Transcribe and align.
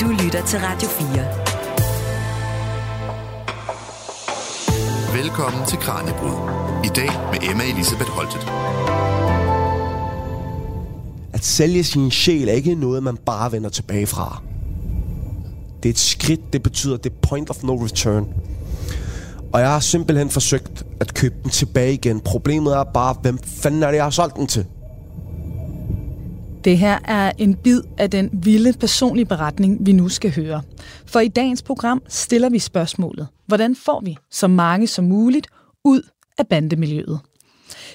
Du 0.00 0.08
lytter 0.08 0.46
til 0.46 0.58
Radio 0.58 0.88
4. 0.88 1.08
Velkommen 5.22 5.66
til 5.66 5.78
Kranjebrud. 5.78 6.30
I 6.84 6.88
dag 6.88 7.10
med 7.32 7.50
Emma 7.50 7.64
Elisabeth 7.64 8.10
Holtet. 8.10 8.46
At 11.32 11.44
sælge 11.44 11.84
sin 11.84 12.10
sjæl 12.10 12.48
er 12.48 12.52
ikke 12.52 12.74
noget, 12.74 13.02
man 13.02 13.16
bare 13.16 13.52
vender 13.52 13.70
tilbage 13.70 14.06
fra. 14.06 14.42
Det 15.82 15.88
er 15.88 15.92
et 15.92 15.98
skridt, 15.98 16.52
det 16.52 16.62
betyder, 16.62 16.96
det 16.96 17.12
er 17.12 17.16
point 17.28 17.50
of 17.50 17.62
no 17.62 17.74
return. 17.84 18.28
Og 19.52 19.60
jeg 19.60 19.70
har 19.70 19.80
simpelthen 19.80 20.30
forsøgt 20.30 20.86
at 21.00 21.14
købe 21.14 21.34
den 21.42 21.50
tilbage 21.50 21.92
igen. 21.92 22.20
Problemet 22.20 22.76
er 22.76 22.84
bare, 22.84 23.16
hvem 23.22 23.38
fanden 23.38 23.82
er 23.82 23.86
det, 23.86 23.96
jeg 23.96 24.04
har 24.04 24.10
solgt 24.10 24.36
den 24.36 24.46
til? 24.46 24.66
Det 26.64 26.78
her 26.78 26.98
er 27.04 27.32
en 27.38 27.54
bid 27.54 27.80
af 27.98 28.10
den 28.10 28.30
vilde 28.32 28.72
personlige 28.72 29.24
beretning, 29.26 29.86
vi 29.86 29.92
nu 29.92 30.08
skal 30.08 30.34
høre. 30.34 30.62
For 31.06 31.20
i 31.20 31.28
dagens 31.28 31.62
program 31.62 32.02
stiller 32.08 32.50
vi 32.50 32.58
spørgsmålet, 32.58 33.28
hvordan 33.46 33.76
får 33.76 34.02
vi 34.04 34.16
så 34.30 34.48
mange 34.48 34.86
som 34.86 35.04
muligt 35.04 35.46
ud 35.84 36.02
af 36.38 36.46
bandemiljøet? 36.46 37.20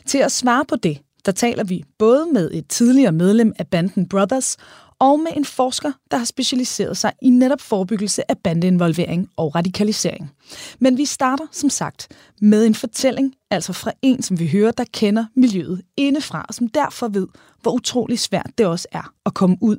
Til 0.06 0.18
at 0.18 0.32
svare 0.32 0.66
på 0.66 0.76
det, 0.76 0.98
der 1.26 1.32
taler 1.32 1.64
vi 1.64 1.84
både 2.00 2.26
med 2.34 2.52
et 2.54 2.68
tidligere 2.68 3.12
medlem 3.12 3.54
af 3.60 3.68
banden 3.68 4.10
Brothers 4.10 4.58
og 5.00 5.20
med 5.20 5.32
en 5.36 5.46
forsker, 5.46 5.92
der 6.12 6.18
har 6.18 6.26
specialiseret 6.26 6.98
sig 6.98 7.14
i 7.22 7.30
netop 7.30 7.62
forebyggelse 7.62 8.32
af 8.32 8.38
bandeinvolvering 8.38 9.30
og 9.38 9.56
radikalisering. 9.56 10.32
Men 10.80 10.98
vi 10.98 11.06
starter 11.06 11.46
som 11.52 11.70
sagt 11.70 12.08
med 12.42 12.66
en 12.66 12.76
fortælling, 12.76 13.34
altså 13.52 13.74
fra 13.74 13.92
en, 14.02 14.22
som 14.22 14.40
vi 14.40 14.48
hører, 14.48 14.72
der 14.72 14.86
kender 14.94 15.26
miljøet 15.36 15.82
indefra, 15.98 16.46
og 16.48 16.54
som 16.54 16.68
derfor 16.68 17.08
ved, 17.08 17.28
hvor 17.62 17.72
utrolig 17.72 18.20
svært 18.20 18.52
det 18.58 18.66
også 18.66 18.88
er 18.92 19.14
at 19.26 19.34
komme 19.34 19.58
ud. 19.62 19.78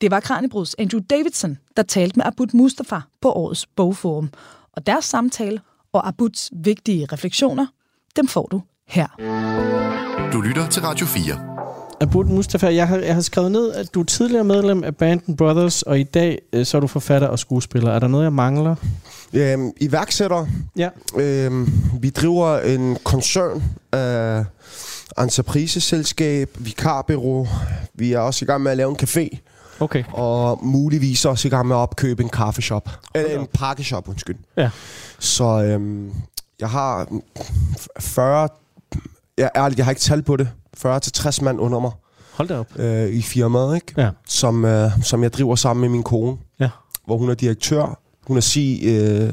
Det 0.00 0.10
var 0.10 0.20
Kranibruds 0.20 0.74
Andrew 0.74 1.00
Davidson, 1.10 1.58
der 1.76 1.82
talte 1.82 2.18
med 2.18 2.26
Abud 2.26 2.46
Mustafa 2.54 3.00
på 3.20 3.32
årets 3.32 3.66
bogforum. 3.66 4.30
Og 4.72 4.86
deres 4.86 5.04
samtale 5.04 5.60
og 5.92 6.08
Abuds 6.08 6.50
vigtige 6.64 7.06
refleksioner, 7.12 7.66
dem 8.16 8.28
får 8.28 8.46
du 8.50 8.62
her. 8.88 9.06
Du 10.32 10.40
lytter 10.40 10.68
til 10.68 10.82
Radio 10.82 11.06
4. 11.06 11.55
Abud 12.00 12.24
Mustafa, 12.24 12.74
jeg 12.74 12.88
har, 12.88 12.96
jeg 12.96 13.14
har 13.14 13.20
skrevet 13.20 13.52
ned, 13.52 13.72
at 13.72 13.94
du 13.94 14.00
er 14.00 14.04
tidligere 14.04 14.44
medlem 14.44 14.84
af 14.84 14.96
Banden 14.96 15.36
Brothers, 15.36 15.82
og 15.82 16.00
i 16.00 16.02
dag 16.02 16.38
øh, 16.52 16.66
så 16.66 16.76
er 16.76 16.80
du 16.80 16.86
forfatter 16.86 17.28
og 17.28 17.38
skuespiller. 17.38 17.90
Er 17.90 17.98
der 17.98 18.08
noget, 18.08 18.24
jeg 18.24 18.32
mangler? 18.32 18.74
Øhm, 19.32 19.72
iværksætter. 19.80 20.46
Ja. 20.76 20.88
Øhm, 21.16 21.72
vi 22.00 22.10
driver 22.10 22.58
en 22.58 22.96
koncern 23.04 23.62
af 23.92 24.44
entrepriseselskab, 25.18 26.50
vikarbyrå. 26.58 27.46
Vi 27.94 28.12
er 28.12 28.18
også 28.18 28.44
i 28.44 28.46
gang 28.46 28.62
med 28.62 28.70
at 28.70 28.76
lave 28.76 28.90
en 28.90 28.96
café. 29.02 29.38
Okay. 29.80 30.04
Og 30.12 30.58
muligvis 30.62 31.24
også 31.24 31.48
i 31.48 31.50
gang 31.50 31.68
med 31.68 31.76
at 31.76 31.80
opkøbe 31.80 32.22
en 32.22 32.28
kaffeshop. 32.28 32.90
Eller 33.14 33.28
da 33.28 33.34
en 33.34 33.40
op. 33.40 33.48
pakkeshop, 33.54 34.08
undskyld. 34.08 34.36
Ja. 34.56 34.70
Så 35.18 35.44
øhm, 35.44 36.12
jeg 36.60 36.70
har 36.70 37.08
40... 38.00 38.48
Jeg, 39.38 39.50
ærligt, 39.56 39.78
jeg 39.78 39.86
har 39.86 39.90
ikke 39.90 40.00
tal 40.00 40.22
på 40.22 40.36
det. 40.36 40.48
40-60 40.84 41.42
mand 41.44 41.60
under 41.60 41.78
mig 41.80 41.90
Hold 42.32 42.48
da 42.48 42.58
op. 42.58 42.66
øh, 42.78 43.08
i 43.08 43.22
firmaet, 43.22 43.74
ikke? 43.74 43.94
Ja. 43.96 44.10
Som, 44.28 44.64
øh, 44.64 44.90
som 45.02 45.22
jeg 45.22 45.32
driver 45.32 45.54
sammen 45.56 45.80
med 45.80 45.88
min 45.88 46.02
kone. 46.02 46.36
Ja. 46.60 46.68
Hvor 47.06 47.16
hun 47.18 47.30
er 47.30 47.34
direktør. 47.34 47.98
Hun 48.26 48.36
er 48.36 48.40
C, 48.40 48.80
øh, 48.84 49.32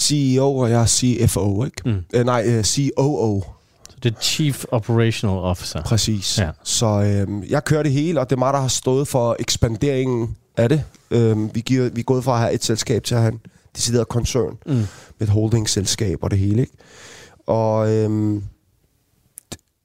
CEO, 0.00 0.56
og 0.56 0.70
jeg 0.70 0.80
er 0.82 0.86
CFO, 0.86 1.64
ikke? 1.64 1.82
Mm. 1.84 1.96
Øh, 2.14 2.24
nej, 2.26 2.42
øh, 2.46 2.64
COO. 2.64 3.42
Så 3.88 3.96
det 4.02 4.14
er 4.14 4.20
Chief 4.20 4.64
Operational 4.70 5.36
Officer. 5.38 5.82
Præcis. 5.82 6.38
Ja. 6.38 6.50
Så 6.64 6.86
øh, 6.86 7.50
jeg 7.50 7.64
kører 7.64 7.82
det 7.82 7.92
hele, 7.92 8.20
og 8.20 8.30
det 8.30 8.36
er 8.36 8.38
mig, 8.38 8.52
der 8.52 8.60
har 8.60 8.68
stået 8.68 9.08
for 9.08 9.36
ekspanderingen 9.38 10.36
af 10.56 10.68
det. 10.68 10.84
Øh, 11.10 11.54
vi, 11.54 11.60
giver, 11.60 11.88
vi 11.90 12.00
er 12.00 12.04
gået 12.04 12.24
fra 12.24 12.32
at 12.34 12.40
have 12.40 12.52
et 12.52 12.64
selskab 12.64 13.04
til 13.04 13.14
at 13.14 13.20
have 13.20 13.32
en 13.32 13.40
decideret 13.76 14.08
koncern 14.08 14.56
Mm. 14.66 14.72
med 14.74 14.86
et 15.20 15.28
holdingselskab 15.28 16.18
og 16.22 16.30
det 16.30 16.38
hele. 16.38 16.60
Ikke? 16.60 16.72
Og 17.46 17.86
d- 17.86 17.90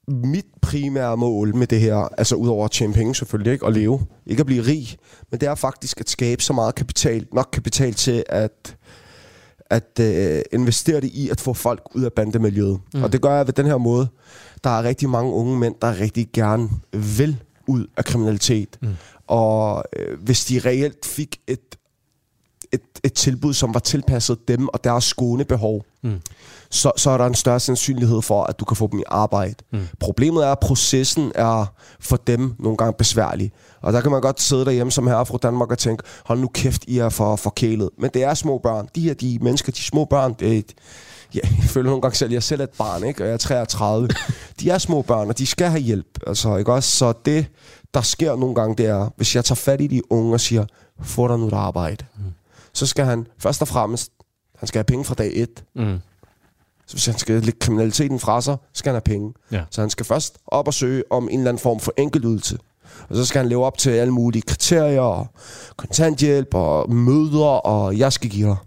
mit 0.07 0.45
primære 0.61 1.17
mål 1.17 1.55
med 1.55 1.67
det 1.67 1.79
her, 1.79 1.95
altså 1.95 2.35
udover 2.35 2.65
at 2.65 2.71
tjene 2.71 2.93
penge 2.93 3.15
selvfølgelig, 3.15 3.53
ikke? 3.53 3.65
og 3.65 3.71
leve, 3.73 4.01
ikke 4.25 4.39
at 4.39 4.45
blive 4.45 4.63
rig, 4.63 4.97
men 5.31 5.39
det 5.39 5.47
er 5.49 5.55
faktisk 5.55 5.99
at 5.99 6.09
skabe 6.09 6.43
så 6.43 6.53
meget 6.53 6.75
kapital, 6.75 7.27
nok 7.33 7.49
kapital 7.53 7.93
til 7.93 8.23
at 8.29 8.77
at 9.69 9.99
øh, 10.01 10.41
investere 10.51 11.01
det 11.01 11.09
i 11.13 11.29
at 11.29 11.41
få 11.41 11.53
folk 11.53 11.81
ud 11.95 12.03
af 12.03 12.13
bandemiljøet. 12.13 12.79
Mm. 12.93 13.03
Og 13.03 13.13
det 13.13 13.21
gør 13.21 13.35
jeg 13.35 13.47
ved 13.47 13.53
den 13.53 13.65
her 13.65 13.77
måde. 13.77 14.07
Der 14.63 14.69
er 14.69 14.83
rigtig 14.83 15.09
mange 15.09 15.33
unge 15.33 15.59
mænd, 15.59 15.75
der 15.81 15.99
rigtig 15.99 16.29
gerne 16.33 16.69
vil 17.15 17.37
ud 17.67 17.87
af 17.97 18.05
kriminalitet. 18.05 18.77
Mm. 18.81 18.95
Og 19.27 19.83
øh, 19.95 20.19
hvis 20.19 20.45
de 20.45 20.59
reelt 20.59 21.05
fik 21.05 21.39
et, 21.47 21.77
et, 22.71 22.81
et 23.03 23.13
tilbud, 23.13 23.53
som 23.53 23.73
var 23.73 23.79
tilpasset 23.79 24.47
dem 24.47 24.67
og 24.67 24.83
deres 24.83 25.03
skånebehov, 25.03 25.85
Mm. 26.05 26.19
Så, 26.73 26.91
så 26.97 27.09
er 27.09 27.17
der 27.17 27.25
en 27.25 27.35
større 27.35 27.59
sandsynlighed 27.59 28.21
for, 28.21 28.43
at 28.43 28.59
du 28.59 28.65
kan 28.65 28.77
få 28.77 28.87
dem 28.91 28.99
i 28.99 29.03
arbejde. 29.07 29.55
Mm. 29.71 29.87
Problemet 29.99 30.45
er, 30.45 30.51
at 30.51 30.59
processen 30.59 31.31
er 31.35 31.65
for 31.99 32.17
dem 32.17 32.55
nogle 32.59 32.77
gange 32.77 32.93
besværlig. 32.97 33.51
Og 33.81 33.93
der 33.93 34.01
kan 34.01 34.11
man 34.11 34.21
godt 34.21 34.41
sidde 34.41 34.65
derhjemme 34.65 34.91
som 34.91 35.07
herre 35.07 35.25
fra 35.25 35.37
Danmark 35.37 35.71
og 35.71 35.77
tænke, 35.77 36.03
hold 36.25 36.39
nu 36.39 36.47
kæft, 36.47 36.83
I 36.87 36.97
er 36.97 37.09
for 37.09 37.35
forkælet. 37.35 37.89
Men 37.97 38.09
det 38.13 38.23
er 38.23 38.33
små 38.33 38.57
børn. 38.57 38.89
De 38.95 39.01
her 39.01 39.13
de 39.13 39.39
mennesker, 39.41 39.71
de 39.71 39.81
små 39.81 40.05
børn, 40.05 40.35
det 40.39 40.53
er 40.53 40.57
et, 40.57 40.73
ja, 41.35 41.39
jeg 41.61 41.69
føler 41.69 41.89
nogle 41.89 42.01
gange 42.01 42.15
selv, 42.15 42.31
jeg 42.31 42.37
er 42.37 42.41
selv 42.41 42.61
et 42.61 42.69
barn, 42.69 43.03
ikke? 43.03 43.23
og 43.23 43.27
jeg 43.27 43.33
er 43.33 43.37
33. 43.37 44.09
de 44.59 44.69
er 44.69 44.77
små 44.77 45.01
børn, 45.01 45.29
og 45.29 45.37
de 45.37 45.45
skal 45.45 45.67
have 45.67 45.81
hjælp. 45.81 46.19
Altså, 46.27 46.55
ikke 46.57 46.73
også? 46.73 46.91
Så 46.97 47.13
det, 47.25 47.45
der 47.93 48.01
sker 48.01 48.35
nogle 48.35 48.55
gange, 48.55 48.75
det 48.75 48.85
er, 48.85 49.09
hvis 49.17 49.35
jeg 49.35 49.45
tager 49.45 49.55
fat 49.55 49.81
i 49.81 49.87
de 49.87 50.11
unge 50.11 50.33
og 50.33 50.39
siger, 50.39 50.65
få 51.01 51.27
dig 51.27 51.39
nu 51.39 51.47
et 51.47 51.53
arbejde. 51.53 52.05
Mm. 52.17 52.23
Så 52.73 52.85
skal 52.85 53.05
han 53.05 53.27
først 53.39 53.61
og 53.61 53.67
fremmest, 53.67 54.11
han 54.57 54.67
skal 54.67 54.79
have 54.79 54.83
penge 54.83 55.05
fra 55.05 55.15
dag 55.15 55.31
et. 55.33 55.63
Mm. 55.75 55.99
Så 56.87 56.93
hvis 56.93 57.05
han 57.05 57.17
skal 57.17 57.35
lægge 57.41 57.59
kriminaliteten 57.59 58.19
fra 58.19 58.41
sig, 58.41 58.57
skal 58.73 58.89
han 58.89 58.95
have 58.95 59.17
penge. 59.17 59.33
Ja. 59.51 59.63
Så 59.69 59.81
han 59.81 59.89
skal 59.89 60.05
først 60.05 60.37
op 60.47 60.67
og 60.67 60.73
søge 60.73 61.03
om 61.09 61.23
en 61.23 61.39
eller 61.39 61.49
anden 61.49 61.61
form 61.61 61.79
for 61.79 61.93
enkeltydelse. 61.97 62.57
Og 63.09 63.15
så 63.15 63.25
skal 63.25 63.39
han 63.39 63.49
leve 63.49 63.65
op 63.65 63.77
til 63.77 63.89
alle 63.89 64.13
mulige 64.13 64.41
kriterier, 64.41 65.01
og 65.01 65.27
kontanthjælp 65.77 66.53
og 66.53 66.93
møder, 66.93 67.45
og 67.45 67.97
jeg 67.97 68.13
skal 68.13 68.29
give 68.29 68.47
dig. 68.47 68.57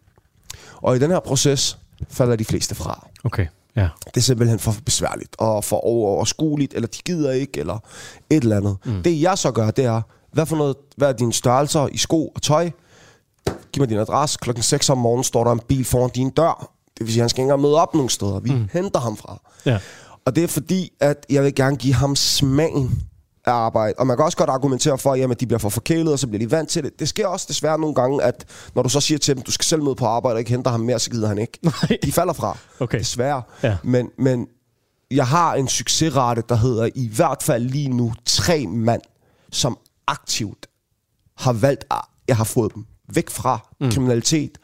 Og 0.76 0.96
i 0.96 0.98
den 0.98 1.10
her 1.10 1.20
proces 1.20 1.78
falder 2.08 2.36
de 2.36 2.44
fleste 2.44 2.74
fra. 2.74 3.08
Okay. 3.24 3.46
Ja. 3.76 3.88
Det 4.06 4.16
er 4.16 4.20
simpelthen 4.20 4.58
for 4.58 4.74
besværligt 4.84 5.36
og 5.38 5.64
for 5.64 5.76
overskueligt, 5.76 6.74
eller 6.74 6.88
de 6.88 6.98
gider 7.04 7.32
ikke, 7.32 7.60
eller 7.60 7.78
et 8.30 8.42
eller 8.42 8.56
andet. 8.56 8.76
Mm. 8.84 9.02
Det 9.02 9.20
jeg 9.22 9.38
så 9.38 9.50
gør, 9.50 9.70
det 9.70 9.84
er, 9.84 10.02
hvad, 10.32 10.46
for 10.46 10.56
noget, 10.56 10.76
hvad 10.96 11.08
er 11.08 11.12
dine 11.12 11.32
størrelser 11.32 11.88
i 11.92 11.96
sko 11.96 12.26
og 12.26 12.42
tøj? 12.42 12.70
Giv 13.72 13.80
mig 13.80 13.88
din 13.88 13.98
adresse. 13.98 14.38
Klokken 14.42 14.62
6 14.62 14.90
om 14.90 14.98
morgenen 14.98 15.24
står 15.24 15.44
der 15.44 15.52
en 15.52 15.60
bil 15.68 15.84
foran 15.84 16.10
din 16.10 16.30
dør. 16.30 16.72
Det 16.98 17.06
vil 17.06 17.12
sige, 17.12 17.20
at 17.20 17.22
han 17.22 17.28
skal 17.28 17.40
ikke 17.40 17.44
engang 17.44 17.62
møde 17.62 17.74
op 17.74 17.94
nogen 17.94 18.08
steder. 18.08 18.40
Vi 18.40 18.50
mm. 18.50 18.68
henter 18.72 19.00
ham 19.00 19.16
fra. 19.16 19.40
Ja. 19.66 19.78
Og 20.24 20.36
det 20.36 20.44
er 20.44 20.48
fordi, 20.48 20.92
at 21.00 21.26
jeg 21.30 21.42
vil 21.44 21.54
gerne 21.54 21.76
give 21.76 21.94
ham 21.94 22.16
smagen 22.16 23.02
af 23.46 23.52
arbejde. 23.52 23.94
Og 23.98 24.06
man 24.06 24.16
kan 24.16 24.24
også 24.24 24.38
godt 24.38 24.50
argumentere 24.50 24.98
for, 24.98 25.30
at 25.32 25.40
de 25.40 25.46
bliver 25.46 25.58
for 25.58 25.68
forkælet, 25.68 26.12
og 26.12 26.18
så 26.18 26.26
bliver 26.26 26.38
de 26.38 26.50
vant 26.50 26.68
til 26.68 26.84
det. 26.84 27.00
Det 27.00 27.08
sker 27.08 27.26
også 27.26 27.46
desværre 27.48 27.78
nogle 27.78 27.94
gange, 27.94 28.22
at 28.22 28.44
når 28.74 28.82
du 28.82 28.88
så 28.88 29.00
siger 29.00 29.18
til 29.18 29.34
dem, 29.34 29.42
du 29.42 29.50
skal 29.50 29.64
selv 29.64 29.82
møde 29.82 29.94
på 29.94 30.06
arbejde 30.06 30.34
og 30.34 30.38
ikke 30.38 30.50
henter 30.50 30.70
ham 30.70 30.80
mere, 30.80 30.98
så 30.98 31.10
gider 31.10 31.28
han 31.28 31.38
ikke. 31.38 31.58
Nej. 31.62 31.98
De 32.02 32.12
falder 32.12 32.32
fra. 32.32 32.58
Okay. 32.80 32.98
Desværre. 32.98 33.42
Ja. 33.62 33.76
Men, 33.82 34.10
men 34.18 34.46
jeg 35.10 35.26
har 35.26 35.54
en 35.54 35.68
succesrate, 35.68 36.42
der 36.48 36.56
hedder 36.56 36.88
i 36.94 37.08
hvert 37.08 37.42
fald 37.42 37.64
lige 37.64 37.88
nu 37.88 38.12
tre 38.24 38.66
mand, 38.66 39.02
som 39.52 39.78
aktivt 40.06 40.66
har 41.36 41.52
valgt, 41.52 41.84
at 41.90 42.00
jeg 42.28 42.36
har 42.36 42.44
fået 42.44 42.74
dem 42.74 42.86
væk 43.14 43.30
fra 43.30 43.58
mm. 43.80 43.90
kriminalitet 43.90 44.58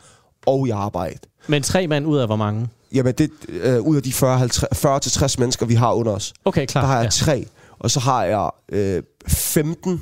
og 0.47 0.69
i 0.69 0.71
arbejde. 0.71 1.19
Men 1.47 1.63
tre 1.63 1.87
mand 1.87 2.07
ud 2.07 2.19
af 2.19 2.27
hvor 2.27 2.37
mange? 2.37 2.69
Jamen, 2.95 3.15
det 3.15 3.31
øh, 3.49 3.81
ud 3.81 3.97
af 3.97 4.03
de 4.03 4.11
40-60 4.11 5.35
mennesker, 5.39 5.67
vi 5.67 5.75
har 5.75 5.93
under 5.93 6.13
os, 6.13 6.35
Okay, 6.45 6.67
klar. 6.67 6.81
der 6.81 6.89
har 6.89 6.97
jeg 6.97 7.05
ja. 7.05 7.11
tre. 7.11 7.47
Og 7.79 7.91
så 7.91 8.01
har 8.01 8.25
jeg 8.25 8.51
øh, 8.73 9.03
15 9.29 10.01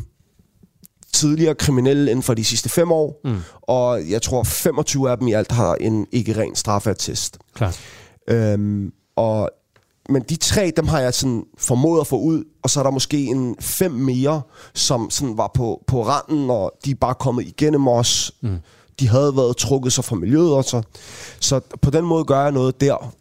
tidligere 1.13 1.55
kriminelle 1.55 2.11
inden 2.11 2.23
for 2.23 2.35
de 2.35 2.45
sidste 2.45 2.69
fem 2.69 2.93
år. 2.93 3.21
Mm. 3.25 3.39
Og 3.63 4.11
jeg 4.11 4.23
tror, 4.23 4.43
25 4.43 5.11
af 5.11 5.19
dem 5.19 5.29
i 5.29 5.33
alt 5.33 5.53
har 5.53 5.75
en 5.75 6.07
ikke 6.13 6.41
ren 6.41 6.55
straffeattest. 6.55 7.39
Klar. 7.55 7.77
Øhm, 8.29 8.93
og, 9.17 9.51
men 10.09 10.23
de 10.23 10.37
tre, 10.37 10.73
dem 10.77 10.87
har 10.87 11.01
jeg 11.01 11.15
sådan 11.15 11.45
formået 11.59 12.01
at 12.01 12.07
få 12.07 12.19
ud, 12.19 12.45
og 12.63 12.71
så 12.71 12.81
er 12.81 12.85
der 12.85 12.91
måske 12.91 13.25
en 13.25 13.57
fem 13.61 13.91
mere, 13.93 14.43
som 14.75 15.11
sådan 15.11 15.37
var 15.39 15.51
på, 15.55 15.83
på 15.87 16.07
randen, 16.07 16.51
og 16.51 16.73
de 16.85 16.91
er 16.91 16.95
bare 16.95 17.15
kommet 17.15 17.47
igennem 17.47 17.89
os. 17.89 18.33
Mm. 18.41 18.59
De 19.01 19.09
havde 19.09 19.37
været 19.37 19.57
trukket 19.57 19.93
sig 19.93 20.05
fra 20.05 20.17
miljøet, 20.17 20.53
og 20.55 20.65
så, 21.41 21.61
på 21.83 21.91
den 21.91 22.05
måde 22.05 22.25
gør 22.25 22.43
jeg 22.43 22.53
noget 22.53 22.81
der. 22.81 23.15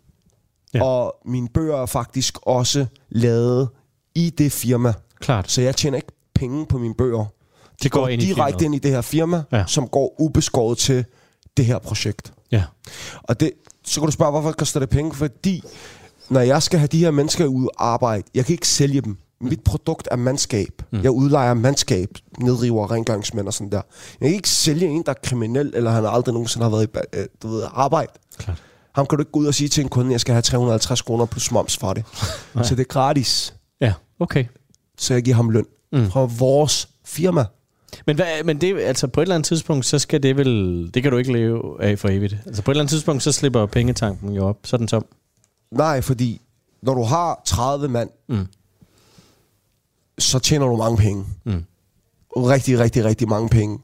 Ja. 0.73 0.83
Og 0.83 1.15
mine 1.25 1.47
bøger 1.53 1.75
er 1.81 1.85
faktisk 1.85 2.37
også 2.41 2.85
lavet 3.09 3.69
i 4.15 4.29
det 4.29 4.51
firma. 4.51 4.93
Klart. 5.19 5.51
Så 5.51 5.61
jeg 5.61 5.75
tjener 5.75 5.95
ikke 5.97 6.11
penge 6.35 6.65
på 6.65 6.77
mine 6.77 6.93
bøger. 6.95 7.17
De 7.25 7.25
Det 7.83 7.91
går 7.91 7.99
går 7.99 8.07
ind 8.07 8.21
i 8.21 8.25
direkte 8.25 8.43
firmaet. 8.43 8.61
ind 8.61 8.75
i 8.75 8.79
det 8.79 8.91
her 8.91 9.01
firma, 9.01 9.43
ja. 9.51 9.63
som 9.67 9.87
går 9.87 10.21
ubeskåret 10.21 10.77
til 10.77 11.05
det 11.57 11.65
her 11.65 11.79
projekt. 11.79 12.33
Ja. 12.51 12.63
Og 13.23 13.39
det, 13.39 13.51
så 13.85 13.99
kan 14.01 14.05
du 14.05 14.11
spørge, 14.11 14.31
hvorfor 14.31 14.51
koster 14.51 14.79
det 14.79 14.89
penge? 14.89 15.13
Fordi 15.15 15.63
når 16.29 16.39
jeg 16.41 16.63
skal 16.63 16.79
have 16.79 16.87
de 16.87 16.99
her 16.99 17.11
mennesker 17.11 17.45
ud 17.45 17.65
og 17.65 17.87
arbejde, 17.93 18.23
jeg 18.35 18.45
kan 18.45 18.53
ikke 18.53 18.67
sælge 18.67 19.01
dem. 19.01 19.17
Mit 19.41 19.63
produkt 19.63 20.07
er 20.11 20.15
mandskab. 20.15 20.81
Mm. 20.91 21.01
Jeg 21.03 21.11
udlejer 21.11 21.53
mandskab, 21.53 22.09
nedriver 22.39 22.91
rengøringsmænd 22.91 23.47
og 23.47 23.53
sådan 23.53 23.71
der. 23.71 23.81
Jeg 24.21 24.27
kan 24.29 24.35
ikke 24.35 24.49
sælge 24.49 24.87
en, 24.87 25.03
der 25.05 25.09
er 25.11 25.15
kriminel, 25.23 25.71
eller 25.75 25.91
han 25.91 26.05
aldrig 26.05 26.33
nogensinde 26.33 26.63
har 26.63 26.71
været 26.71 26.83
i 27.13 27.17
øh, 27.19 27.25
du 27.43 27.47
ved, 27.47 27.63
arbejde. 27.73 28.11
Klart. 28.37 28.63
Ham 28.95 29.05
kan 29.05 29.17
du 29.17 29.21
ikke 29.21 29.31
gå 29.31 29.39
ud 29.39 29.45
og 29.45 29.53
sige 29.53 29.67
til 29.67 29.83
en 29.83 29.89
kunde, 29.89 30.07
at 30.07 30.11
jeg 30.11 30.19
skal 30.19 30.33
have 30.33 30.41
350 30.41 31.01
kroner 31.01 31.25
plus 31.25 31.51
moms 31.51 31.77
for 31.77 31.93
det. 31.93 32.03
så 32.67 32.75
det 32.75 32.79
er 32.79 32.83
gratis. 32.83 33.53
Ja, 33.81 33.93
okay. 34.19 34.45
Så 34.97 35.13
jeg 35.13 35.23
giver 35.23 35.35
ham 35.35 35.49
løn 35.49 35.65
Mm. 35.93 36.09
fra 36.11 36.29
vores 36.39 36.89
firma. 37.05 37.45
Men, 38.07 38.15
hvad, 38.15 38.43
men 38.45 38.61
det, 38.61 38.79
altså 38.79 39.07
på 39.07 39.21
et 39.21 39.23
eller 39.23 39.35
andet 39.35 39.47
tidspunkt, 39.47 39.85
så 39.85 39.99
skal 39.99 40.23
det 40.23 40.37
vel... 40.37 40.91
Det 40.93 41.03
kan 41.03 41.11
du 41.11 41.17
ikke 41.17 41.33
leve 41.33 41.83
af 41.83 41.99
for 41.99 42.09
evigt. 42.09 42.35
Altså 42.45 42.61
på 42.61 42.71
et 42.71 42.73
eller 42.73 42.81
andet 42.81 42.89
tidspunkt, 42.91 43.23
så 43.23 43.31
slipper 43.31 43.65
pengetanken 43.65 44.33
jo 44.33 44.45
op. 44.47 44.57
Så 44.63 44.75
er 44.75 44.77
den 44.77 44.87
tom. 44.87 45.05
Nej, 45.71 46.01
fordi 46.01 46.41
når 46.83 46.93
du 46.93 47.03
har 47.03 47.41
30 47.45 47.87
mand, 47.87 48.09
Mm. 48.29 48.47
Så 50.19 50.39
tjener 50.39 50.65
du 50.67 50.75
mange 50.75 50.97
penge. 50.97 51.25
Mm. 51.45 51.63
Rigtig, 52.37 52.79
rigtig, 52.79 53.05
rigtig 53.05 53.29
mange 53.29 53.49
penge. 53.49 53.79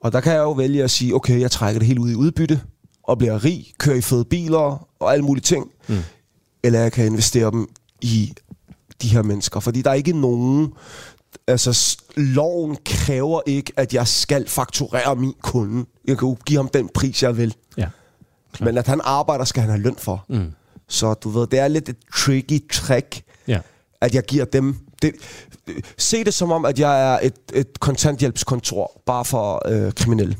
Og 0.00 0.12
der 0.12 0.20
kan 0.20 0.32
jeg 0.32 0.38
jo 0.40 0.52
vælge 0.52 0.84
at 0.84 0.90
sige, 0.90 1.14
okay, 1.14 1.40
jeg 1.40 1.50
trækker 1.50 1.78
det 1.78 1.86
helt 1.86 1.98
ud 1.98 2.10
i 2.10 2.14
udbytte, 2.14 2.60
og 3.02 3.18
bliver 3.18 3.44
rig, 3.44 3.72
kører 3.78 3.96
i 3.96 4.00
fede 4.00 4.24
biler 4.24 4.86
og 5.00 5.12
alle 5.12 5.24
mulige 5.24 5.42
ting. 5.42 5.70
Mm. 5.88 5.98
Eller 6.62 6.80
jeg 6.80 6.92
kan 6.92 7.06
investere 7.06 7.50
dem 7.50 7.68
i 8.00 8.32
de 9.02 9.08
her 9.08 9.22
mennesker. 9.22 9.60
Fordi 9.60 9.82
der 9.82 9.90
er 9.90 9.94
ikke 9.94 10.20
nogen... 10.20 10.72
Altså, 11.46 11.96
loven 12.16 12.76
kræver 12.84 13.40
ikke, 13.46 13.72
at 13.76 13.94
jeg 13.94 14.08
skal 14.08 14.48
fakturere 14.48 15.16
min 15.16 15.34
kunde. 15.42 15.86
Jeg 16.06 16.18
kan 16.18 16.28
jo 16.28 16.36
give 16.46 16.56
ham 16.58 16.68
den 16.68 16.88
pris, 16.94 17.22
jeg 17.22 17.36
vil. 17.36 17.54
Ja. 17.76 17.88
Klar. 18.52 18.64
Men 18.64 18.78
at 18.78 18.86
han 18.86 19.00
arbejder, 19.04 19.44
skal 19.44 19.60
han 19.60 19.70
have 19.70 19.82
løn 19.82 19.96
for. 19.98 20.24
Mm. 20.28 20.50
Så 20.88 21.14
du 21.14 21.28
ved, 21.28 21.46
det 21.46 21.58
er 21.58 21.68
lidt 21.68 21.88
et 21.88 21.96
tricky 22.16 22.68
trick, 22.72 23.22
Ja. 23.48 23.60
at 24.00 24.14
jeg 24.14 24.22
giver 24.22 24.44
dem... 24.44 24.76
Det, 25.02 25.12
se 25.98 26.24
det 26.24 26.34
som 26.34 26.52
om, 26.52 26.64
at 26.64 26.78
jeg 26.78 27.14
er 27.14 27.18
et, 27.22 27.34
et 27.54 27.80
kontanthjælpskontor, 27.80 29.02
bare 29.06 29.24
for 29.24 29.62
øh, 29.66 29.92
kriminelle. 29.92 30.36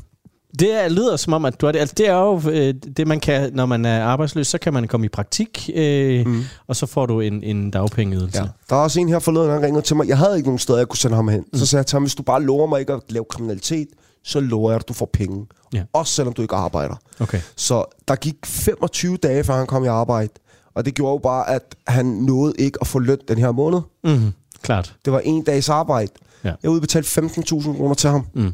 Det 0.59 0.73
er, 0.83 0.89
lyder 0.89 1.17
som 1.17 1.33
om, 1.33 1.45
at 1.45 1.61
du 1.61 1.67
er 1.67 1.71
det. 1.71 1.79
Altså, 1.79 1.95
det 1.97 2.07
er 2.07 2.15
jo 2.15 2.41
øh, 2.51 2.73
det, 2.97 3.07
man 3.07 3.19
kan, 3.19 3.53
når 3.53 3.65
man 3.65 3.85
er 3.85 4.03
arbejdsløs, 4.03 4.47
så 4.47 4.57
kan 4.57 4.73
man 4.73 4.87
komme 4.87 5.05
i 5.05 5.09
praktik, 5.09 5.69
øh, 5.75 6.27
mm. 6.27 6.43
og 6.67 6.75
så 6.75 6.85
får 6.85 7.05
du 7.05 7.19
en, 7.19 7.43
en 7.43 7.71
dagpengeydelse. 7.71 8.41
Ja. 8.41 8.47
Der 8.69 8.75
er 8.75 8.79
også 8.79 8.99
en 8.99 9.09
her 9.09 9.19
forleden, 9.19 9.49
der 9.49 9.61
ringede 9.61 9.81
til 9.81 9.95
mig. 9.95 10.07
Jeg 10.07 10.17
havde 10.17 10.37
ikke 10.37 10.47
nogen 10.47 10.59
steder, 10.59 10.79
jeg 10.79 10.87
kunne 10.87 10.97
sende 10.97 11.15
ham 11.15 11.27
hen. 11.27 11.39
Mm. 11.39 11.59
Så 11.59 11.65
sagde 11.65 11.79
jeg 11.79 11.85
til 11.85 11.95
ham, 11.95 12.03
hvis 12.03 12.15
du 12.15 12.23
bare 12.23 12.43
lover 12.43 12.67
mig 12.67 12.79
ikke 12.79 12.93
at 12.93 13.01
lave 13.09 13.25
kriminalitet, 13.29 13.87
så 14.23 14.39
lover 14.39 14.71
jeg, 14.71 14.79
at 14.79 14.87
du 14.87 14.93
får 14.93 15.09
penge. 15.13 15.47
Ja. 15.73 15.83
Også 15.93 16.13
selvom 16.13 16.33
du 16.33 16.41
ikke 16.41 16.55
arbejder. 16.55 16.95
Okay. 17.19 17.41
Så 17.55 17.85
der 18.07 18.15
gik 18.15 18.35
25 18.45 19.17
dage, 19.17 19.43
før 19.43 19.53
han 19.57 19.67
kom 19.67 19.83
i 19.83 19.87
arbejde. 19.87 20.33
Og 20.75 20.85
det 20.85 20.95
gjorde 20.95 21.11
jo 21.11 21.17
bare, 21.17 21.49
at 21.49 21.75
han 21.87 22.05
nåede 22.05 22.53
ikke 22.59 22.77
at 22.81 22.87
få 22.87 22.99
løn 22.99 23.17
den 23.27 23.37
her 23.37 23.51
måned. 23.51 23.81
Mm. 24.03 24.31
Klart. 24.61 24.95
Det 25.05 25.13
var 25.13 25.19
en 25.19 25.43
dags 25.43 25.69
arbejde. 25.69 26.11
Ja. 26.43 26.53
Jeg 26.63 26.71
udbetalte 26.71 27.21
15.000 27.21 27.77
kroner 27.77 27.93
til 27.95 28.09
ham. 28.09 28.25
Mm. 28.33 28.53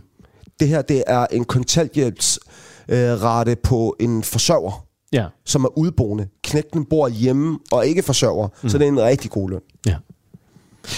Det 0.59 0.67
her, 0.67 0.81
det 0.81 1.03
er 1.07 1.27
en 1.31 1.45
kontanthjælpsrate 1.45 3.51
øh, 3.51 3.57
på 3.63 3.95
en 3.99 4.23
forsørger, 4.23 4.85
Ja. 5.13 5.25
som 5.45 5.63
er 5.63 5.77
udboende. 5.77 6.27
Knægten 6.43 6.85
bor 6.85 7.07
hjemme 7.07 7.59
og 7.71 7.87
ikke 7.87 8.03
forsørger. 8.03 8.47
Mm. 8.63 8.69
Så 8.69 8.77
det 8.77 8.85
er 8.85 8.89
en 8.89 9.01
rigtig 9.01 9.31
god 9.31 9.49
løn. 9.49 9.59
Ja. 9.85 9.95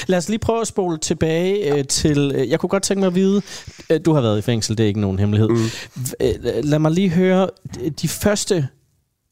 Lad 0.07 0.17
os 0.17 0.29
lige 0.29 0.39
prøve 0.39 0.61
at 0.61 0.67
spole 0.67 0.97
tilbage 0.97 1.77
øh, 1.77 1.85
til... 1.85 2.31
Øh, 2.35 2.49
jeg 2.49 2.59
kunne 2.59 2.69
godt 2.69 2.83
tænke 2.83 2.99
mig 2.99 3.07
at 3.07 3.15
vide... 3.15 3.41
Øh, 3.89 3.99
du 4.05 4.13
har 4.13 4.21
været 4.21 4.37
i 4.37 4.41
fængsel, 4.41 4.77
det 4.77 4.83
er 4.83 4.87
ikke 4.87 5.01
nogen 5.01 5.19
hemmelighed. 5.19 5.49
Mm. 5.49 5.65
Øh, 6.21 6.63
lad 6.63 6.79
mig 6.79 6.91
lige 6.91 7.09
høre 7.09 7.49
de- 7.75 7.89
de 7.89 8.07
første, 8.07 8.67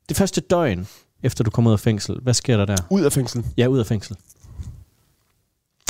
det 0.09 0.17
første 0.17 0.41
døgn, 0.41 0.87
efter 1.23 1.43
du 1.43 1.49
kom 1.49 1.67
ud 1.67 1.71
af 1.73 1.79
fængsel. 1.79 2.15
Hvad 2.21 2.33
sker 2.33 2.57
der 2.57 2.65
der? 2.65 2.75
Ud 2.89 3.01
af 3.01 3.13
fængsel. 3.13 3.45
Ja, 3.57 3.67
ud 3.67 3.79
af 3.79 3.85
fængsel. 3.85 4.15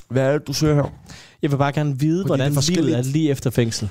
Hvad 0.10 0.24
er 0.24 0.32
det, 0.32 0.48
du 0.48 0.54
søger 0.54 0.76
her? 0.76 0.94
Jeg 1.42 1.52
vil 1.52 1.58
bare 1.58 1.72
gerne 1.72 2.00
vide, 2.00 2.24
Fordi 2.24 2.28
hvordan 2.28 2.52
det 2.52 2.70
er 2.70 2.82
livet 2.82 2.98
er 2.98 3.02
lige 3.02 3.30
efter 3.30 3.50
fængsel. 3.50 3.90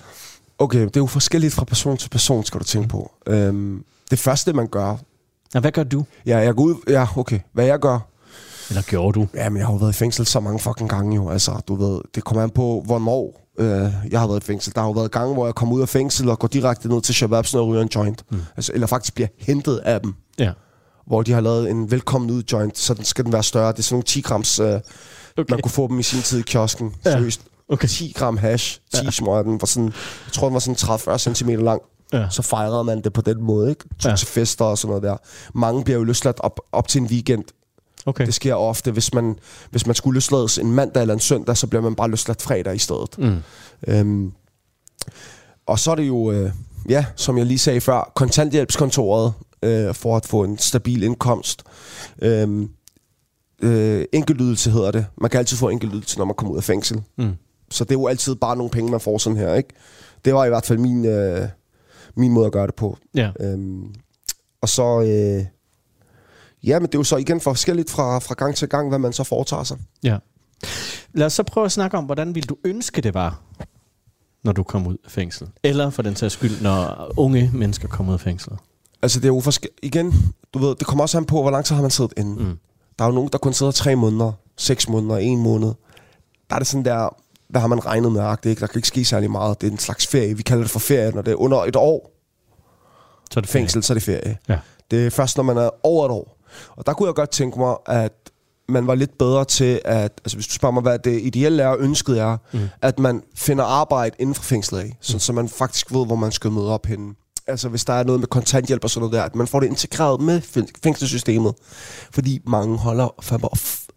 Okay, 0.58 0.80
det 0.80 0.96
er 0.96 1.00
jo 1.00 1.06
forskelligt 1.06 1.54
fra 1.54 1.64
person 1.64 1.96
til 1.96 2.08
person, 2.08 2.44
skal 2.44 2.60
du 2.60 2.64
tænke 2.64 2.88
på. 2.88 3.12
Øhm, 3.26 3.84
det 4.10 4.18
første, 4.18 4.52
man 4.52 4.66
gør... 4.66 4.96
Ja, 5.54 5.60
hvad 5.60 5.72
gør 5.72 5.82
du? 5.82 6.04
Ja, 6.26 6.38
jeg 6.38 6.54
går 6.54 6.62
ud... 6.62 6.74
Ja, 6.88 7.06
okay. 7.16 7.40
Hvad 7.52 7.64
jeg 7.66 7.78
gør... 7.78 7.98
Eller 8.68 8.82
gjorde 8.82 9.20
du? 9.20 9.26
Jamen, 9.34 9.58
jeg 9.58 9.66
har 9.66 9.72
jo 9.72 9.78
været 9.78 9.92
i 9.92 9.96
fængsel 9.96 10.26
så 10.26 10.40
mange 10.40 10.58
fucking 10.58 10.90
gange 10.90 11.16
jo. 11.16 11.30
Altså, 11.30 11.60
du 11.68 11.74
ved, 11.74 12.00
det 12.14 12.24
kommer 12.24 12.42
an 12.42 12.50
på, 12.50 12.82
hvornår 12.86 13.44
øh, 13.58 13.92
jeg 14.10 14.20
har 14.20 14.26
været 14.26 14.42
i 14.42 14.46
fængsel. 14.46 14.74
Der 14.74 14.80
har 14.80 14.88
jo 14.88 14.92
været 14.92 15.10
gange, 15.10 15.34
hvor 15.34 15.44
jeg 15.46 15.54
kommer 15.54 15.74
ud 15.74 15.80
af 15.80 15.88
fængsel 15.88 16.28
og 16.28 16.38
går 16.38 16.48
direkte 16.48 16.88
ned 16.88 17.00
til 17.00 17.14
Shababs 17.14 17.54
og 17.54 17.68
ryger 17.68 17.82
en 17.82 17.90
joint. 17.94 18.24
Mm. 18.30 18.40
Altså, 18.56 18.72
eller 18.74 18.86
faktisk 18.86 19.14
bliver 19.14 19.28
hentet 19.38 19.76
af 19.76 20.00
dem. 20.00 20.14
Ja. 20.38 20.52
Hvor 21.06 21.22
de 21.22 21.32
har 21.32 21.40
lavet 21.40 21.70
en 21.70 21.90
velkommen 21.90 22.30
ud 22.30 22.42
joint, 22.52 22.78
så 22.78 22.94
den 22.94 23.04
skal 23.04 23.24
den 23.24 23.32
være 23.32 23.42
større. 23.42 23.72
Det 23.72 23.78
er 23.78 23.82
sådan 23.82 23.94
nogle 23.94 24.04
10 24.04 24.20
grams... 24.20 24.60
Øh, 24.60 24.80
Okay. 25.38 25.52
Man 25.52 25.60
kunne 25.62 25.72
få 25.72 25.88
dem 25.88 25.98
i 25.98 26.02
sin 26.02 26.22
tid 26.22 26.38
i 26.38 26.42
kiosken. 26.42 26.94
Ja. 27.04 27.10
Seriøst. 27.10 27.40
Okay. 27.68 27.88
10 27.88 28.12
gram 28.16 28.36
hash, 28.36 28.80
10 28.94 29.04
ja. 29.04 29.10
smøger. 29.10 29.42
Den 29.42 29.60
var 29.60 29.66
sådan, 29.66 29.92
jeg 30.26 30.32
tror, 30.32 30.46
den 30.46 30.54
var 30.54 30.60
sådan 30.60 31.14
30-40 31.14 31.34
cm 31.34 31.48
lang. 31.48 31.82
Ja. 32.12 32.26
Så 32.30 32.42
fejrede 32.42 32.84
man 32.84 33.00
det 33.00 33.12
på 33.12 33.20
den 33.20 33.42
måde, 33.42 33.70
ikke? 33.70 33.84
Tog 33.98 34.10
ja. 34.10 34.16
til 34.16 34.26
fester 34.26 34.64
og 34.64 34.78
sådan 34.78 34.88
noget 34.88 35.02
der. 35.02 35.16
Mange 35.54 35.84
bliver 35.84 35.98
jo 35.98 36.04
løsladt 36.04 36.40
op, 36.40 36.60
op 36.72 36.88
til 36.88 37.00
en 37.00 37.06
weekend. 37.06 37.44
Okay. 38.06 38.26
Det 38.26 38.34
sker 38.34 38.54
ofte, 38.54 38.90
hvis 38.90 39.14
man, 39.14 39.36
hvis 39.70 39.86
man 39.86 39.94
skulle 39.94 40.14
løslades 40.16 40.58
en 40.58 40.72
mandag 40.72 41.00
eller 41.00 41.14
en 41.14 41.20
søndag, 41.20 41.56
så 41.56 41.66
bliver 41.66 41.82
man 41.82 41.94
bare 41.94 42.10
løsladt 42.10 42.42
fredag 42.42 42.74
i 42.74 42.78
stedet. 42.78 43.18
Mm. 43.18 43.42
Øhm, 43.86 44.32
og 45.66 45.78
så 45.78 45.90
er 45.90 45.94
det 45.94 46.08
jo, 46.08 46.30
øh, 46.30 46.52
ja, 46.88 47.06
som 47.16 47.38
jeg 47.38 47.46
lige 47.46 47.58
sagde 47.58 47.80
før, 47.80 48.12
kontanthjælpskontoret 48.14 49.32
øh, 49.62 49.94
for 49.94 50.16
at 50.16 50.26
få 50.26 50.44
en 50.44 50.58
stabil 50.58 51.02
indkomst. 51.02 51.62
Øhm, 52.22 52.70
øh, 53.62 54.04
enkeltydelse 54.12 54.70
hedder 54.70 54.90
det. 54.90 55.06
Man 55.20 55.30
kan 55.30 55.38
altid 55.38 55.56
få 55.56 55.68
enkeltydelse, 55.68 56.18
når 56.18 56.24
man 56.24 56.34
kommer 56.34 56.52
ud 56.52 56.56
af 56.58 56.64
fængsel. 56.64 57.02
Mm. 57.18 57.32
Så 57.70 57.84
det 57.84 57.90
er 57.90 57.94
jo 57.98 58.06
altid 58.06 58.34
bare 58.34 58.56
nogle 58.56 58.70
penge, 58.70 58.90
man 58.90 59.00
får 59.00 59.18
sådan 59.18 59.36
her, 59.38 59.54
ikke? 59.54 59.68
Det 60.24 60.34
var 60.34 60.44
i 60.44 60.48
hvert 60.48 60.66
fald 60.66 60.78
min, 60.78 61.04
øh, 61.04 61.48
min 62.16 62.32
måde 62.32 62.46
at 62.46 62.52
gøre 62.52 62.66
det 62.66 62.74
på. 62.74 62.98
Ja. 63.14 63.30
Øhm, 63.40 63.94
og 64.62 64.68
så... 64.68 65.00
Øh, 65.00 65.44
ja, 66.62 66.78
men 66.78 66.86
det 66.86 66.94
er 66.94 66.98
jo 66.98 67.04
så 67.04 67.16
igen 67.16 67.40
forskelligt 67.40 67.90
fra, 67.90 68.18
fra 68.18 68.34
gang 68.34 68.54
til 68.56 68.68
gang, 68.68 68.88
hvad 68.88 68.98
man 68.98 69.12
så 69.12 69.24
foretager 69.24 69.64
sig. 69.64 69.78
Ja. 70.02 70.18
Lad 71.14 71.26
os 71.26 71.32
så 71.32 71.42
prøve 71.42 71.64
at 71.64 71.72
snakke 71.72 71.96
om, 71.98 72.04
hvordan 72.04 72.34
ville 72.34 72.46
du 72.46 72.56
ønske, 72.64 73.00
det 73.00 73.14
var, 73.14 73.40
når 74.44 74.52
du 74.52 74.62
kom 74.62 74.86
ud 74.86 74.96
af 75.04 75.10
fængsel? 75.10 75.48
Eller 75.62 75.90
for 75.90 76.02
den 76.02 76.16
sags 76.16 76.34
skyld, 76.34 76.60
når 76.62 77.12
unge 77.16 77.50
mennesker 77.54 77.88
kommer 77.88 78.12
ud 78.12 78.14
af 78.14 78.20
fængslet. 78.20 78.58
Altså, 79.02 79.20
det 79.20 79.24
er 79.24 79.32
jo 79.34 79.40
forske- 79.40 79.68
igen, 79.82 80.14
du 80.54 80.58
ved, 80.58 80.74
det 80.74 80.86
kommer 80.86 81.04
også 81.04 81.18
an 81.18 81.24
på, 81.24 81.42
hvor 81.42 81.50
lang 81.50 81.64
tid 81.64 81.74
har 81.74 81.82
man 81.82 81.90
siddet 81.90 82.12
inde. 82.16 82.42
Mm. 82.44 82.58
Der 82.98 83.04
er 83.04 83.08
jo 83.08 83.14
nogen, 83.14 83.28
der 83.32 83.38
kun 83.38 83.52
sidder 83.52 83.72
tre 83.72 83.96
måneder, 83.96 84.32
seks 84.56 84.88
måneder, 84.88 85.16
en 85.16 85.42
måned. 85.42 85.72
Der 86.50 86.54
er 86.54 86.58
det 86.58 86.66
sådan 86.66 86.84
der, 86.84 87.16
hvad 87.48 87.60
har 87.60 87.68
man 87.68 87.86
regnet 87.86 88.12
med, 88.12 88.20
agtigt, 88.20 88.50
ikke? 88.50 88.60
Der 88.60 88.66
kan 88.66 88.78
ikke 88.78 88.88
ske 88.88 89.04
særlig 89.04 89.30
meget. 89.30 89.60
Det 89.60 89.66
er 89.66 89.70
en 89.70 89.78
slags 89.78 90.06
ferie. 90.06 90.36
Vi 90.36 90.42
kalder 90.42 90.62
det 90.62 90.70
for 90.70 90.78
ferie, 90.78 91.10
når 91.10 91.22
det 91.22 91.32
er 91.32 91.36
under 91.36 91.58
et 91.58 91.76
år 91.76 92.10
Så 93.30 93.40
er 93.40 93.40
det 93.40 93.50
fængsel, 93.50 93.82
så 93.82 93.92
er 93.92 93.94
det 93.94 94.02
ferie. 94.02 94.38
Ja. 94.48 94.58
Det 94.90 95.06
er 95.06 95.10
først, 95.10 95.36
når 95.36 95.44
man 95.44 95.56
er 95.56 95.70
over 95.82 96.04
et 96.04 96.10
år. 96.10 96.38
Og 96.76 96.86
der 96.86 96.92
kunne 96.92 97.06
jeg 97.06 97.14
godt 97.14 97.30
tænke 97.30 97.58
mig, 97.58 97.76
at 97.86 98.12
man 98.68 98.86
var 98.86 98.94
lidt 98.94 99.18
bedre 99.18 99.44
til 99.44 99.80
at, 99.84 100.12
altså 100.24 100.36
hvis 100.36 100.46
du 100.46 100.52
spørger 100.52 100.72
mig, 100.72 100.82
hvad 100.82 100.98
det 100.98 101.20
ideelle 101.22 101.62
er 101.62 101.68
og 101.68 101.78
ønsket 101.80 102.20
er, 102.20 102.36
mm. 102.52 102.68
at 102.82 102.98
man 102.98 103.22
finder 103.34 103.64
arbejde 103.64 104.16
inden 104.18 104.34
for 104.34 104.42
fængslet 104.42 104.78
af, 104.78 104.96
så, 105.00 105.16
mm. 105.16 105.20
så 105.20 105.32
man 105.32 105.48
faktisk 105.48 105.92
ved, 105.92 106.06
hvor 106.06 106.16
man 106.16 106.32
skal 106.32 106.50
møde 106.50 106.70
op 106.70 106.86
henne. 106.86 107.14
Altså 107.46 107.68
hvis 107.68 107.84
der 107.84 107.92
er 107.92 108.04
noget 108.04 108.20
med 108.20 108.28
kontanthjælp 108.28 108.84
og 108.84 108.90
sådan 108.90 109.00
noget 109.00 109.12
der, 109.12 109.22
at 109.22 109.34
man 109.34 109.46
får 109.46 109.60
det 109.60 109.66
integreret 109.66 110.20
med 110.20 110.40
fæ- 110.56 110.72
fængselssystemet. 110.82 111.54
Fordi 112.12 112.40
mange 112.46 112.78
holder, 112.78 113.14
hopper, 113.30 113.48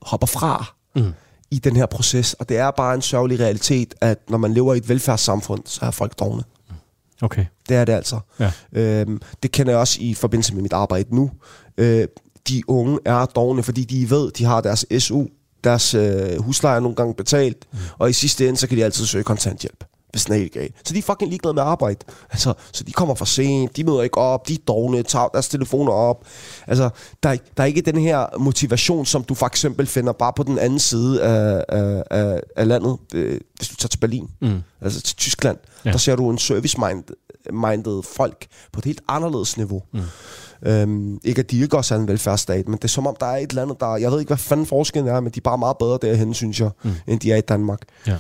hopper 0.01 0.27
fra 0.27 0.73
Mm. 0.95 1.13
i 1.51 1.59
den 1.59 1.75
her 1.75 1.85
proces, 1.85 2.33
og 2.33 2.49
det 2.49 2.57
er 2.57 2.71
bare 2.71 2.95
en 2.95 3.01
sørgelig 3.01 3.39
realitet, 3.39 3.95
at 4.01 4.19
når 4.29 4.37
man 4.37 4.53
lever 4.53 4.73
i 4.73 4.77
et 4.77 4.89
velfærdssamfund, 4.89 5.61
så 5.65 5.85
er 5.85 5.91
folk 5.91 6.19
dogne. 6.19 6.43
Okay. 7.21 7.45
Det 7.69 7.77
er 7.77 7.85
det 7.85 7.93
altså. 7.93 8.19
Ja. 8.39 8.51
Øhm, 8.73 9.21
det 9.43 9.51
kender 9.51 9.71
jeg 9.71 9.79
også 9.79 9.97
i 10.01 10.13
forbindelse 10.13 10.53
med 10.53 10.61
mit 10.61 10.73
arbejde 10.73 11.15
nu. 11.15 11.31
Øh, 11.77 12.07
de 12.47 12.69
unge 12.69 12.99
er 13.05 13.25
dogne, 13.25 13.63
fordi 13.63 13.83
de 13.83 14.09
ved, 14.09 14.31
de 14.31 14.43
har 14.45 14.61
deres 14.61 14.85
SU, 14.99 15.25
deres 15.63 15.93
øh, 15.93 16.41
husleje 16.41 16.81
nogle 16.81 16.95
gange 16.95 17.13
betalt, 17.13 17.67
mm. 17.71 17.77
og 17.97 18.09
i 18.09 18.13
sidste 18.13 18.47
ende, 18.47 18.59
så 18.59 18.67
kan 18.67 18.77
de 18.77 18.83
altid 18.85 19.05
søge 19.05 19.23
kontanthjælp, 19.23 19.83
hvis 20.11 20.25
den 20.25 20.33
er 20.33 20.37
helt 20.37 20.53
galt. 20.53 20.75
Så 20.85 20.93
de 20.93 20.99
er 20.99 21.03
fucking 21.03 21.29
ligeglade 21.29 21.53
med 21.53 21.63
arbejde. 21.63 21.99
Altså, 22.31 22.53
så 22.73 22.83
de 22.83 22.91
kommer 22.91 23.15
for 23.15 23.25
sent, 23.25 23.77
de 23.77 23.83
møder 23.83 24.01
ikke 24.01 24.17
op, 24.17 24.47
de 24.47 24.53
er 24.53 24.57
dogne, 24.67 25.03
tager 25.03 25.27
deres 25.27 25.49
telefoner 25.49 25.91
op. 25.91 26.25
Altså, 26.67 26.89
der, 27.23 27.29
er- 27.29 27.37
der 27.57 27.63
er 27.63 27.67
ikke 27.67 27.81
den 27.81 27.97
her 27.97 28.37
motivation, 28.39 29.05
som 29.05 29.23
du 29.23 29.33
for 29.35 29.45
eksempel 29.45 29.87
finder 29.87 30.13
bare 30.13 30.33
på 30.35 30.43
den 30.43 30.59
anden 30.59 30.79
side 30.79 31.21
af, 31.23 31.63
af, 32.11 32.41
af, 32.55 32.67
landet, 32.67 32.97
hvis 33.57 33.67
du 33.69 33.75
tager 33.75 33.87
til 33.89 33.97
Berlin, 33.99 34.27
Mm. 34.41 34.61
altså 34.81 35.01
til 35.01 35.15
Tyskland. 35.15 35.57
Ja. 35.85 35.91
Der 35.91 35.97
ser 35.97 36.15
du 36.15 36.29
en 36.29 36.37
service-minded 36.37 38.03
folk 38.03 38.45
på 38.73 38.79
et 38.79 38.85
helt 38.85 39.01
anderledes 39.07 39.57
niveau. 39.57 39.81
Mm. 39.93 40.01
Øhm, 40.65 41.19
ikke 41.23 41.39
at 41.39 41.51
de 41.51 41.59
ikke 41.59 41.77
også 41.77 41.95
er 41.95 41.99
en 41.99 42.07
velfærdsstat, 42.07 42.67
men 42.67 42.75
det 42.77 42.83
er 42.83 42.87
som 42.87 43.07
om, 43.07 43.15
der 43.19 43.25
er 43.25 43.37
et 43.37 43.49
eller 43.49 43.61
andet, 43.61 43.79
der... 43.79 43.95
Jeg 43.97 44.11
ved 44.11 44.19
ikke, 44.19 44.29
hvad 44.29 44.37
fanden 44.37 44.65
forskellen 44.65 45.11
er, 45.15 45.19
men 45.19 45.31
de 45.31 45.37
er 45.39 45.41
bare 45.41 45.57
meget 45.57 45.77
bedre 45.77 45.99
derhen, 46.01 46.33
synes 46.33 46.59
jeg, 46.59 46.69
mm. 46.83 46.91
end 47.07 47.19
de 47.19 47.31
er 47.31 47.35
i 47.37 47.41
Danmark. 47.41 47.79
Ja. 48.07 48.17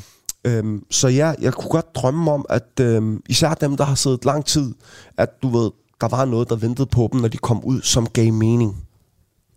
Øhm, 0.47 0.83
så 0.91 1.07
ja, 1.07 1.33
jeg 1.41 1.53
kunne 1.53 1.69
godt 1.69 1.95
drømme 1.95 2.31
om, 2.31 2.45
at 2.49 2.79
øhm, 2.81 3.21
især 3.29 3.53
dem, 3.53 3.77
der 3.77 3.83
har 3.83 3.95
siddet 3.95 4.25
lang 4.25 4.45
tid, 4.45 4.73
at 5.17 5.29
du 5.43 5.47
ved, 5.49 5.71
der 6.01 6.07
var 6.07 6.25
noget, 6.25 6.49
der 6.49 6.55
ventede 6.55 6.85
på 6.87 7.09
dem, 7.11 7.21
når 7.21 7.27
de 7.27 7.37
kom 7.37 7.63
ud, 7.63 7.81
som 7.81 8.07
gav 8.09 8.33
mening. 8.33 8.83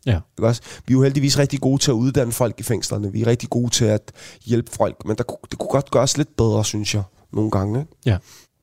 Ja. 0.07 0.21
Ikke 0.39 0.47
også? 0.49 0.63
Vi 0.87 0.93
er 0.95 0.97
jo 0.99 1.03
heldigvis 1.03 1.39
rigtig 1.39 1.61
gode 1.61 1.83
til 1.83 1.91
at 1.91 1.95
uddanne 1.95 2.33
folk 2.33 2.61
i 2.61 2.63
fængslerne. 2.63 3.13
Vi 3.13 3.23
er 3.23 3.27
rigtig 3.27 3.51
gode 3.51 3.71
til 3.71 3.85
at 3.85 4.13
hjælpe 4.45 4.71
folk, 4.73 5.05
men 5.05 5.17
der, 5.17 5.23
kunne- 5.25 5.39
det 5.51 5.59
kunne 5.59 5.69
godt 5.71 5.91
gøres 5.91 6.17
lidt 6.17 6.37
bedre, 6.37 6.65
synes 6.65 6.95
jeg, 6.95 7.03
nogle 7.33 7.51
gange. 7.51 7.81
Ikke? 7.81 7.93
Ja. 8.07 8.17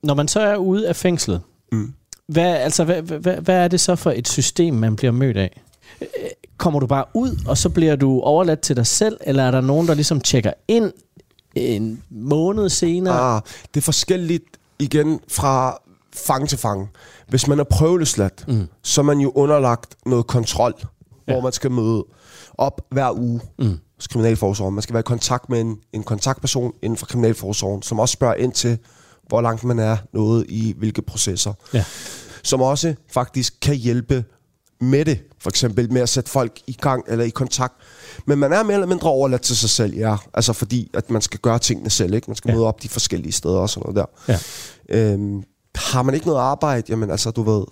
Når 0.04 0.14
man 0.14 0.28
så 0.28 0.40
er 0.40 0.56
ude 0.56 0.88
af 0.88 0.96
fængslet, 0.96 1.42
Mm. 1.72 1.94
hvad, 2.28 2.56
altså, 2.56 2.84
hvad, 2.84 3.02
hvad, 3.02 3.36
hvad 3.38 3.56
er 3.56 3.68
det 3.68 3.80
så 3.80 3.96
for 3.96 4.12
et 4.12 4.28
system, 4.28 4.74
man 4.74 4.96
bliver 4.96 5.12
mødt 5.12 5.38
af? 5.38 5.62
Kommer 6.58 6.80
du 6.80 6.88
bare 6.88 7.06
ud, 7.14 7.40
og 7.48 7.58
så 7.58 7.70
bliver 7.70 7.96
du 7.96 8.20
overladt 8.22 8.60
til 8.60 8.76
dig 8.76 8.88
selv, 8.88 9.18
eller 9.22 9.44
er 9.44 9.52
der 9.52 9.62
nogen, 9.62 9.88
der 9.88 9.94
ligesom 9.94 10.22
tjekker 10.22 10.52
ind 10.68 10.92
en 11.60 12.04
måned 12.10 12.70
senere? 12.70 13.20
Ah, 13.20 13.42
det 13.74 13.80
er 13.80 13.86
forskelligt 13.86 14.44
igen 14.80 15.20
fra 15.28 15.78
fang 16.14 16.50
til 16.50 16.58
fang. 16.58 16.90
Hvis 17.28 17.48
man 17.48 17.60
er 17.60 17.64
prøveløsladt, 17.64 18.46
mm. 18.48 18.68
så 18.84 19.02
er 19.02 19.06
man 19.06 19.20
jo 19.20 19.32
underlagt 19.36 19.96
noget 20.06 20.28
kontrol, 20.28 20.74
ja. 21.28 21.34
hvor 21.34 21.42
man 21.42 21.52
skal 21.52 21.72
møde 21.72 22.06
op 22.58 22.82
hver 22.92 23.12
uge 23.12 23.42
mm. 23.60 23.80
hos 23.96 24.08
Kriminalforsorgen. 24.08 24.76
Man 24.76 24.82
skal 24.82 24.94
være 24.94 25.00
i 25.00 25.04
kontakt 25.04 25.50
med 25.50 25.62
en, 25.62 25.78
en 25.94 26.04
kontaktperson 26.04 26.74
inden 26.82 26.98
for 26.98 27.06
Kriminalforsorgen, 27.06 27.82
som 27.82 28.00
også 28.00 28.14
spørger 28.14 28.36
ind 28.36 28.54
til, 28.54 28.78
hvor 29.28 29.42
langt 29.42 29.64
man 29.64 29.80
er 29.80 29.98
nået 30.14 30.46
i 30.50 30.76
hvilke 30.78 31.02
processer. 31.02 31.54
Ja. 31.74 31.84
Som 32.44 32.62
også 32.62 32.96
faktisk 33.12 33.54
kan 33.62 33.76
hjælpe 33.76 34.26
med 34.82 35.06
det. 35.06 35.20
For 35.40 35.50
eksempel 35.50 35.92
med 35.94 36.02
at 36.02 36.10
sætte 36.10 36.30
folk 36.30 36.60
i 36.68 36.74
gang 36.82 37.04
eller 37.08 37.26
i 37.26 37.30
kontakt. 37.30 37.74
Men 38.26 38.40
man 38.40 38.54
er 38.54 38.64
mere 38.64 38.74
eller 38.74 38.88
mindre 38.88 39.10
overladt 39.10 39.42
til 39.42 39.58
sig 39.58 39.70
selv, 39.70 39.96
ja. 39.96 40.16
Altså 40.34 40.54
fordi, 40.54 40.90
at 40.94 41.10
man 41.12 41.22
skal 41.22 41.40
gøre 41.40 41.60
tingene 41.60 41.90
selv, 41.90 42.14
ikke? 42.14 42.26
Man 42.30 42.36
skal 42.36 42.50
Ja. 42.50 42.56
møde 42.56 42.68
op 42.68 42.84
de 42.84 42.90
forskellige 42.90 43.32
steder 43.32 43.58
og 43.58 43.70
sådan 43.70 43.94
noget 43.94 44.08
der. 44.28 44.34
Ja. 44.90 45.10
Øhm, 45.14 45.44
har 45.76 46.02
man 46.04 46.16
ikke 46.16 46.28
noget 46.28 46.40
arbejde, 46.40 46.84
jamen 46.90 47.12
altså, 47.12 47.32
du 47.32 47.44
ved... 47.44 47.66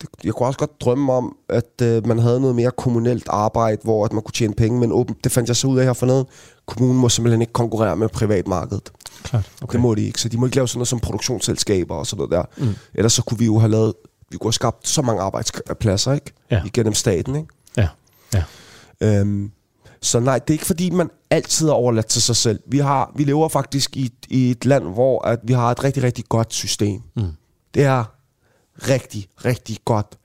Det, 0.00 0.08
jeg 0.24 0.32
kunne 0.34 0.46
også 0.46 0.58
godt 0.58 0.80
drømme 0.80 1.12
om, 1.12 1.36
at 1.48 1.82
øh, 1.82 2.06
man 2.06 2.18
havde 2.18 2.40
noget 2.40 2.56
mere 2.56 2.70
kommunalt 2.78 3.26
arbejde, 3.28 3.78
hvor 3.84 4.04
at 4.04 4.12
man 4.12 4.22
kunne 4.22 4.32
tjene 4.32 4.54
penge, 4.54 4.80
men 4.80 4.92
åben, 4.92 5.16
det 5.24 5.32
fandt 5.32 5.48
jeg 5.48 5.56
så 5.56 5.66
ud 5.66 5.78
af 5.78 5.84
her 5.84 5.92
forneden. 5.92 6.26
Kommunen 6.66 6.98
må 6.98 7.08
simpelthen 7.08 7.40
ikke 7.40 7.52
konkurrere 7.52 7.96
med 7.96 8.08
privatmarkedet. 8.08 8.92
Klart. 9.22 9.50
Okay. 9.62 9.72
Det 9.72 9.80
må 9.80 9.94
de 9.94 10.02
ikke, 10.06 10.20
så 10.20 10.28
de 10.28 10.36
må 10.38 10.46
ikke 10.46 10.56
lave 10.56 10.68
sådan 10.68 10.78
noget 10.78 10.88
som 10.88 11.00
produktionsselskaber 11.00 11.94
og 11.94 12.06
sådan 12.06 12.28
noget 12.28 12.48
der. 12.58 12.64
Mm. 12.64 12.74
Ellers 12.94 13.12
så 13.12 13.22
kunne 13.22 13.38
vi 13.38 13.44
jo 13.44 13.58
have 13.58 13.70
lavet, 13.70 13.94
vi 14.30 14.36
kunne 14.38 14.46
have 14.48 14.52
skabt 14.52 14.88
så 14.88 15.02
mange 15.02 15.22
arbejdspladser, 15.22 16.12
ikke? 16.12 16.32
Ja. 16.50 16.62
Igennem 16.64 16.94
staten, 16.94 17.36
ikke? 17.36 17.48
Ja. 17.76 17.88
ja. 18.34 18.44
Øhm, 19.00 19.50
så 20.02 20.20
nej, 20.20 20.38
det 20.38 20.50
er 20.50 20.54
ikke 20.54 20.66
fordi, 20.66 20.90
man 20.90 21.10
altid 21.30 21.68
er 21.68 21.72
overladt 21.72 22.06
til 22.06 22.22
sig 22.22 22.36
selv. 22.36 22.60
Vi, 22.66 22.78
har, 22.78 23.12
vi 23.16 23.24
lever 23.24 23.48
faktisk 23.48 23.96
i, 23.96 24.04
et- 24.04 24.26
i 24.28 24.50
et 24.50 24.64
land, 24.64 24.84
hvor 24.84 25.24
at 25.26 25.38
vi 25.42 25.52
har 25.52 25.70
et 25.70 25.84
rigtig, 25.84 26.02
rigtig 26.02 26.24
godt 26.28 26.54
system. 26.54 27.02
Mm. 27.16 27.32
Det 27.74 27.84
er 27.84 28.04
rigtig, 28.88 29.28
rigtig 29.44 29.78
godt. 29.84 30.18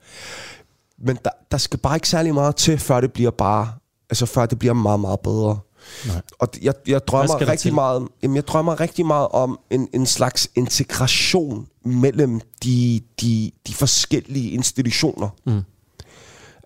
Men 0.98 1.18
der, 1.24 1.30
der 1.50 1.58
skal 1.58 1.78
bare 1.78 1.96
ikke 1.96 2.08
særlig 2.08 2.34
meget 2.34 2.56
til, 2.56 2.78
før 2.78 3.00
det 3.00 3.12
bliver 3.12 3.30
bare, 3.30 3.72
altså 4.10 4.26
før 4.26 4.46
det 4.46 4.58
bliver 4.58 4.74
meget, 4.74 5.00
meget 5.00 5.20
bedre. 5.20 5.58
Nej. 6.06 6.22
Og 6.38 6.48
jeg, 6.62 6.74
jeg 6.86 7.06
drømmer 7.06 7.48
rigtig 7.48 7.74
meget, 7.74 8.08
jamen 8.22 8.36
jeg 8.36 8.46
drømmer 8.46 8.80
rigtig 8.80 9.06
meget 9.06 9.28
om 9.28 9.58
en, 9.70 9.88
en 9.94 10.06
slags 10.06 10.50
integration 10.54 11.66
mellem 11.84 12.40
de, 12.64 13.00
de, 13.20 13.50
de 13.66 13.74
forskellige 13.74 14.50
institutioner. 14.50 15.28
Mm. 15.46 15.62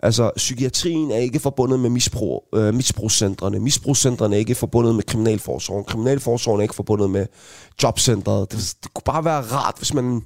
Altså, 0.03 0.31
psykiatrien 0.35 1.11
er 1.11 1.17
ikke 1.17 1.39
forbundet 1.39 1.79
med 1.79 1.89
misbrug, 1.89 2.43
øh, 2.55 2.73
misbrugscentrene. 2.73 3.59
Misbrugscentrene 3.59 4.35
er 4.35 4.39
ikke 4.39 4.55
forbundet 4.55 4.95
med 4.95 5.03
kriminalforsorgen. 5.03 5.83
Kriminalforsorgen 5.83 6.59
er 6.59 6.63
ikke 6.63 6.75
forbundet 6.75 7.09
med 7.09 7.25
jobcentret. 7.83 8.51
Det, 8.51 8.75
det 8.83 8.93
kunne 8.93 9.03
bare 9.05 9.25
være 9.25 9.41
rart, 9.41 9.75
hvis 9.77 9.93
man 9.93 10.21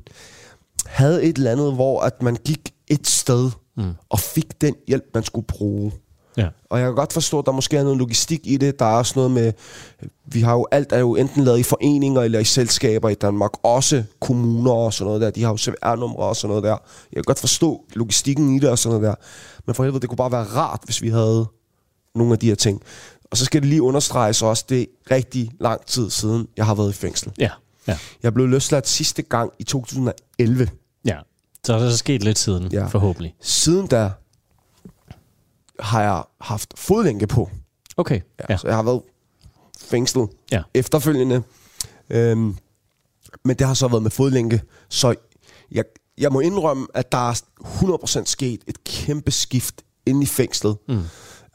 havde 0.85 1.23
et 1.23 1.37
eller 1.37 1.51
andet, 1.51 1.73
hvor 1.73 2.01
at 2.01 2.21
man 2.21 2.37
gik 2.45 2.73
et 2.87 3.07
sted 3.07 3.51
mm. 3.77 3.93
og 4.09 4.19
fik 4.19 4.61
den 4.61 4.75
hjælp, 4.87 5.05
man 5.13 5.23
skulle 5.23 5.47
bruge. 5.47 5.91
Ja. 6.37 6.47
Og 6.69 6.79
jeg 6.79 6.87
kan 6.87 6.95
godt 6.95 7.13
forstå, 7.13 7.39
at 7.39 7.45
der 7.45 7.51
måske 7.51 7.77
er 7.77 7.83
noget 7.83 7.97
logistik 7.97 8.39
i 8.43 8.57
det. 8.57 8.79
Der 8.79 8.85
er 8.85 8.95
også 8.95 9.13
noget 9.15 9.31
med, 9.31 9.53
vi 10.25 10.41
har 10.41 10.53
jo 10.53 10.67
alt 10.71 10.91
er 10.91 10.99
jo 10.99 11.15
enten 11.15 11.43
lavet 11.43 11.59
i 11.59 11.63
foreninger 11.63 12.21
eller 12.21 12.39
i 12.39 12.43
selskaber 12.43 13.09
i 13.09 13.13
Danmark. 13.13 13.51
Også 13.63 14.03
kommuner 14.19 14.71
og 14.71 14.93
sådan 14.93 15.05
noget 15.05 15.21
der. 15.21 15.29
De 15.29 15.43
har 15.43 15.49
jo 15.49 15.57
CVR-numre 15.57 16.25
og 16.25 16.35
sådan 16.35 16.49
noget 16.49 16.63
der. 16.63 16.69
Jeg 17.11 17.15
kan 17.15 17.23
godt 17.23 17.39
forstå 17.39 17.85
logistikken 17.93 18.55
i 18.55 18.59
det 18.59 18.69
og 18.69 18.79
sådan 18.79 18.99
noget 18.99 19.09
der. 19.09 19.15
Men 19.65 19.75
for 19.75 19.83
helvede, 19.83 20.01
det 20.01 20.09
kunne 20.09 20.17
bare 20.17 20.31
være 20.31 20.43
rart, 20.43 20.81
hvis 20.85 21.01
vi 21.01 21.09
havde 21.09 21.45
nogle 22.15 22.33
af 22.33 22.39
de 22.39 22.47
her 22.47 22.55
ting. 22.55 22.81
Og 23.31 23.37
så 23.37 23.45
skal 23.45 23.61
det 23.61 23.69
lige 23.69 23.81
understreges 23.81 24.41
også, 24.41 24.65
det 24.69 24.81
er 24.81 24.85
rigtig 25.11 25.51
lang 25.59 25.85
tid 25.85 26.09
siden, 26.09 26.47
jeg 26.57 26.65
har 26.65 26.75
været 26.75 26.89
i 26.89 26.93
fængsel. 26.93 27.31
Ja. 27.39 27.49
Ja. 27.87 27.97
Jeg 28.23 28.33
blev 28.33 28.47
løsladt 28.47 28.87
sidste 28.87 29.21
gang 29.21 29.51
i 29.59 29.63
2011. 29.63 30.69
ja. 31.05 31.17
Så 31.65 31.73
er 31.73 31.79
der 31.79 31.89
så 31.89 31.97
sket 31.97 32.23
lidt 32.23 32.39
siden, 32.39 32.71
ja. 32.71 32.87
Forhåbentlig. 32.87 33.35
Siden 33.41 33.87
da 33.87 34.11
har 35.81 36.01
jeg 36.01 36.23
haft 36.41 36.73
fodlænke 36.77 37.27
på. 37.27 37.49
Okay. 37.97 38.21
Ja. 38.39 38.45
Ja. 38.49 38.57
Så 38.57 38.67
jeg 38.67 38.75
har 38.75 38.83
været 38.83 39.01
fængslet 39.79 40.29
Ja. 40.51 40.61
efterfølgende. 40.73 41.43
Øhm, 42.09 42.57
men 43.45 43.55
det 43.59 43.67
har 43.67 43.73
så 43.73 43.87
været 43.87 44.03
med 44.03 44.11
fodlænke. 44.11 44.61
Så 44.89 45.15
jeg, 45.71 45.83
jeg 46.17 46.31
må 46.31 46.39
indrømme, 46.39 46.87
at 46.93 47.11
der 47.11 47.29
er 47.29 47.41
100% 47.61 48.25
sket 48.25 48.61
et 48.67 48.83
kæmpe 48.83 49.31
skift 49.31 49.81
inde 50.05 50.23
i 50.23 50.25
fængslet. 50.25 50.77
Mm. 50.87 51.01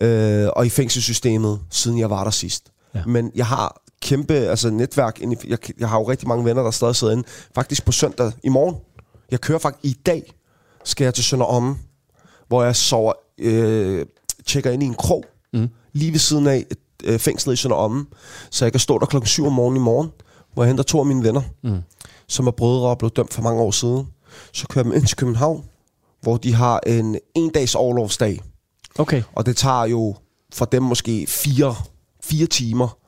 Øh, 0.06 0.49
og 0.56 0.66
i 0.66 0.68
fængselssystemet, 0.68 1.61
siden 1.71 1.99
jeg 1.99 2.11
var 2.11 2.25
der 2.25 2.30
sidst. 2.30 2.73
Ja. 2.95 3.04
Men 3.06 3.33
jeg 3.35 3.47
har 3.47 3.83
kæmpe 4.02 4.35
altså 4.35 4.71
netværk. 4.71 5.21
Inde 5.21 5.37
i, 5.45 5.50
jeg, 5.50 5.59
jeg 5.78 5.88
har 5.88 5.99
jo 5.99 6.09
rigtig 6.11 6.28
mange 6.28 6.45
venner, 6.45 6.62
der 6.62 6.71
stadig 6.71 6.97
sidder 6.97 7.12
inde. 7.12 7.25
Faktisk 7.54 7.85
på 7.85 7.92
søndag 7.92 8.33
i 8.45 8.49
morgen. 8.49 8.76
Jeg 9.30 9.40
kører 9.40 9.59
faktisk 9.59 9.85
i 9.85 9.99
dag, 10.06 10.33
skal 10.85 11.04
jeg 11.04 11.14
til 11.14 11.25
Sønder 11.25 11.47
Omme, 11.47 11.76
hvor 12.49 12.62
jeg 12.64 12.76
sover, 12.76 13.12
øh, 13.38 14.06
tjekker 14.47 14.71
ind 14.71 14.83
i 14.83 14.87
en 14.87 14.95
krog, 14.95 15.25
mm. 15.53 15.69
lige 15.93 16.12
ved 16.12 16.19
siden 16.19 16.47
af 16.47 16.65
øh, 17.05 17.19
fængslet 17.19 17.53
i 17.53 17.57
Sønder 17.57 17.76
Omme, 17.76 18.07
så 18.50 18.65
jeg 18.65 18.73
kan 18.73 18.81
stå 18.81 18.99
der 18.99 19.07
klokken 19.07 19.26
7 19.26 19.47
om 19.47 19.53
morgenen 19.53 19.83
i 19.83 19.85
morgen, 19.85 20.11
hvor 20.55 20.62
jeg 20.62 20.69
henter 20.69 20.85
to 20.85 20.99
af 21.00 21.07
mine 21.07 21.23
venner, 21.25 21.43
mm. 21.62 21.79
som 22.29 22.47
er 22.47 22.50
brødre 22.50 22.88
og 22.88 22.99
blev 22.99 23.11
dømt 23.11 23.35
for 23.35 23.43
mange 23.43 23.62
år 23.62 23.71
siden. 23.71 24.07
Så 24.53 24.67
kører 24.67 24.85
jeg 24.85 24.93
dem 24.93 25.00
ind 25.00 25.07
til 25.07 25.17
København, 25.17 25.65
hvor 26.23 26.37
de 26.37 26.55
har 26.55 26.81
en 26.87 27.19
en 27.35 27.50
dags 27.50 27.75
overlovsdag, 27.75 28.41
Okay. 28.99 29.23
og 29.35 29.47
det 29.47 29.57
tager 29.57 29.85
jo 29.85 30.17
for 30.53 30.65
dem 30.65 30.83
måske 30.83 31.26
fire, 31.29 31.75
fire 32.25 32.47
timer, 32.47 32.99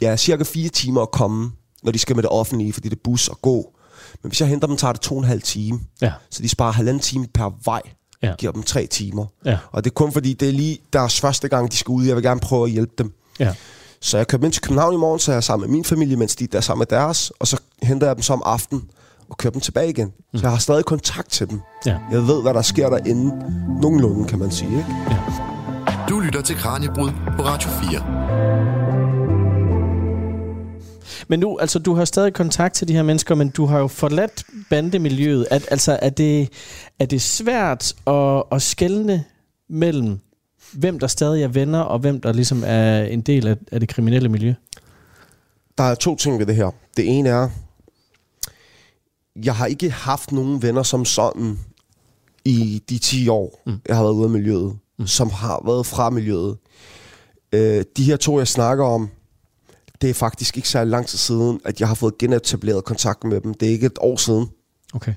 ja, 0.00 0.16
cirka 0.16 0.44
fire 0.44 0.68
timer 0.68 1.02
at 1.02 1.10
komme, 1.10 1.52
når 1.82 1.92
de 1.92 1.98
skal 1.98 2.16
med 2.16 2.22
det 2.22 2.30
offentlige, 2.30 2.72
fordi 2.72 2.88
det 2.88 2.96
er 2.96 3.00
bus 3.04 3.28
og 3.28 3.42
gå. 3.42 3.74
Men 4.22 4.30
hvis 4.30 4.40
jeg 4.40 4.48
henter 4.48 4.66
dem, 4.66 4.76
tager 4.76 4.92
det 4.92 5.00
to 5.00 5.14
og 5.14 5.18
en 5.18 5.28
halv 5.28 5.42
time. 5.42 5.80
Ja. 6.00 6.12
Så 6.30 6.42
de 6.42 6.48
sparer 6.48 6.72
halvanden 6.72 7.02
time 7.02 7.26
per 7.34 7.50
vej. 7.64 7.82
Ja. 8.22 8.34
Giver 8.38 8.52
dem 8.52 8.62
tre 8.62 8.86
timer. 8.86 9.26
Ja. 9.44 9.58
Og 9.72 9.84
det 9.84 9.90
er 9.90 9.94
kun 9.94 10.12
fordi, 10.12 10.32
det 10.32 10.48
er 10.48 10.52
lige 10.52 10.78
deres 10.92 11.20
første 11.20 11.48
gang, 11.48 11.72
de 11.72 11.76
skal 11.76 11.92
ud. 11.92 12.04
Jeg 12.04 12.16
vil 12.16 12.24
gerne 12.24 12.40
prøve 12.40 12.64
at 12.64 12.70
hjælpe 12.70 12.92
dem. 12.98 13.12
Ja. 13.38 13.54
Så 14.00 14.16
jeg 14.16 14.26
kører 14.26 14.38
dem 14.38 14.44
ind 14.44 14.52
til 14.52 14.62
København 14.62 14.94
i 14.94 14.96
morgen, 14.96 15.18
så 15.18 15.32
er 15.32 15.36
jeg 15.36 15.44
sammen 15.44 15.70
med 15.70 15.76
min 15.76 15.84
familie, 15.84 16.16
mens 16.16 16.36
de 16.36 16.44
er 16.44 16.48
der 16.48 16.60
sammen 16.60 16.80
med 16.80 16.86
deres. 16.98 17.32
Og 17.38 17.46
så 17.46 17.60
henter 17.82 18.06
jeg 18.06 18.16
dem 18.16 18.22
så 18.22 18.32
om 18.32 18.42
aftenen 18.44 18.84
og 19.30 19.36
kører 19.36 19.52
dem 19.52 19.60
tilbage 19.60 19.90
igen. 19.90 20.06
Mm. 20.06 20.38
Så 20.38 20.44
jeg 20.44 20.50
har 20.50 20.58
stadig 20.58 20.84
kontakt 20.84 21.30
til 21.30 21.50
dem. 21.50 21.60
Ja. 21.86 21.98
Jeg 22.12 22.26
ved, 22.26 22.42
hvad 22.42 22.54
der 22.54 22.62
sker 22.62 22.90
derinde. 22.90 23.52
Nogenlunde, 23.82 24.28
kan 24.28 24.38
man 24.38 24.50
sige. 24.50 24.70
Ikke? 24.70 24.86
Du 26.08 26.20
lytter 26.20 26.42
til 26.42 26.56
Kranjebrud 26.56 27.10
på 27.36 27.42
Radio 27.42 27.70
4. 27.70 28.97
Men 31.28 31.40
nu, 31.40 31.58
altså, 31.58 31.78
du 31.78 31.94
har 31.94 32.04
stadig 32.04 32.32
kontakt 32.32 32.74
til 32.74 32.88
de 32.88 32.92
her 32.92 33.02
mennesker, 33.02 33.34
men 33.34 33.48
du 33.48 33.66
har 33.66 33.78
jo 33.78 33.86
forladt 33.86 34.44
bandemiljøet. 34.70 35.46
At, 35.50 35.68
altså, 35.70 35.98
er 36.02 36.10
det, 36.10 36.48
er 36.98 37.06
det 37.06 37.22
svært 37.22 37.94
at, 38.06 38.42
at 38.52 38.62
skelne 38.62 39.24
mellem, 39.68 40.18
hvem 40.72 40.98
der 40.98 41.06
stadig 41.06 41.42
er 41.42 41.48
venner, 41.48 41.80
og 41.80 41.98
hvem 41.98 42.20
der 42.20 42.32
ligesom 42.32 42.62
er 42.66 43.02
en 43.02 43.20
del 43.20 43.46
af, 43.46 43.56
af 43.72 43.80
det 43.80 43.88
kriminelle 43.88 44.28
miljø? 44.28 44.54
Der 45.78 45.84
er 45.84 45.94
to 45.94 46.16
ting 46.16 46.38
ved 46.38 46.46
det 46.46 46.56
her. 46.56 46.70
Det 46.96 47.18
ene 47.18 47.28
er, 47.28 47.48
jeg 49.44 49.56
har 49.56 49.66
ikke 49.66 49.90
haft 49.90 50.32
nogen 50.32 50.62
venner 50.62 50.82
som 50.82 51.04
sådan 51.04 51.58
i 52.44 52.82
de 52.88 52.98
10 52.98 53.28
år, 53.28 53.62
mm. 53.66 53.80
jeg 53.88 53.96
har 53.96 54.02
været 54.02 54.14
ude 54.14 54.24
af 54.24 54.30
miljøet, 54.30 54.78
mm. 54.98 55.06
som 55.06 55.30
har 55.30 55.62
været 55.64 55.86
fra 55.86 56.10
miljøet. 56.10 56.56
Øh, 57.52 57.84
de 57.96 58.04
her 58.04 58.16
to, 58.16 58.38
jeg 58.38 58.48
snakker 58.48 58.84
om, 58.84 59.10
det 60.00 60.10
er 60.10 60.14
faktisk 60.14 60.56
ikke 60.56 60.68
særlig 60.68 60.90
lang 60.90 61.06
tid 61.06 61.18
siden, 61.18 61.60
at 61.64 61.80
jeg 61.80 61.88
har 61.88 61.94
fået 61.94 62.18
genetableret 62.18 62.84
kontakt 62.84 63.24
med 63.24 63.40
dem. 63.40 63.54
Det 63.54 63.68
er 63.68 63.72
ikke 63.72 63.86
et 63.86 63.98
år 64.00 64.16
siden. 64.16 64.48
Okay. 64.94 65.14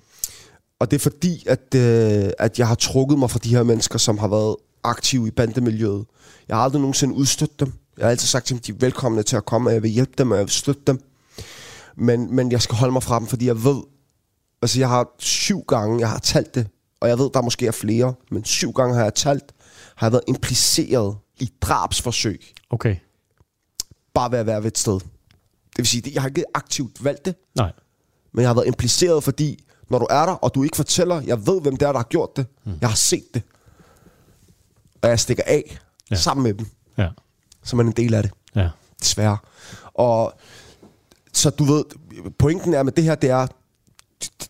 Og 0.80 0.92
det 0.92 0.98
er 0.98 1.00
fordi, 1.00 1.44
at, 1.48 1.76
øh, 1.76 2.32
at 2.40 2.60
jeg 2.60 2.68
har 2.68 2.76
trukket 2.76 3.20
mig 3.20 3.30
fra 3.30 3.40
de 3.44 3.50
her 3.50 3.64
mennesker, 3.64 4.00
som 4.00 4.18
har 4.18 4.28
været 4.28 4.56
aktive 4.84 5.28
i 5.28 5.32
bandemiljøet. 5.32 6.06
Jeg 6.48 6.58
har 6.58 6.64
aldrig 6.64 6.82
nogensinde 6.82 7.14
udstødt 7.14 7.60
dem. 7.60 7.74
Jeg 7.98 8.06
har 8.06 8.12
altid 8.12 8.28
sagt 8.28 8.46
til 8.46 8.56
dem, 8.56 8.62
de 8.62 8.72
er 8.72 8.76
velkomne 8.80 9.24
til 9.24 9.36
at 9.36 9.46
komme, 9.46 9.70
og 9.70 9.74
jeg 9.74 9.84
vil 9.84 9.92
hjælpe 9.92 10.12
dem, 10.18 10.32
og 10.32 10.38
jeg 10.38 10.46
vil 10.46 10.52
støtte 10.52 10.82
dem. 10.88 11.00
Men, 11.96 12.36
men 12.36 12.52
jeg 12.52 12.62
skal 12.62 12.76
holde 12.76 12.92
mig 12.92 13.04
fra 13.04 13.20
dem, 13.20 13.28
fordi 13.28 13.46
jeg 13.48 13.64
ved, 13.64 13.82
altså 14.62 14.80
jeg 14.80 14.90
har 14.90 15.16
syv 15.20 15.64
gange, 15.68 16.00
jeg 16.00 16.10
har 16.10 16.20
talt 16.20 16.56
det, 16.56 16.68
og 17.02 17.10
jeg 17.10 17.20
ved, 17.20 17.30
der 17.34 17.42
måske 17.42 17.68
er 17.68 17.72
flere, 17.72 18.14
men 18.32 18.46
syv 18.46 18.72
gange 18.72 18.96
har 18.96 19.04
jeg 19.04 19.14
talt, 19.14 19.54
har 19.96 20.08
jeg 20.08 20.12
været 20.12 20.24
impliceret 20.28 21.18
i 21.40 21.50
drabsforsøg, 21.62 22.42
Okay. 22.70 22.96
Bare 24.14 24.32
ved 24.32 24.40
at 24.40 24.46
være 24.46 24.64
ved 24.64 24.72
et 24.72 24.78
sted. 24.78 24.94
Det 24.94 25.78
vil 25.78 25.88
sige, 25.88 26.12
jeg 26.14 26.22
har 26.22 26.30
ikke 26.30 26.44
aktivt 26.54 27.04
valgt 27.04 27.26
det, 27.26 27.36
Nej. 27.56 27.72
men 28.34 28.42
jeg 28.42 28.50
har 28.50 28.54
været 28.56 28.68
impliceret, 28.68 29.24
fordi 29.24 29.64
når 29.90 30.00
du 30.00 30.08
er 30.10 30.26
der, 30.26 30.34
og 30.34 30.56
du 30.56 30.64
ikke 30.64 30.76
fortæller, 30.76 31.22
jeg 31.22 31.48
ved, 31.48 31.62
hvem 31.62 31.78
det 31.78 31.88
er, 31.88 31.92
der 31.92 32.00
har 32.00 32.08
gjort 32.10 32.30
det. 32.36 32.46
Mm. 32.66 32.74
Jeg 32.82 32.90
har 32.90 32.96
set 32.96 33.26
det. 33.34 33.42
og 35.02 35.10
jeg 35.10 35.20
stikker 35.20 35.44
af 35.48 35.78
Ja. 36.12 36.16
sammen 36.16 36.44
med 36.44 36.54
dem, 36.54 36.66
Ja. 36.98 37.08
så 37.64 37.76
er 37.76 37.78
man 37.78 37.86
en 37.86 37.92
del 37.92 38.14
af 38.14 38.24
det. 38.24 38.32
Ja. 38.56 38.70
Desværre. 39.00 39.38
Og 39.94 40.34
så 41.34 41.50
du 41.50 41.64
ved, 41.64 41.84
pointen 42.40 42.74
er 42.74 42.84
med 42.84 42.92
det 42.92 43.04
her, 43.04 43.16
det 43.16 43.30
er, 43.30 43.48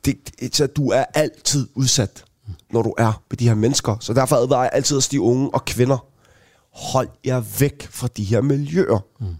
det, 0.06 0.40
det, 0.40 0.56
så 0.56 0.68
du 0.68 0.90
er 0.90 1.06
altid 1.14 1.68
udsat, 1.76 2.26
når 2.72 2.82
du 2.82 2.94
er 2.98 3.22
ved 3.30 3.38
de 3.38 3.48
her 3.48 3.56
mennesker. 3.56 3.98
Så 4.00 4.14
derfor 4.14 4.36
advarer 4.36 4.62
jeg 4.62 4.70
altid 4.74 4.98
også 4.98 5.10
de 5.12 5.22
unge 5.22 5.54
og 5.54 5.66
kvinder, 5.66 6.06
hold 6.72 7.10
jer 7.26 7.40
væk 7.60 7.88
fra 7.92 8.08
de 8.08 8.24
her 8.24 8.42
miljøer. 8.42 9.00
Mm. 9.20 9.36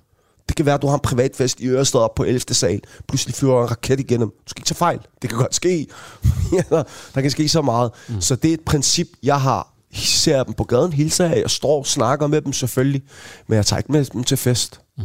Det 0.52 0.56
kan 0.56 0.66
være, 0.66 0.76
at 0.76 0.82
du 0.82 0.88
har 0.88 0.94
en 0.94 1.00
privatfest 1.00 1.60
i 1.60 1.68
Ørested 1.68 2.00
op 2.00 2.16
på 2.16 2.24
11. 2.24 2.40
sal. 2.40 2.82
Pludselig 3.08 3.36
flyver 3.36 3.64
en 3.64 3.72
raket 3.72 4.00
igennem. 4.00 4.30
Du 4.30 4.36
skal 4.48 4.62
ikke 4.62 4.68
tage 4.68 4.76
fejl. 4.76 5.00
Det 5.22 5.30
kan 5.30 5.40
godt 5.40 5.56
ske. 5.56 5.88
Ja, 6.54 6.84
der 7.16 7.22
kan 7.22 7.32
ske 7.32 7.50
så 7.50 7.62
meget. 7.62 7.92
Mm. 8.10 8.22
Så 8.22 8.36
det 8.36 8.50
er 8.50 8.54
et 8.54 8.62
princip, 8.66 9.08
jeg 9.24 9.42
har. 9.42 9.74
Ser 9.94 10.44
dem 10.44 10.54
på 10.54 10.64
gaden, 10.64 10.94
hilser 10.94 11.26
af. 11.26 11.42
Jeg 11.42 11.50
står 11.50 11.78
og 11.78 11.86
snakker 11.86 12.28
med 12.28 12.42
dem 12.42 12.54
selvfølgelig. 12.54 13.02
Men 13.48 13.56
jeg 13.56 13.66
tager 13.66 13.78
ikke 13.78 13.92
med 13.92 14.06
dem 14.06 14.24
til 14.24 14.38
fest. 14.38 14.82
Mm. 14.98 15.04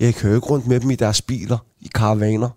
Jeg 0.00 0.14
kører 0.14 0.34
ikke 0.34 0.46
rundt 0.46 0.66
med 0.66 0.80
dem 0.80 0.90
i 0.90 0.94
deres 0.94 1.22
biler, 1.22 1.58
i 1.80 1.90
karavaner. 1.94 2.50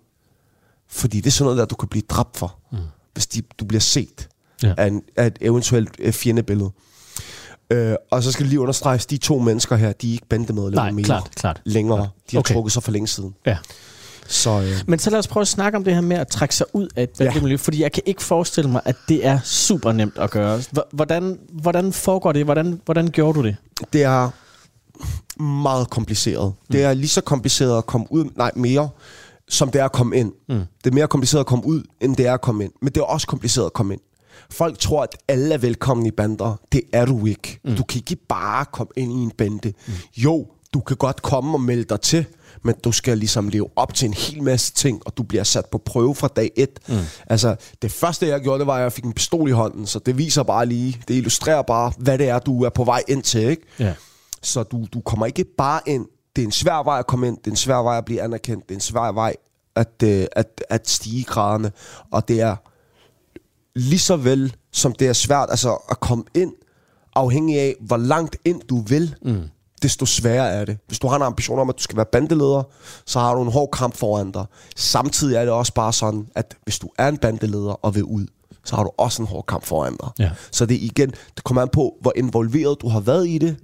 Fordi 0.88 1.16
det 1.20 1.26
er 1.26 1.30
sådan 1.30 1.44
noget, 1.44 1.58
der 1.58 1.64
du 1.64 1.74
kan 1.74 1.88
blive 1.88 2.02
dræbt 2.08 2.36
for. 2.36 2.58
Mm. 2.72 2.78
Hvis 3.12 3.26
de, 3.26 3.42
du 3.58 3.64
bliver 3.64 3.80
set 3.80 4.28
Ja. 4.62 4.74
af, 4.78 4.86
en, 4.86 5.02
af 5.16 5.26
et 5.26 5.38
eventuelt 5.40 5.90
øh, 5.98 6.12
fjendebillede. 6.12 6.70
Øh, 7.70 7.94
og 8.10 8.22
så 8.22 8.32
skal 8.32 8.46
lige 8.46 8.60
understreges, 8.60 9.06
de 9.06 9.16
to 9.16 9.38
mennesker 9.38 9.76
her, 9.76 9.92
de 9.92 10.08
er 10.08 10.12
ikke 10.12 10.26
bandemedlemmer 10.28 10.90
mere 10.90 11.04
klart, 11.04 11.30
klart. 11.36 11.60
længere. 11.64 11.96
Klart. 11.98 12.10
De 12.30 12.36
har 12.36 12.40
Okay. 12.40 12.54
trukket 12.54 12.72
sig 12.72 12.82
for 12.82 12.92
længe 12.92 13.08
siden. 13.08 13.34
ja. 13.46 13.56
Så 14.28 14.50
øh, 14.50 14.72
Men 14.86 14.98
så 14.98 15.10
lad 15.10 15.18
os 15.18 15.28
prøve 15.28 15.42
at 15.42 15.48
snakke 15.48 15.76
om 15.78 15.84
det 15.84 15.94
her 15.94 16.00
med 16.00 16.16
at 16.16 16.28
trække 16.28 16.54
sig 16.54 16.66
ud 16.72 16.88
af 16.96 17.02
et 17.02 17.10
Ja. 17.20 17.24
bandemiljø, 17.24 17.56
fordi 17.56 17.82
jeg 17.82 17.92
kan 17.92 18.02
ikke 18.06 18.22
forestille 18.22 18.70
mig, 18.70 18.80
at 18.84 18.96
det 19.08 19.26
er 19.26 19.38
super 19.44 19.92
nemt 19.92 20.18
at 20.18 20.30
gøre. 20.30 20.60
Hvordan, 20.92 21.38
hvordan 21.52 21.92
foregår 21.92 22.32
det? 22.32 22.44
Hvordan, 22.44 22.80
hvordan 22.84 23.08
gjorde 23.08 23.38
du 23.38 23.44
det? 23.46 23.56
det 23.92 24.02
er 24.02 24.30
meget 25.42 25.90
kompliceret. 25.90 26.46
Mm. 26.68 26.72
Det 26.72 26.84
er 26.84 26.94
lige 26.94 27.08
så 27.08 27.20
kompliceret 27.20 27.78
at 27.78 27.86
komme 27.86 28.06
ud, 28.10 28.24
nej 28.36 28.50
mere, 28.54 28.88
som 29.48 29.70
det 29.70 29.80
er 29.80 29.84
at 29.84 29.92
komme 29.92 30.16
ind. 30.16 30.32
Mm. 30.48 30.54
Det 30.84 30.90
er 30.90 30.94
mere 30.94 31.06
kompliceret 31.08 31.40
at 31.40 31.46
komme 31.46 31.66
ud, 31.66 31.82
end 32.00 32.16
det 32.16 32.26
er 32.26 32.34
at 32.34 32.40
komme 32.40 32.64
ind. 32.64 32.72
Men 32.82 32.92
det 32.92 33.00
er 33.00 33.04
også 33.04 33.26
kompliceret 33.26 33.66
at 33.66 33.72
komme 33.72 33.94
ind. 33.94 34.00
Folk 34.50 34.78
tror, 34.78 35.02
at 35.02 35.16
alle 35.28 35.54
er 35.54 35.58
velkomne 35.58 36.08
i 36.08 36.10
bander. 36.10 36.60
Det 36.72 36.80
er 36.92 37.04
du 37.04 37.26
ikke. 37.26 37.60
Mm. 37.64 37.76
Du 37.76 37.82
kan 37.82 37.98
ikke 37.98 38.16
bare 38.28 38.64
komme 38.64 38.92
ind 38.96 39.12
i 39.12 39.22
en 39.22 39.30
bande. 39.30 39.72
Mm. 39.86 39.92
Jo, 40.16 40.46
du 40.74 40.80
kan 40.80 40.96
godt 40.96 41.22
komme 41.22 41.54
og 41.54 41.60
melde 41.60 41.84
dig 41.84 42.00
til, 42.00 42.26
men 42.62 42.74
du 42.84 42.92
skal 42.92 43.18
ligesom 43.18 43.48
leve 43.48 43.68
op 43.76 43.94
til 43.94 44.06
en 44.06 44.14
hel 44.14 44.42
masse 44.42 44.72
ting, 44.72 45.02
og 45.06 45.16
du 45.16 45.22
bliver 45.22 45.44
sat 45.44 45.66
på 45.66 45.78
prøve 45.78 46.14
fra 46.14 46.28
dag 46.28 46.50
et. 46.56 46.78
Mm. 46.88 46.94
Altså, 47.26 47.56
det 47.82 47.92
første, 47.92 48.28
jeg 48.28 48.40
gjorde, 48.40 48.58
det 48.58 48.66
var, 48.66 48.76
at 48.76 48.82
jeg 48.82 48.92
fik 48.92 49.04
en 49.04 49.12
pistol 49.12 49.48
i 49.48 49.52
hånden, 49.52 49.86
så 49.86 49.98
det 49.98 50.18
viser 50.18 50.42
bare 50.42 50.66
lige, 50.66 51.02
det 51.08 51.14
illustrerer 51.14 51.62
bare, 51.62 51.92
hvad 51.98 52.18
det 52.18 52.28
er, 52.28 52.38
du 52.38 52.62
er 52.62 52.70
på 52.70 52.84
vej 52.84 53.02
ind 53.08 53.22
til, 53.22 53.40
ikke? 53.40 53.62
Ja. 53.78 53.94
Så 54.42 54.62
du, 54.62 54.86
du 54.94 55.00
kommer 55.00 55.26
ikke 55.26 55.44
bare 55.58 55.80
ind. 55.86 56.06
Det 56.36 56.42
er 56.42 56.46
en 56.46 56.52
svær 56.52 56.82
vej 56.84 56.98
at 56.98 57.06
komme 57.06 57.28
ind. 57.28 57.36
Det 57.36 57.46
er 57.46 57.50
en 57.50 57.56
svær 57.56 57.82
vej 57.82 57.98
at 57.98 58.04
blive 58.04 58.22
anerkendt. 58.22 58.64
Det 58.68 58.70
er 58.70 58.76
en 58.76 58.80
svær 58.80 59.12
vej 59.12 59.36
at, 59.76 60.02
øh, 60.04 60.26
at, 60.32 60.64
at 60.70 60.88
stige 60.88 61.24
graderne. 61.24 61.72
Og 62.10 62.28
det 62.28 62.40
er 62.40 62.56
lige 63.76 63.98
så 63.98 64.16
vel, 64.16 64.56
som 64.72 64.92
det 64.92 65.08
er 65.08 65.12
svært 65.12 65.50
altså, 65.50 65.76
at 65.90 66.00
komme 66.00 66.24
ind, 66.34 66.52
afhængig 67.14 67.60
af, 67.60 67.74
hvor 67.80 67.96
langt 67.96 68.36
ind 68.44 68.62
du 68.68 68.80
vil, 68.80 69.14
mm. 69.22 69.42
desto 69.82 70.06
sværere 70.06 70.50
er 70.50 70.64
det. 70.64 70.78
Hvis 70.86 70.98
du 70.98 71.06
har 71.06 71.16
en 71.16 71.22
ambition 71.22 71.58
om, 71.58 71.68
at 71.68 71.78
du 71.78 71.82
skal 71.82 71.96
være 71.96 72.06
bandeleder, 72.12 72.62
så 73.06 73.20
har 73.20 73.34
du 73.34 73.42
en 73.42 73.52
hård 73.52 73.70
kamp 73.70 73.96
foran 73.96 74.30
dig. 74.30 74.44
Samtidig 74.76 75.36
er 75.36 75.40
det 75.40 75.52
også 75.52 75.74
bare 75.74 75.92
sådan, 75.92 76.26
at 76.34 76.56
hvis 76.64 76.78
du 76.78 76.88
er 76.98 77.08
en 77.08 77.18
bandeleder 77.18 77.72
og 77.72 77.94
vil 77.94 78.04
ud, 78.04 78.26
så 78.64 78.76
har 78.76 78.82
du 78.82 78.90
også 78.98 79.22
en 79.22 79.28
hård 79.28 79.46
kamp 79.46 79.64
foran 79.64 79.96
dig. 79.96 80.08
Ja. 80.18 80.30
Så 80.50 80.66
det 80.66 80.74
igen, 80.74 81.10
det 81.10 81.44
kommer 81.44 81.62
an 81.62 81.68
på, 81.72 81.94
hvor 82.00 82.12
involveret 82.16 82.76
du 82.80 82.88
har 82.88 83.00
været 83.00 83.28
i 83.28 83.38
det, 83.38 83.56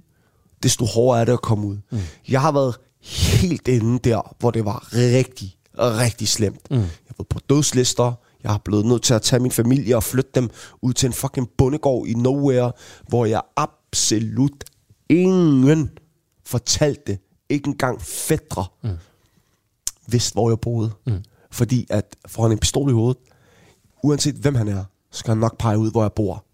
desto 0.63 0.85
hårdere 0.85 1.21
er 1.21 1.25
det 1.25 1.33
at 1.33 1.41
komme 1.41 1.67
ud. 1.67 1.77
Mm. 1.91 1.99
Jeg 2.29 2.41
har 2.41 2.51
været 2.51 2.75
helt 3.01 3.67
inde 3.67 3.99
der, 3.99 4.35
hvor 4.39 4.51
det 4.51 4.65
var 4.65 4.87
rigtig, 4.93 5.57
rigtig 5.77 6.27
slemt. 6.27 6.71
Mm. 6.71 6.77
Jeg 6.77 6.85
har 7.07 7.15
været 7.17 7.27
på 7.27 7.39
dødslister. 7.49 8.13
Jeg 8.43 8.51
har 8.51 8.61
blevet 8.65 8.85
nødt 8.85 9.03
til 9.03 9.13
at 9.13 9.21
tage 9.21 9.39
min 9.39 9.51
familie 9.51 9.95
og 9.95 10.03
flytte 10.03 10.31
dem 10.35 10.49
ud 10.81 10.93
til 10.93 11.07
en 11.07 11.13
fucking 11.13 11.49
bondegård 11.57 12.07
i 12.07 12.13
nowhere, 12.13 12.71
hvor 13.07 13.25
jeg 13.25 13.41
absolut 13.55 14.63
ingen 15.09 15.89
fortalte, 16.45 17.17
ikke 17.49 17.67
engang 17.67 18.01
fædre, 18.01 18.65
mm. 18.83 18.89
vidste, 20.07 20.33
hvor 20.33 20.49
jeg 20.49 20.59
boede. 20.59 20.91
Mm. 21.07 21.23
Fordi 21.51 21.87
at 21.89 22.15
får 22.27 22.43
han 22.43 22.51
en 22.51 22.57
pistol 22.57 22.89
i 22.89 22.93
hovedet, 22.93 23.21
uanset 24.03 24.35
hvem 24.35 24.55
han 24.55 24.67
er, 24.67 24.83
så 25.11 25.19
skal 25.19 25.31
han 25.31 25.37
nok 25.37 25.57
pege 25.57 25.77
ud, 25.77 25.91
hvor 25.91 26.01
jeg 26.01 26.13
bor. 26.13 26.45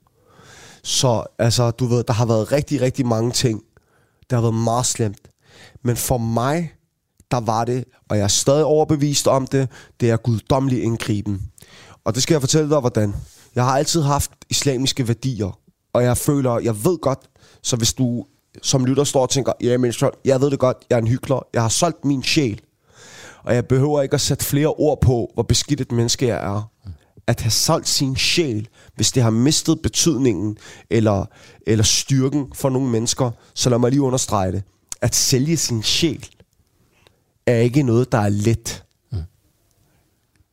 Så 0.84 1.24
altså, 1.40 1.72
du 1.72 1.86
ved, 1.86 2.04
der 2.04 2.14
har 2.14 2.26
været 2.26 2.52
rigtig, 2.52 2.82
rigtig 2.82 3.06
mange 3.06 3.32
ting. 3.32 3.64
Det 4.30 4.36
har 4.36 4.42
været 4.42 4.54
meget 4.54 4.86
slemt. 4.86 5.28
Men 5.84 5.98
for 5.98 6.18
mig, 6.18 6.74
der 7.32 7.40
var 7.40 7.66
det, 7.66 7.86
og 8.10 8.18
jeg 8.18 8.24
er 8.24 8.28
stadig 8.28 8.66
overbevist 8.66 9.28
om 9.28 9.48
det, 9.48 9.70
det 10.00 10.10
er 10.10 10.18
guddommelig 10.18 10.84
indgriben. 10.84 11.52
Og 12.08 12.16
det 12.16 12.24
skal 12.24 12.34
jeg 12.34 12.42
fortælle 12.42 12.70
dig, 12.70 12.80
hvordan. 12.80 13.16
Jeg 13.56 13.64
har 13.64 13.78
altid 13.78 14.02
haft 14.02 14.32
islamiske 14.50 15.08
værdier, 15.08 15.60
og 15.94 16.04
jeg 16.04 16.18
føler, 16.18 16.60
jeg 16.60 16.86
ved 16.86 16.98
godt, 17.02 17.20
så 17.64 17.76
hvis 17.76 17.94
du 17.94 18.26
som 18.62 18.86
lytter 18.86 19.04
står 19.04 19.22
og 19.22 19.30
tænker, 19.30 19.54
ja, 19.62 19.78
men 19.78 19.94
så- 19.94 20.12
jeg 20.26 20.42
ved 20.42 20.52
det 20.52 20.60
godt, 20.60 20.78
jeg 20.90 20.96
er 20.96 21.00
en 21.02 21.08
hyggelig, 21.08 21.38
jeg 21.54 21.62
har 21.62 21.70
solgt 21.70 22.06
min 22.06 22.24
sjæl, 22.24 22.62
og 23.44 23.56
jeg 23.56 23.66
behøver 23.68 24.02
ikke 24.02 24.14
at 24.14 24.22
sætte 24.22 24.46
flere 24.46 24.68
ord 24.68 25.02
på, 25.02 25.32
hvor 25.34 25.44
beskidt 25.44 25.82
et 25.82 25.92
menneske 25.92 26.28
jeg 26.28 26.38
er. 26.38 26.70
At 27.28 27.42
have 27.42 27.52
solgt 27.52 27.88
sin 27.88 28.16
sjæl, 28.16 28.68
hvis 28.96 29.12
det 29.12 29.24
har 29.24 29.30
mistet 29.30 29.82
betydningen 29.82 30.58
eller, 30.90 31.26
eller 31.68 31.84
styrken 31.84 32.46
for 32.54 32.70
nogle 32.70 32.90
mennesker, 32.90 33.32
så 33.54 33.70
lad 33.70 33.80
mig 33.80 33.92
lige 33.92 34.02
understrege 34.02 34.52
det. 34.52 34.64
At 35.02 35.16
sælge 35.16 35.58
sin 35.58 35.84
sjæl 35.84 36.26
er 37.48 37.58
ikke 37.58 37.84
noget, 37.84 38.12
der 38.12 38.18
er 38.18 38.30
let. 38.30 38.84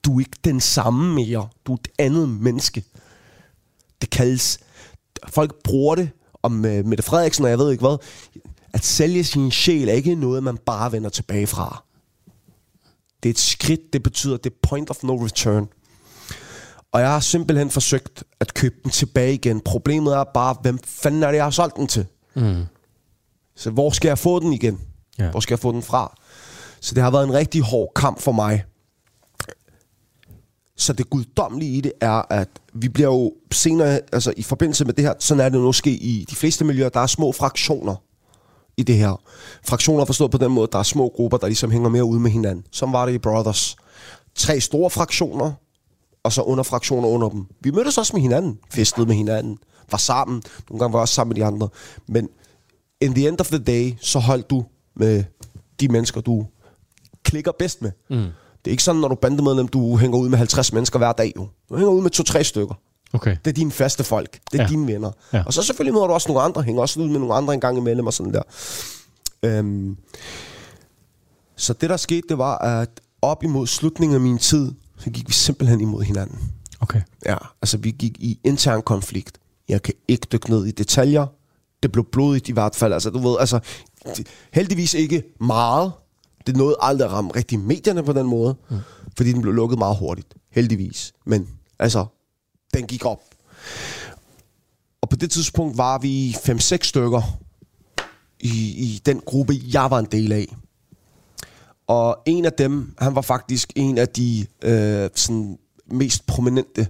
Du 0.05 0.17
er 0.17 0.21
ikke 0.21 0.39
den 0.45 0.61
samme 0.61 1.15
mere. 1.15 1.49
Du 1.67 1.73
er 1.73 1.77
et 1.77 1.89
andet 1.99 2.29
menneske. 2.29 2.85
Det 4.01 4.11
kaldes... 4.11 4.59
Folk 5.29 5.55
bruger 5.65 5.95
det 5.95 6.11
om 6.43 6.53
uh, 6.53 6.87
Mette 6.87 7.03
Frederiksen, 7.03 7.45
og 7.45 7.51
jeg 7.51 7.59
ved 7.59 7.71
ikke 7.71 7.81
hvad. 7.81 7.97
At 8.73 8.85
sælge 8.85 9.25
sin 9.25 9.51
sjæl 9.51 9.89
er 9.89 9.93
ikke 9.93 10.15
noget, 10.15 10.43
man 10.43 10.57
bare 10.57 10.93
vender 10.93 11.11
tilbage 11.11 11.47
fra. 11.47 11.85
Det 13.23 13.29
er 13.29 13.33
et 13.33 13.39
skridt, 13.39 13.93
det 13.93 14.03
betyder, 14.03 14.37
det 14.37 14.51
er 14.51 14.69
point 14.69 14.91
of 14.91 15.03
no 15.03 15.25
return. 15.25 15.69
Og 16.93 17.01
jeg 17.01 17.11
har 17.11 17.21
simpelthen 17.21 17.71
forsøgt 17.71 18.25
at 18.41 18.55
købe 18.55 18.75
den 18.83 18.91
tilbage 18.91 19.35
igen. 19.35 19.61
Problemet 19.61 20.15
er 20.15 20.25
bare, 20.35 20.57
hvem 20.63 20.79
fanden 20.85 21.23
er 21.23 21.27
det, 21.27 21.37
jeg 21.37 21.45
har 21.45 21.51
solgt 21.51 21.77
den 21.77 21.87
til? 21.87 22.07
Mm. 22.35 22.65
Så 23.57 23.71
hvor 23.71 23.91
skal 23.91 24.09
jeg 24.09 24.19
få 24.19 24.41
den 24.41 24.53
igen? 24.53 24.81
Ja. 25.19 25.31
Hvor 25.31 25.41
skal 25.41 25.55
jeg 25.55 25.59
få 25.59 25.73
den 25.73 25.83
fra? 25.83 26.17
Så 26.81 26.95
det 26.95 27.03
har 27.03 27.11
været 27.11 27.25
en 27.25 27.33
rigtig 27.33 27.63
hård 27.63 27.93
kamp 27.97 28.21
for 28.21 28.33
mig. 28.33 28.65
Så 30.77 30.93
det 30.93 31.11
guddommelige 31.11 31.77
i 31.77 31.81
det 31.81 31.93
er, 32.01 32.23
at 32.33 32.49
vi 32.73 32.89
bliver 32.89 33.09
jo 33.09 33.33
senere, 33.53 34.01
altså 34.13 34.35
i 34.37 34.43
forbindelse 34.43 34.85
med 34.85 34.95
det 34.95 35.05
her, 35.05 35.15
sådan 35.19 35.45
er 35.45 35.49
det 35.49 35.61
måske 35.61 35.91
i 35.91 36.27
de 36.31 36.37
fleste 36.37 36.65
miljøer, 36.65 36.89
der 36.89 37.01
er 37.01 37.07
små 37.07 37.33
fraktioner 37.33 37.97
i 38.77 38.83
det 38.83 38.97
her. 38.97 39.21
Fraktioner 39.65 40.05
forstået 40.05 40.31
på 40.31 40.39
den 40.39 40.53
måde, 40.53 40.69
der 40.73 40.79
er 40.79 40.83
små 40.83 41.09
grupper, 41.09 41.39
der 41.39 41.47
ligesom 41.47 41.71
hænger 41.71 41.89
mere 41.89 42.05
ud 42.05 42.19
med 42.19 42.31
hinanden. 42.31 42.67
Som 42.71 42.93
var 42.93 43.07
det 43.07 43.13
i 43.13 43.19
Brothers. 43.19 43.77
Tre 44.35 44.61
store 44.61 44.91
fraktioner, 44.91 45.53
og 46.23 46.33
så 46.33 46.43
underfraktioner 46.43 47.09
under 47.09 47.29
dem. 47.29 47.47
Vi 47.61 47.71
mødtes 47.71 47.99
også 47.99 48.13
med 48.17 48.23
hinanden, 48.23 48.59
festede 48.71 49.07
med 49.07 49.15
hinanden, 49.15 49.59
var 49.91 49.99
sammen. 49.99 50.43
Nogle 50.71 50.79
gange 50.79 50.93
var 50.93 50.99
jeg 50.99 51.03
også 51.03 51.15
sammen 51.15 51.35
med 51.35 51.43
de 51.43 51.45
andre. 51.47 51.69
Men 52.07 52.29
in 53.01 53.15
the 53.15 53.29
end 53.29 53.41
of 53.41 53.49
the 53.49 53.59
day, 53.59 53.95
så 54.01 54.19
holdt 54.19 54.51
du 54.51 54.65
med 54.97 55.25
de 55.81 55.89
mennesker, 55.89 56.21
du 56.21 56.47
klikker 57.23 57.53
bedst 57.59 57.83
med. 57.83 57.91
Mm. 58.11 58.29
Det 58.65 58.71
er 58.71 58.73
ikke 58.73 58.83
sådan, 58.83 59.01
når 59.01 59.09
du 59.09 59.15
er 59.15 59.19
bandemedlem, 59.21 59.69
du 59.69 59.97
hænger 59.97 60.19
ud 60.19 60.29
med 60.29 60.39
50 60.39 60.73
mennesker 60.73 60.99
hver 60.99 61.13
dag. 61.13 61.33
Jo. 61.37 61.49
Du 61.71 61.77
hænger 61.77 61.93
ud 61.93 62.03
med 62.03 62.11
to-tre 62.11 62.45
stykker. 62.45 62.75
Okay. 63.13 63.37
Det 63.45 63.51
er 63.51 63.55
dine 63.55 63.71
faste 63.73 64.05
folk. 64.05 64.39
Det 64.53 64.59
er 64.61 64.63
Ja. 64.65 64.69
dine 64.69 64.87
venner. 64.93 65.11
Ja. 65.33 65.43
Og 65.47 65.53
så 65.53 65.63
selvfølgelig 65.63 65.95
møder 65.95 66.07
du 66.07 66.13
også 66.13 66.29
nogle 66.29 66.43
andre. 66.43 66.63
Hænger 66.63 66.83
også 66.83 67.01
ud 67.01 67.09
med 67.09 67.19
nogle 67.19 67.35
andre 67.35 67.55
en 67.55 67.61
gang 67.61 67.79
imellem 67.79 68.07
og 68.07 68.13
sådan 68.13 68.33
der. 68.35 68.43
Øhm. 69.43 69.97
Så 71.57 71.73
det, 71.73 71.91
der 71.91 71.97
skete, 71.97 72.23
det 72.29 72.39
var, 72.39 72.59
at 72.59 72.89
op 73.23 73.43
imod 73.45 73.67
slutningen 73.67 74.15
af 74.15 74.21
min 74.21 74.39
tid, 74.39 74.73
så 74.99 75.11
gik 75.11 75.29
vi 75.29 75.33
simpelthen 75.33 75.81
imod 75.81 76.03
hinanden. 76.03 76.39
Okay. 76.81 77.01
Ja, 77.27 77.37
altså 77.63 77.77
vi 77.79 77.91
gik 77.91 78.17
i 78.21 78.39
intern 78.45 78.83
konflikt. 78.83 79.39
Jeg 79.69 79.83
kan 79.83 79.95
ikke 80.09 80.27
dykke 80.33 80.51
ned 80.51 80.67
i 80.67 80.71
detaljer. 80.71 81.27
Det 81.83 81.93
blev 81.93 82.05
blodigt 82.13 82.49
i 82.49 82.53
hvert 82.53 82.75
fald. 82.75 82.93
Altså, 82.93 83.11
du 83.11 83.19
ved, 83.29 83.37
altså, 83.41 83.59
heldigvis 84.53 84.95
ikke 84.95 85.23
meget. 85.41 85.93
Det 86.47 86.57
nåede 86.57 86.77
aldrig 86.81 87.07
at 87.07 87.13
ramme 87.13 87.31
rigtig 87.37 87.61
medierne 87.61 88.03
på 88.03 88.13
den 88.13 88.27
måde, 88.27 88.57
mm. 88.71 88.79
fordi 89.17 89.33
den 89.33 89.43
blev 89.43 89.55
lukket 89.55 89.79
meget 89.79 89.97
hurtigt. 89.97 90.35
Heldigvis. 90.51 91.13
Men 91.27 91.49
altså, 91.79 92.07
den 92.75 92.87
gik 92.87 93.05
op. 93.05 93.21
Og 95.03 95.09
på 95.09 95.17
det 95.17 95.31
tidspunkt 95.31 95.79
var 95.79 95.99
vi 95.99 96.31
5-6 96.31 96.77
stykker 96.83 97.39
i, 98.41 98.75
i 98.77 99.03
den 99.07 99.21
gruppe, 99.27 99.55
jeg 99.73 99.91
var 99.91 99.99
en 99.99 100.09
del 100.13 100.33
af. 100.33 100.57
Og 101.87 102.19
en 102.27 102.45
af 102.45 102.53
dem, 102.53 102.95
han 102.99 103.15
var 103.15 103.21
faktisk 103.21 103.73
en 103.77 103.99
af 103.99 104.09
de 104.09 104.47
øh, 104.63 105.11
sådan 105.15 105.59
mest 105.87 106.27
prominente 106.27 106.87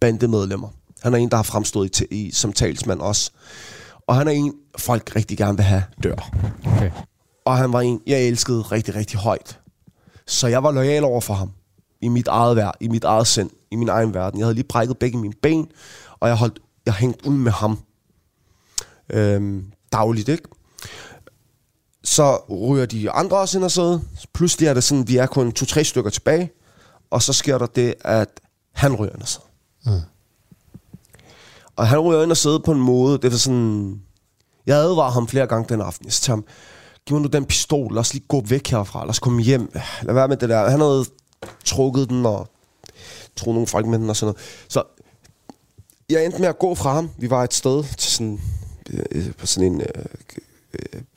bandemedlemmer. 0.00 0.68
Han 1.02 1.14
er 1.14 1.18
en, 1.18 1.30
der 1.30 1.36
har 1.36 1.42
fremstået 1.42 2.00
i, 2.00 2.04
i, 2.10 2.30
som 2.30 2.52
talsmand 2.52 3.00
også. 3.00 3.30
Og 4.06 4.16
han 4.16 4.28
er 4.28 4.32
en, 4.32 4.54
folk 4.78 5.16
rigtig 5.16 5.38
gerne 5.38 5.56
vil 5.56 5.64
have 5.64 5.82
dør. 6.02 6.30
Okay. 6.66 6.90
Og 7.46 7.56
han 7.56 7.72
var 7.72 7.80
en, 7.80 8.00
jeg 8.06 8.22
elskede 8.22 8.62
rigtig, 8.62 8.94
rigtig 8.94 9.18
højt. 9.18 9.60
Så 10.26 10.46
jeg 10.46 10.62
var 10.62 10.70
lojal 10.70 11.04
over 11.04 11.20
for 11.20 11.34
ham. 11.34 11.52
I 12.00 12.08
mit 12.08 12.28
eget 12.28 12.56
værd, 12.56 12.74
i 12.80 12.88
mit 12.88 13.04
eget 13.04 13.26
sind, 13.26 13.50
i 13.70 13.76
min 13.76 13.88
egen 13.88 14.14
verden. 14.14 14.38
Jeg 14.38 14.46
havde 14.46 14.54
lige 14.54 14.68
brækket 14.68 14.98
begge 14.98 15.18
mine 15.18 15.34
ben, 15.42 15.68
og 16.20 16.28
jeg 16.28 16.36
holdt, 16.36 16.58
jeg 16.86 16.94
hængt 16.94 17.26
ud 17.26 17.34
med 17.34 17.52
ham. 17.52 17.78
Øhm, 19.12 19.72
dagligt, 19.92 20.28
ikke? 20.28 20.42
Så 22.04 22.36
ryger 22.50 22.86
de 22.86 23.10
andre 23.10 23.36
også 23.36 23.58
ind 23.58 23.64
og 23.64 23.70
sidde. 23.70 24.02
Pludselig 24.32 24.68
er 24.68 24.74
det 24.74 24.84
sådan, 24.84 25.08
vi 25.08 25.16
er 25.16 25.26
kun 25.26 25.52
to-tre 25.52 25.84
stykker 25.84 26.10
tilbage. 26.10 26.52
Og 27.10 27.22
så 27.22 27.32
sker 27.32 27.58
der 27.58 27.66
det, 27.66 27.94
at 28.00 28.40
han 28.72 28.94
ryger 28.94 29.12
ind 29.12 29.22
og 29.22 29.28
sidde. 29.28 29.46
Mm. 29.86 30.00
Og 31.76 31.88
han 31.88 31.98
ryger 31.98 32.22
ind 32.22 32.30
og 32.30 32.36
sidde 32.36 32.60
på 32.60 32.72
en 32.72 32.80
måde, 32.80 33.18
det 33.18 33.32
er 33.32 33.36
sådan... 33.36 34.02
Jeg 34.66 34.76
advarer 34.76 35.10
ham 35.10 35.28
flere 35.28 35.46
gange 35.46 35.68
den 35.68 35.80
aften. 35.80 36.04
Jeg 36.04 36.12
til 36.12 36.30
ham, 36.30 36.44
giv 37.06 37.14
mig 37.14 37.22
nu 37.22 37.28
den 37.28 37.44
pistol, 37.44 37.92
lad 37.92 38.00
os 38.00 38.12
lige 38.12 38.24
gå 38.28 38.40
væk 38.40 38.68
herfra, 38.68 39.00
lad 39.00 39.10
os 39.10 39.18
komme 39.18 39.42
hjem. 39.42 39.72
Lad 40.02 40.14
være 40.14 40.28
med 40.28 40.36
det 40.36 40.48
der. 40.48 40.70
Han 40.70 40.80
havde 40.80 41.04
trukket 41.64 42.08
den 42.08 42.26
og 42.26 42.48
troede 43.36 43.54
nogle 43.54 43.66
folk 43.66 43.86
med 43.86 43.98
den 43.98 44.10
og 44.10 44.16
sådan 44.16 44.26
noget. 44.26 44.64
Så 44.68 44.82
jeg 46.10 46.24
endte 46.24 46.40
med 46.40 46.48
at 46.48 46.58
gå 46.58 46.74
fra 46.74 46.94
ham. 46.94 47.10
Vi 47.18 47.30
var 47.30 47.44
et 47.44 47.54
sted 47.54 47.84
til 47.98 48.12
sådan, 48.12 48.40
øh, 48.90 49.32
på 49.34 49.46
sådan 49.46 49.72
en, 49.72 49.80
øh, 49.80 50.04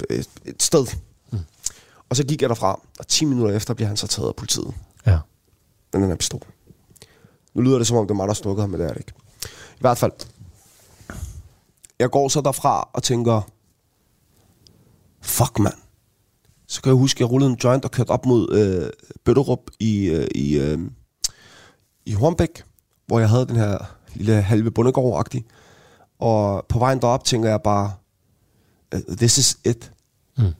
øh, 0.10 0.24
et, 0.46 0.64
sted. 0.64 0.86
Mm. 1.32 1.40
Og 2.10 2.16
så 2.16 2.24
gik 2.24 2.42
jeg 2.42 2.50
derfra, 2.50 2.80
og 3.00 3.08
10 3.08 3.26
minutter 3.26 3.56
efter 3.56 3.74
bliver 3.74 3.88
han 3.88 3.98
så 3.98 4.08
taget 4.08 4.28
af 4.28 4.36
politiet. 4.36 4.74
Ja. 5.06 5.20
med 5.94 6.02
den 6.02 6.10
her 6.10 6.16
pistol. 6.16 6.42
Nu 7.54 7.62
lyder 7.62 7.78
det 7.78 7.88
som 7.88 7.98
om, 7.98 8.08
det 8.08 8.12
er 8.12 8.16
mig, 8.16 8.28
der 8.28 8.34
stukket 8.34 8.64
ham, 8.64 8.70
men 8.70 8.80
det 8.80 8.90
er 8.90 8.94
det 8.94 9.00
ikke. 9.00 9.14
I 9.76 9.80
hvert 9.80 9.98
fald. 9.98 10.12
Jeg 12.00 12.10
går 12.10 12.28
så 12.28 12.42
derfra 12.42 12.90
og 12.94 13.04
tænker, 13.04 13.42
fuck 15.22 15.60
mand. 15.60 15.74
Så 16.68 16.82
kan 16.82 16.90
jeg 16.90 16.98
huske, 16.98 17.18
at 17.18 17.20
jeg 17.20 17.32
rullede 17.32 17.52
en 17.52 17.58
joint 17.64 17.86
og 17.86 17.92
kørte 17.92 18.10
op 18.10 18.26
mod 18.26 18.56
øh, 18.56 18.90
Bøtterup 19.26 19.60
i, 19.80 20.06
øh, 20.06 20.28
i, 20.36 20.58
øh, 20.60 20.80
i 22.06 22.14
Hornbæk, 22.14 22.64
hvor 23.08 23.20
jeg 23.20 23.30
havde 23.30 23.46
den 23.46 23.56
her 23.56 23.78
lille 24.14 24.42
halve 24.42 24.72
bundegård-agtig. 24.72 25.44
Og 26.20 26.66
på 26.70 26.80
vejen 26.80 27.02
derop 27.02 27.24
tænker 27.24 27.50
jeg 27.50 27.62
bare, 27.64 27.92
øh, 28.94 29.18
this 29.18 29.38
is 29.38 29.58
it. 29.66 29.92
Mm. 30.38 30.54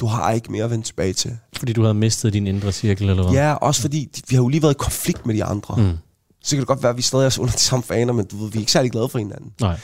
Du 0.00 0.06
har 0.06 0.32
ikke 0.32 0.52
mere 0.52 0.64
at 0.64 0.70
vende 0.70 0.84
tilbage 0.84 1.12
til. 1.12 1.38
Fordi 1.58 1.72
du 1.72 1.82
havde 1.82 1.94
mistet 1.94 2.32
din 2.32 2.46
indre 2.46 2.72
cirkel, 2.72 3.08
eller 3.08 3.22
hvad? 3.22 3.32
Ja, 3.32 3.54
også 3.54 3.80
fordi 3.80 4.22
vi 4.28 4.36
har 4.36 4.42
jo 4.42 4.48
lige 4.48 4.62
været 4.62 4.74
i 4.74 4.78
konflikt 4.78 5.26
med 5.26 5.34
de 5.34 5.44
andre. 5.44 5.76
Mm. 5.76 5.96
Så 6.42 6.50
kan 6.56 6.58
det 6.58 6.66
godt 6.66 6.82
være, 6.82 6.90
at 6.90 6.96
vi 6.96 7.02
stadig 7.02 7.26
er 7.26 7.40
under 7.40 7.54
de 7.54 7.60
samme 7.60 7.82
faner, 7.82 8.12
men 8.12 8.26
du 8.26 8.36
ved, 8.36 8.50
vi 8.50 8.58
er 8.58 8.60
ikke 8.60 8.72
særlig 8.72 8.90
glade 8.90 9.08
for 9.08 9.18
hinanden. 9.18 9.52
Nej. 9.60 9.78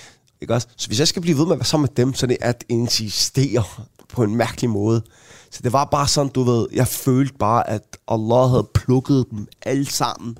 Ikke 0.44 0.54
også? 0.54 0.68
Så 0.76 0.87
hvis 0.87 0.98
jeg 0.98 1.09
skal 1.09 1.22
blive 1.22 1.38
ved 1.38 1.44
med 1.44 1.52
at 1.52 1.59
være 1.59 1.64
sammen 1.64 1.88
med 1.90 2.04
dem, 2.04 2.14
så 2.14 2.26
er 2.26 2.28
det 2.28 2.38
at 2.40 2.64
insistere 2.68 3.64
på 4.09 4.22
en 4.22 4.37
mærkelig 4.37 4.70
måde. 4.70 5.02
Så 5.50 5.61
det 5.62 5.72
var 5.72 5.85
bare 5.85 6.09
sådan, 6.09 6.33
du 6.33 6.42
ved, 6.42 6.66
jeg 6.72 6.88
følte 6.88 7.35
bare, 7.38 7.70
at 7.70 7.96
Allah 8.09 8.50
havde 8.50 8.68
plukket 8.74 9.26
dem 9.30 9.46
alle 9.62 9.87
sammen. 9.87 10.38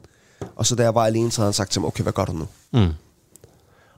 Og 0.57 0.67
så 0.67 0.75
da 0.75 0.83
jeg 0.83 0.95
var 0.95 1.05
alene, 1.05 1.31
så 1.31 1.41
havde 1.41 1.49
han 1.49 1.53
sagt 1.55 1.73
til 1.73 1.81
mig, 1.81 1.89
okay, 1.89 2.03
hvad 2.03 2.13
gør 2.13 2.25
du 2.25 2.33
nu? 2.33 2.47
Mm. 2.73 2.93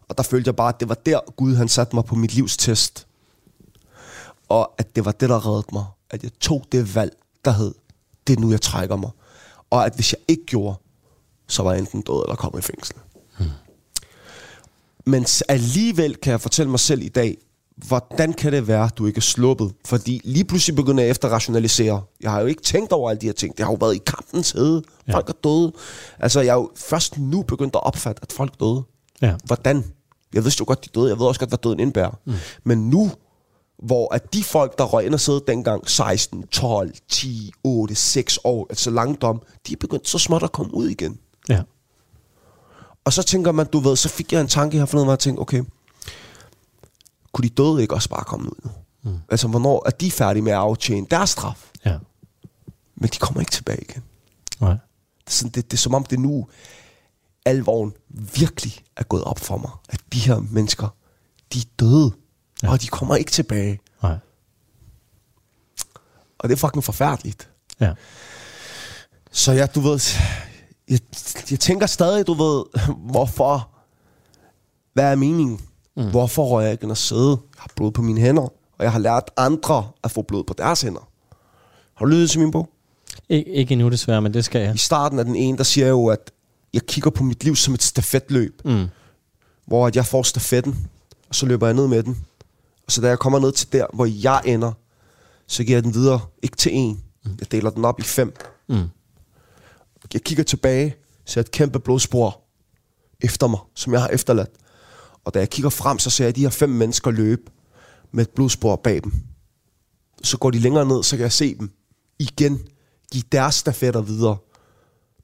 Og 0.08 0.18
der 0.18 0.22
følte 0.22 0.48
jeg 0.48 0.56
bare, 0.56 0.68
at 0.68 0.80
det 0.80 0.88
var 0.88 0.94
der, 0.94 1.20
Gud 1.36 1.54
han 1.54 1.68
satte 1.68 1.96
mig 1.96 2.04
på 2.04 2.14
mit 2.14 2.34
livs 2.34 2.56
test. 2.56 3.06
Og 4.48 4.72
at 4.78 4.96
det 4.96 5.04
var 5.04 5.12
det, 5.12 5.28
der 5.28 5.46
reddede 5.46 5.66
mig. 5.72 5.84
At 6.10 6.22
jeg 6.22 6.30
tog 6.40 6.64
det 6.72 6.94
valg, 6.94 7.16
der 7.44 7.50
hed, 7.50 7.74
det 8.26 8.36
er 8.36 8.40
nu, 8.40 8.50
jeg 8.50 8.60
trækker 8.60 8.96
mig. 8.96 9.10
Og 9.70 9.86
at 9.86 9.94
hvis 9.94 10.12
jeg 10.12 10.20
ikke 10.28 10.46
gjorde, 10.46 10.76
så 11.48 11.62
var 11.62 11.72
jeg 11.72 11.80
enten 11.80 12.02
død 12.02 12.22
eller 12.22 12.36
kommet 12.36 12.58
i 12.58 12.62
fængsel. 12.62 12.96
Men 15.06 15.26
alligevel 15.48 16.16
kan 16.16 16.30
jeg 16.30 16.40
fortælle 16.40 16.70
mig 16.70 16.80
selv 16.80 17.02
i 17.02 17.08
dag, 17.08 17.36
hvordan 17.76 18.32
kan 18.32 18.52
det 18.52 18.68
være, 18.68 18.84
at 18.84 18.98
du 18.98 19.06
ikke 19.06 19.18
er 19.18 19.20
sluppet? 19.20 19.72
Fordi 19.84 20.20
lige 20.24 20.44
pludselig 20.44 20.76
begynder 20.76 21.02
jeg 21.02 21.10
efter 21.10 21.28
at 21.28 21.34
rationalisere. 21.34 22.02
Jeg 22.20 22.30
har 22.30 22.40
jo 22.40 22.46
ikke 22.46 22.62
tænkt 22.62 22.92
over 22.92 23.10
alle 23.10 23.20
de 23.20 23.26
her 23.26 23.32
ting. 23.32 23.56
Det 23.56 23.64
har 23.64 23.72
jo 23.72 23.76
været 23.80 23.94
i 23.94 24.00
kampens 24.06 24.50
hede. 24.50 24.82
Ja. 25.08 25.14
Folk 25.14 25.28
er 25.28 25.32
døde. 25.44 25.72
Altså, 26.18 26.40
jeg 26.40 26.50
er 26.50 26.54
jo 26.54 26.70
først 26.76 27.18
nu 27.18 27.42
begyndt 27.42 27.76
at 27.76 27.86
opfatte, 27.86 28.22
at 28.22 28.32
folk 28.32 28.60
døde. 28.60 28.82
Ja. 29.22 29.34
Hvordan? 29.44 29.84
Jeg 30.34 30.44
vidste 30.44 30.60
jo 30.60 30.64
godt, 30.66 30.84
de 30.84 30.90
døde. 30.94 31.08
Jeg 31.08 31.18
ved 31.18 31.26
også 31.26 31.40
godt, 31.40 31.50
hvad 31.50 31.58
døden 31.58 31.80
indebærer. 31.80 32.18
Mm. 32.24 32.32
Men 32.64 32.90
nu, 32.90 33.10
hvor 33.82 34.14
at 34.14 34.34
de 34.34 34.44
folk, 34.44 34.78
der 34.78 34.84
røg 34.84 35.06
ind 35.06 35.14
og 35.14 35.20
sidde 35.20 35.44
dengang 35.46 35.90
16, 35.90 36.46
12, 36.46 36.94
10, 37.08 37.52
8, 37.64 37.94
6 37.94 38.38
år, 38.44 38.66
altså 38.70 38.90
langdom, 38.90 39.42
de 39.66 39.72
er 39.72 39.76
begyndt 39.80 40.08
så 40.08 40.18
småt 40.18 40.42
at 40.42 40.52
komme 40.52 40.74
ud 40.74 40.88
igen. 40.88 41.18
Ja. 41.48 41.62
Og 43.06 43.12
så 43.12 43.22
tænker 43.22 43.52
man, 43.52 43.66
du 43.66 43.78
ved, 43.78 43.96
så 43.96 44.08
fik 44.08 44.32
jeg 44.32 44.40
en 44.40 44.48
tanke 44.48 44.78
her 44.78 44.86
forleden, 44.86 45.06
hvor 45.06 45.12
jeg 45.12 45.18
tænkte, 45.18 45.40
okay, 45.40 45.62
kunne 47.32 47.48
de 47.48 47.54
døde 47.54 47.82
ikke 47.82 47.94
også 47.94 48.08
bare 48.08 48.24
komme 48.24 48.46
ud 48.46 48.60
nu? 48.64 48.70
Mm. 49.02 49.18
Altså, 49.28 49.48
hvornår 49.48 49.82
er 49.86 49.90
de 49.90 50.10
færdige 50.10 50.42
med 50.42 50.52
at 50.52 50.58
aftjene 50.58 51.06
deres 51.10 51.30
straf? 51.30 51.70
Ja. 51.84 51.98
Men 52.94 53.08
de 53.08 53.18
kommer 53.18 53.40
ikke 53.40 53.52
tilbage 53.52 53.80
igen. 53.80 54.02
Nej. 54.60 54.70
Det 54.70 54.78
er, 55.26 55.30
sådan, 55.30 55.50
det, 55.50 55.70
det 55.70 55.76
er 55.76 55.80
som 55.80 55.94
om 55.94 56.04
det 56.04 56.18
nu, 56.18 56.48
alvoren 57.44 57.92
virkelig 58.08 58.84
er 58.96 59.02
gået 59.02 59.24
op 59.24 59.38
for 59.38 59.56
mig, 59.56 59.70
at 59.88 60.00
de 60.12 60.18
her 60.18 60.38
mennesker, 60.38 60.88
de 61.52 61.58
er 61.58 61.64
døde, 61.80 62.12
ja. 62.62 62.70
og 62.70 62.82
de 62.82 62.86
kommer 62.86 63.16
ikke 63.16 63.30
tilbage. 63.30 63.80
Nej. 64.02 64.18
Og 66.38 66.48
det 66.48 66.54
er 66.54 66.58
fucking 66.58 66.84
forfærdeligt. 66.84 67.50
Ja. 67.80 67.94
Så 69.32 69.52
ja, 69.52 69.66
du 69.66 69.80
ved, 69.80 70.00
jeg, 70.90 70.98
jeg 71.50 71.60
tænker 71.60 71.86
stadig, 71.86 72.26
du 72.26 72.34
ved, 72.34 72.64
hvorfor, 73.12 73.68
hvad 74.94 75.04
er 75.04 75.14
meningen? 75.14 75.60
Mm. 75.96 76.10
Hvorfor 76.10 76.44
rører 76.46 76.62
jeg 76.62 76.72
ikke 76.72 76.82
ind 76.84 76.90
og 76.90 76.96
sidde? 76.96 77.30
Jeg 77.30 77.58
har 77.58 77.70
blod 77.76 77.92
på 77.92 78.02
mine 78.02 78.20
hænder, 78.20 78.42
og 78.78 78.84
jeg 78.84 78.92
har 78.92 78.98
lært 78.98 79.30
andre 79.36 79.88
at 80.04 80.10
få 80.10 80.22
blod 80.22 80.44
på 80.44 80.54
deres 80.58 80.80
hænder. 80.82 81.08
Har 81.94 82.04
du 82.06 82.10
lyttet 82.10 82.30
til 82.30 82.40
min 82.40 82.50
bog? 82.50 82.68
Ik- 83.32 83.50
ikke 83.52 83.72
endnu 83.72 83.88
desværre, 83.88 84.22
men 84.22 84.34
det 84.34 84.44
skal 84.44 84.60
jeg. 84.62 84.74
I 84.74 84.78
starten 84.78 85.18
af 85.18 85.24
den 85.24 85.36
ene, 85.36 85.58
der 85.58 85.64
siger 85.64 85.86
jo, 85.88 86.06
at 86.06 86.30
jeg 86.74 86.82
kigger 86.82 87.10
på 87.10 87.22
mit 87.24 87.44
liv 87.44 87.56
som 87.56 87.74
et 87.74 87.82
stafetløb, 87.82 88.60
Mm. 88.64 88.86
hvor 89.66 89.86
at 89.86 89.96
jeg 89.96 90.06
får 90.06 90.22
stafetten, 90.22 90.88
og 91.28 91.34
så 91.34 91.46
løber 91.46 91.66
jeg 91.66 91.74
ned 91.74 91.88
med 91.88 92.02
den. 92.02 92.24
Og 92.86 92.92
så 92.92 93.00
da 93.00 93.08
jeg 93.08 93.18
kommer 93.18 93.38
ned 93.38 93.52
til 93.52 93.72
der, 93.72 93.86
hvor 93.94 94.04
jeg 94.22 94.40
ender, 94.44 94.72
så 95.46 95.64
giver 95.64 95.76
jeg 95.76 95.84
den 95.84 95.94
videre, 95.94 96.20
ikke 96.42 96.56
til 96.56 96.70
en. 96.74 97.00
Jeg 97.40 97.52
deler 97.52 97.70
den 97.70 97.84
op 97.84 98.00
i 98.00 98.02
fem. 98.02 98.34
Mm. 98.68 98.82
Jeg 100.14 100.22
kigger 100.22 100.44
tilbage, 100.44 100.96
ser 101.24 101.40
et 101.40 101.50
kæmpe 101.50 101.80
blodspor 101.80 102.42
efter 103.20 103.46
mig, 103.46 103.60
som 103.74 103.92
jeg 103.92 104.00
har 104.00 104.08
efterladt. 104.08 104.50
Og 105.24 105.34
da 105.34 105.38
jeg 105.38 105.50
kigger 105.50 105.70
frem, 105.70 105.98
så 105.98 106.10
ser 106.10 106.24
jeg 106.24 106.36
de 106.36 106.40
her 106.40 106.50
fem 106.50 106.68
mennesker 106.68 107.10
løbe 107.10 107.42
med 108.12 108.24
et 108.24 108.30
blodspor 108.30 108.76
bag 108.76 109.02
dem. 109.02 109.12
Så 110.22 110.38
går 110.38 110.50
de 110.50 110.58
længere 110.58 110.86
ned, 110.86 111.02
så 111.02 111.16
kan 111.16 111.22
jeg 111.22 111.32
se 111.32 111.54
dem 111.54 111.70
igen 112.18 112.68
give 113.12 113.24
deres 113.32 113.54
stafetter 113.54 114.00
videre 114.00 114.36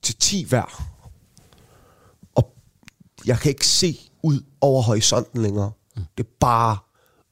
til 0.03 0.17
10 0.17 0.45
hver. 0.45 0.89
Og 2.35 2.55
jeg 3.27 3.39
kan 3.39 3.49
ikke 3.49 3.67
se 3.67 3.99
ud 4.23 4.45
over 4.61 4.83
horisonten 4.83 5.43
længere. 5.43 5.73
Det 5.95 6.27
er 6.27 6.31
bare 6.41 6.79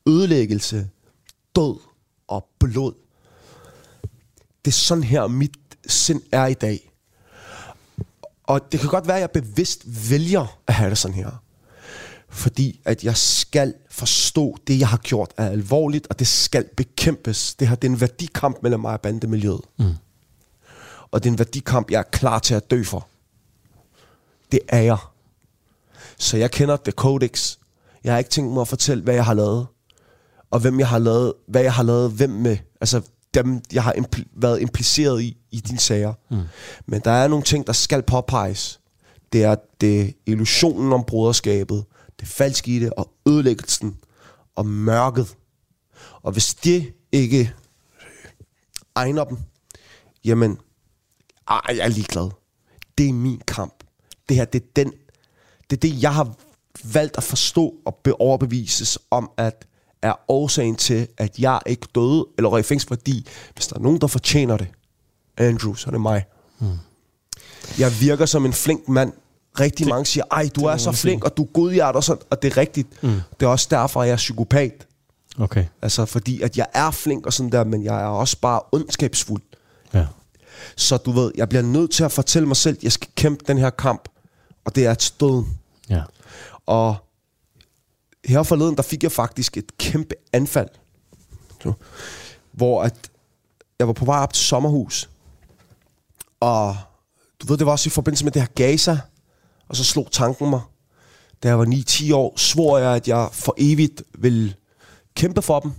ødelæggelse, 0.07 0.91
død 1.57 1.81
og 2.29 2.49
blod. 2.59 2.93
Det 4.65 4.71
er 4.71 4.75
sådan 4.75 5.05
her, 5.05 5.27
mit 5.27 5.57
sind 5.87 6.23
er 6.33 6.47
i 6.47 6.55
dag. 6.55 6.90
Og 8.51 8.73
det 8.73 8.81
kan 8.81 8.89
godt 8.89 9.07
være, 9.07 9.17
at 9.17 9.21
jeg 9.21 9.31
bevidst 9.31 10.11
vælger 10.11 10.59
at 10.67 10.75
have 10.75 10.91
det 10.91 10.99
sådan 10.99 11.15
her. 11.15 11.43
Fordi 12.29 12.81
at 12.85 13.05
jeg 13.05 13.17
skal 13.17 13.75
forstå, 13.91 14.57
det 14.67 14.79
jeg 14.79 14.89
har 14.89 14.97
gjort 14.97 15.35
er 15.37 15.47
alvorligt, 15.49 16.07
og 16.11 16.19
det 16.19 16.27
skal 16.27 16.69
bekæmpes. 16.77 17.55
Det 17.55 17.69
her 17.69 17.75
det 17.75 17.89
er 17.89 17.93
en 17.93 18.01
værdikamp 18.01 18.57
mellem 18.63 18.81
mig 18.81 18.93
og 18.93 19.01
bandemiljøet. 19.01 19.61
Mm. 19.79 19.95
Og 21.11 21.23
det 21.23 21.29
er 21.29 21.33
en 21.33 21.39
værdikamp, 21.39 21.91
jeg 21.91 21.99
er 21.99 22.03
klar 22.03 22.39
til 22.39 22.55
at 22.55 22.71
dø 22.71 22.83
for. 22.83 23.09
Det 24.53 24.61
er 24.69 24.81
jeg. 24.81 24.99
Så 26.19 26.37
jeg 26.37 26.51
kender 26.51 26.77
det 26.77 26.95
codex. 26.95 27.57
Jeg 28.05 28.13
har 28.13 28.19
ikke 28.19 28.31
tænkt 28.31 28.53
mig 28.53 28.61
at 28.61 28.69
fortælle, 28.69 29.05
hvad 29.05 29.15
jeg 29.15 29.25
har 29.25 29.35
lavet. 29.35 29.67
Og 30.51 30.61
hvem 30.61 30.79
jeg 30.79 30.89
har 30.89 30.99
lavet, 30.99 31.33
hvad 31.49 31.63
jeg 31.63 31.73
har 31.73 31.83
lavet 31.83 32.11
hvem 32.11 32.31
med. 32.31 32.57
Altså 32.81 33.03
dem, 33.35 33.63
jeg 33.73 33.83
har 33.83 33.93
impl- 33.93 34.33
været 34.37 34.61
impliceret 34.61 35.23
i, 35.23 35.37
i 35.51 35.61
dine 35.61 35.79
sager. 35.79 36.15
Mm. 36.31 36.43
Men 36.87 37.01
der 37.05 37.11
er 37.11 37.29
nogle 37.29 37.45
ting, 37.45 37.67
der 37.67 37.73
skal 37.73 38.03
påpeges. 38.03 38.81
Det 39.33 39.45
er 39.45 39.57
det 39.81 40.15
illusionen 40.27 40.93
om 40.93 41.05
broderskabet, 41.05 41.85
det 42.21 42.29
falske 42.29 42.77
i 42.77 42.79
det, 42.79 42.93
og 42.93 43.13
ødelæggelsen, 43.29 43.99
og 44.57 44.67
mørket. 44.67 45.37
Og 46.23 46.33
hvis 46.33 46.55
det 46.55 46.93
ikke 47.13 47.53
egner 48.95 49.25
dem, 49.25 49.39
jamen, 50.25 50.59
ej, 51.49 51.61
jeg 51.69 51.79
er 51.79 51.89
ligeglad. 51.89 52.31
Det 52.99 53.09
er 53.09 53.13
min 53.13 53.41
kamp. 53.47 53.75
Det 54.29 54.37
her, 54.37 54.45
det 54.45 54.63
er 54.63 54.67
den, 54.77 54.93
det 55.71 55.77
er 55.77 55.81
det, 55.81 56.03
jeg 56.03 56.15
har 56.15 56.35
valgt 56.85 57.17
at 57.17 57.23
forstå 57.23 57.75
og 57.87 57.95
be- 57.95 58.21
overbevises 58.21 58.99
om, 59.11 59.31
at 59.37 59.67
er 60.03 60.13
årsagen 60.29 60.77
til, 60.77 61.09
at 61.19 61.39
jeg 61.39 61.61
ikke 61.67 61.87
døde 61.95 62.27
eller 62.37 62.49
røg 62.49 62.61
i 62.61 62.63
fængsel, 62.63 62.89
fordi 62.89 63.27
hvis 63.55 63.67
der 63.67 63.77
er 63.77 63.81
nogen, 63.81 64.01
der 64.01 64.07
fortjener 64.07 64.57
det, 64.57 64.69
Andrew, 65.37 65.75
så 65.75 65.87
er 65.87 65.91
det 65.91 66.01
mig. 66.01 66.25
Mm. 66.59 66.79
Jeg 67.79 68.01
virker 68.01 68.27
som 68.27 68.45
en 68.45 68.53
flink 68.53 68.89
mand 68.89 69.13
rigtig 69.61 69.89
mange 69.89 70.07
siger, 70.07 70.25
ej, 70.31 70.49
du 70.57 70.65
er 70.65 70.77
så 70.77 70.93
flink, 70.93 71.25
og 71.25 71.37
du 71.37 71.43
er 71.43 71.47
godhjertet, 71.47 71.97
og, 71.97 72.05
sådan, 72.05 72.23
og 72.31 72.43
det 72.43 72.53
er 72.53 72.57
rigtigt. 72.57 73.03
Mm. 73.03 73.21
Det 73.41 73.47
er 73.47 73.51
også 73.51 73.67
derfor, 73.71 74.03
at 74.03 74.09
jeg 74.09 74.13
er 74.13 74.17
psykopat. 74.17 74.87
Okay. 75.39 75.65
Altså, 75.83 76.05
fordi 76.05 76.43
at 76.43 76.57
jeg 76.57 76.67
er 76.75 76.91
flink 76.91 77.27
og 77.27 77.33
sådan 77.33 77.53
der, 77.53 77.65
men 77.65 77.85
jeg 77.85 78.01
er 78.01 78.07
også 78.07 78.37
bare 78.41 78.61
ondskabsfuld. 78.73 79.43
Ja. 79.95 80.07
Så 80.77 80.97
du 80.97 81.11
ved, 81.11 81.33
jeg 81.37 81.49
bliver 81.49 81.63
nødt 81.63 81.91
til 81.91 82.05
at 82.05 82.13
fortælle 82.13 82.49
mig 82.49 82.57
selv, 82.57 82.77
at 82.77 82.85
jeg 82.85 82.93
skal 82.93 83.09
kæmpe 83.15 83.45
den 83.47 83.59
her 83.59 83.71
kamp, 83.71 84.09
og 84.65 84.75
det 84.75 84.87
er 84.87 84.93
et 84.93 85.03
stød. 85.03 85.45
Ja. 85.91 86.03
Og 86.67 86.97
her 88.25 88.43
forleden, 88.43 88.77
der 88.77 88.83
fik 88.83 89.03
jeg 89.03 89.13
faktisk 89.13 89.57
et 89.57 89.79
kæmpe 89.79 90.15
anfald. 90.33 90.69
Så, 91.63 91.73
hvor 92.53 92.83
at 92.83 93.11
jeg 93.79 93.87
var 93.87 93.93
på 93.93 94.05
vej 94.05 94.19
op 94.23 94.33
til 94.33 94.45
sommerhus. 94.45 95.11
Og 96.41 96.77
du 97.41 97.47
ved, 97.47 97.57
det 97.57 97.67
var 97.67 97.73
også 97.73 97.89
i 97.89 97.91
forbindelse 97.91 98.25
med 98.25 98.33
det 98.33 98.43
her 98.43 98.49
Gaza. 98.55 98.99
Og 99.69 99.77
så 99.77 99.85
slog 99.85 100.09
tanken 100.13 100.51
mig. 100.51 100.61
Da 101.43 101.49
jeg 101.49 101.59
var 101.59 101.65
9-10 101.67 102.15
år, 102.15 102.39
svor 102.39 102.79
jeg, 102.79 102.97
at 102.97 103.09
jeg 103.09 103.29
for 103.33 103.55
evigt 103.59 104.03
ville 104.19 104.55
kæmpe 105.15 105.43
for 105.43 105.61
dem. 105.61 105.73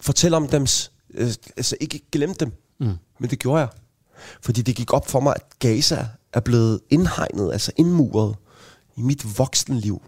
Fortælle 0.00 0.36
om 0.36 0.48
dem. 0.48 0.66
øh, 1.14 1.32
Altså 1.56 1.76
ikke 1.80 2.00
glemme 2.12 2.34
dem. 2.40 2.52
Mm. 2.80 2.96
Men 3.18 3.30
det 3.30 3.38
gjorde 3.38 3.60
jeg. 3.60 3.68
Fordi 4.42 4.62
det 4.62 4.76
gik 4.76 4.92
op 4.92 5.08
for 5.08 5.20
mig, 5.20 5.34
at 5.36 5.58
Gaza 5.58 6.06
er 6.32 6.40
blevet 6.40 6.80
indhegnet, 6.90 7.52
altså 7.52 7.72
indmuret 7.76 8.36
i 8.96 9.00
mit 9.02 9.38
voksenliv. 9.38 10.02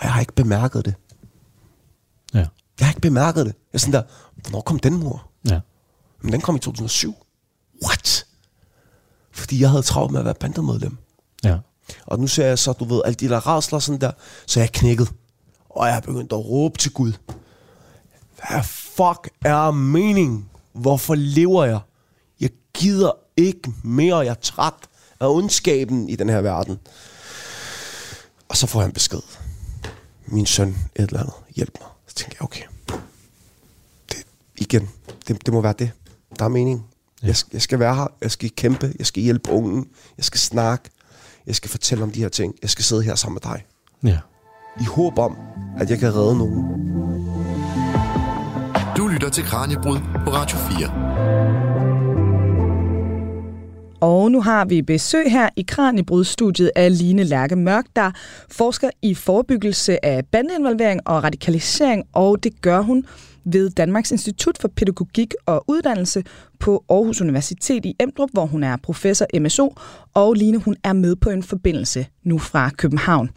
Og 0.00 0.06
jeg 0.06 0.12
har 0.12 0.20
ikke 0.20 0.32
bemærket 0.32 0.84
det. 0.84 0.94
Ja. 2.34 2.46
Jeg 2.78 2.86
har 2.86 2.90
ikke 2.90 3.00
bemærket 3.00 3.46
det. 3.46 3.52
Jeg 3.52 3.74
er 3.74 3.78
sådan 3.78 3.92
der, 3.92 4.02
hvornår 4.34 4.60
kom 4.60 4.78
den 4.78 4.96
mur? 4.96 5.28
Ja. 5.48 5.60
Men 6.22 6.32
den 6.32 6.40
kom 6.40 6.56
i 6.56 6.58
2007. 6.58 7.14
What? 7.84 8.26
Fordi 9.32 9.60
jeg 9.60 9.70
havde 9.70 9.82
travlt 9.82 10.12
med 10.12 10.20
at 10.20 10.24
være 10.24 10.34
bandemedlem. 10.34 10.96
Ja. 11.44 11.58
Og 12.06 12.18
nu 12.18 12.26
ser 12.26 12.46
jeg 12.46 12.58
så, 12.58 12.72
du 12.72 12.84
ved, 12.84 13.02
alle 13.04 13.14
de 13.14 13.28
der 13.28 13.46
rasler 13.46 13.78
sådan 13.78 14.00
der, 14.00 14.12
så 14.46 14.60
jeg 14.60 14.66
er 14.66 14.70
knækket. 14.72 15.12
Og 15.70 15.86
jeg 15.86 15.96
er 15.96 16.00
begyndt 16.00 16.32
at 16.32 16.44
råbe 16.44 16.78
til 16.78 16.92
Gud. 16.92 17.12
Hvad 18.36 18.62
fuck 18.64 19.30
er 19.44 19.70
meningen? 19.70 20.48
Hvorfor 20.72 21.14
lever 21.14 21.64
jeg? 21.64 21.80
Jeg 22.40 22.50
gider 22.74 23.12
ikke 23.36 23.72
mere, 23.84 24.18
jeg 24.18 24.30
er 24.30 24.34
træt 24.34 24.74
af 25.20 25.26
ondskaben 25.26 26.08
i 26.08 26.16
den 26.16 26.28
her 26.28 26.40
verden. 26.40 26.78
Og 28.48 28.56
så 28.56 28.66
får 28.66 28.80
jeg 28.80 28.86
en 28.86 28.92
besked. 28.92 29.20
Min 30.30 30.46
søn, 30.46 30.68
et 30.68 30.76
eller 30.96 31.20
andet, 31.20 31.34
hjælp 31.56 31.76
mig. 31.80 31.88
Så 32.06 32.14
tænker 32.14 32.36
jeg, 32.40 32.42
okay. 32.44 32.62
Det, 34.12 34.26
igen, 34.56 34.88
det, 35.28 35.46
det 35.46 35.54
må 35.54 35.60
være 35.60 35.74
det. 35.78 35.90
Der 36.38 36.44
er 36.44 36.48
mening. 36.48 36.86
Ja. 37.22 37.26
Jeg, 37.26 37.36
skal- 37.36 37.50
jeg 37.52 37.62
skal 37.62 37.78
være 37.78 37.94
her, 37.94 38.06
jeg 38.22 38.30
skal 38.30 38.50
kæmpe, 38.50 38.92
jeg 38.98 39.06
skal 39.06 39.22
hjælpe 39.22 39.50
ungen, 39.50 39.86
jeg 40.16 40.24
skal 40.24 40.40
snakke, 40.40 40.90
jeg 41.46 41.54
skal 41.54 41.70
fortælle 41.70 42.04
om 42.04 42.10
de 42.10 42.20
her 42.20 42.28
ting, 42.28 42.54
jeg 42.62 42.70
skal 42.70 42.84
sidde 42.84 43.02
her 43.02 43.14
sammen 43.14 43.34
med 43.44 43.52
dig. 43.52 43.64
Ja. 44.04 44.18
I 44.80 44.84
håb 44.84 45.18
om, 45.18 45.36
at 45.78 45.90
jeg 45.90 45.98
kan 45.98 46.14
redde 46.14 46.38
nogen. 46.38 46.64
Du 48.96 49.06
lytter 49.08 49.28
til 49.30 49.44
Kranjebrud 49.44 49.98
på 50.24 50.30
Radio 50.32 50.58
4. 50.58 51.69
Og 54.00 54.32
nu 54.32 54.40
har 54.40 54.64
vi 54.64 54.82
besøg 54.82 55.32
her 55.32 55.48
i 55.56 55.62
Kranjebrudstudiet 55.62 56.70
af 56.76 56.98
Line 56.98 57.24
Lærke 57.24 57.56
Mørk, 57.56 57.84
der 57.96 58.10
forsker 58.50 58.90
i 59.02 59.14
forebyggelse 59.14 60.04
af 60.04 60.26
bandeinvolvering 60.26 61.00
og 61.06 61.24
radikalisering, 61.24 62.04
og 62.12 62.42
det 62.44 62.62
gør 62.62 62.80
hun 62.80 63.06
ved 63.44 63.70
Danmarks 63.70 64.10
Institut 64.10 64.58
for 64.60 64.68
Pædagogik 64.68 65.34
og 65.46 65.64
Uddannelse 65.68 66.24
på 66.58 66.84
Aarhus 66.90 67.20
Universitet 67.20 67.84
i 67.84 67.94
Emdrup, 68.00 68.28
hvor 68.32 68.46
hun 68.46 68.64
er 68.64 68.76
professor 68.76 69.26
MSO, 69.40 69.74
og 70.14 70.34
Line 70.34 70.58
hun 70.58 70.76
er 70.84 70.92
med 70.92 71.16
på 71.16 71.30
en 71.30 71.42
forbindelse 71.42 72.06
nu 72.22 72.38
fra 72.38 72.70
København. 72.70 73.30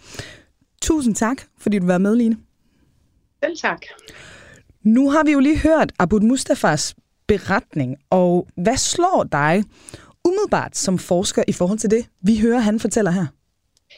Tusind 0.82 1.16
tak, 1.16 1.38
fordi 1.58 1.80
du 1.80 1.86
var 1.86 1.98
med, 1.98 2.16
Line. 2.16 2.38
Selv 3.44 3.58
tak. 3.58 3.82
Nu 4.84 5.10
har 5.10 5.24
vi 5.24 5.32
jo 5.32 5.40
lige 5.40 5.60
hørt 5.60 5.92
Abud 6.00 6.20
Mustafas 6.20 6.96
beretning, 7.28 7.96
og 8.10 8.48
hvad 8.58 8.78
slår 8.78 9.28
dig 9.32 9.64
umiddelbart 10.26 10.78
som 10.78 10.98
forsker 11.00 11.44
i 11.48 11.54
forhold 11.54 11.80
til 11.80 11.92
det, 11.92 12.06
vi 12.22 12.40
hører, 12.40 12.60
han 12.60 12.80
fortæller 12.80 13.12
her? 13.12 13.26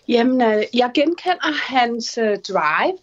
Jamen, 0.07 0.41
øh, 0.41 0.63
jeg 0.73 0.91
genkender 0.93 1.73
hans 1.73 2.17
øh, 2.17 2.37
drive, 2.49 2.97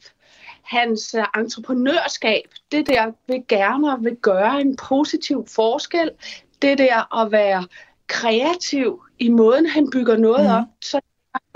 hans 0.63 1.15
øh, 1.15 1.25
entreprenørskab, 1.37 2.45
det 2.73 2.87
der 2.87 3.13
vil 3.27 3.43
gerne 3.49 4.03
vil 4.03 4.17
gøre 4.17 4.61
en 4.61 4.77
positiv 4.77 5.47
forskel, 5.49 6.11
det 6.63 6.79
der 6.79 7.17
at 7.23 7.33
være 7.33 7.67
kreativ 8.07 9.03
i 9.19 9.29
måden, 9.29 9.67
han 9.67 9.91
bygger 9.91 10.17
noget 10.17 10.45
Mhm. 10.45 10.55
op, 10.55 10.65
så 10.81 11.01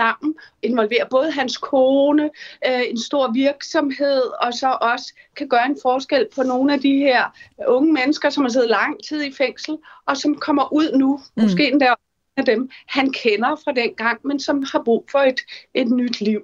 sammen 0.00 0.34
involverer 0.62 1.08
både 1.10 1.30
hans 1.30 1.56
kone, 1.56 2.30
øh, 2.66 2.82
en 2.90 2.98
stor 2.98 3.32
virksomhed, 3.32 4.22
og 4.40 4.54
så 4.54 4.78
også 4.80 5.14
kan 5.36 5.48
gøre 5.48 5.66
en 5.66 5.78
forskel 5.82 6.28
på 6.34 6.42
nogle 6.42 6.72
af 6.72 6.80
de 6.80 6.98
her 6.98 7.24
unge 7.68 7.92
mennesker, 7.92 8.30
som 8.30 8.44
har 8.44 8.50
siddet 8.50 8.70
lang 8.70 9.04
tid 9.04 9.24
i 9.24 9.32
fængsel, 9.32 9.78
og 10.06 10.16
som 10.16 10.34
kommer 10.34 10.72
ud 10.72 10.98
nu, 10.98 11.20
mm. 11.36 11.42
måske 11.42 11.72
endda 11.72 11.94
af 12.36 12.44
dem, 12.44 12.70
han 12.86 13.12
kender 13.12 13.56
fra 13.64 13.72
den 13.72 13.94
gang, 13.94 14.20
men 14.24 14.40
som 14.40 14.64
har 14.72 14.82
brug 14.84 15.04
for 15.10 15.18
et, 15.18 15.40
et 15.74 15.88
nyt 15.88 16.20
liv. 16.20 16.42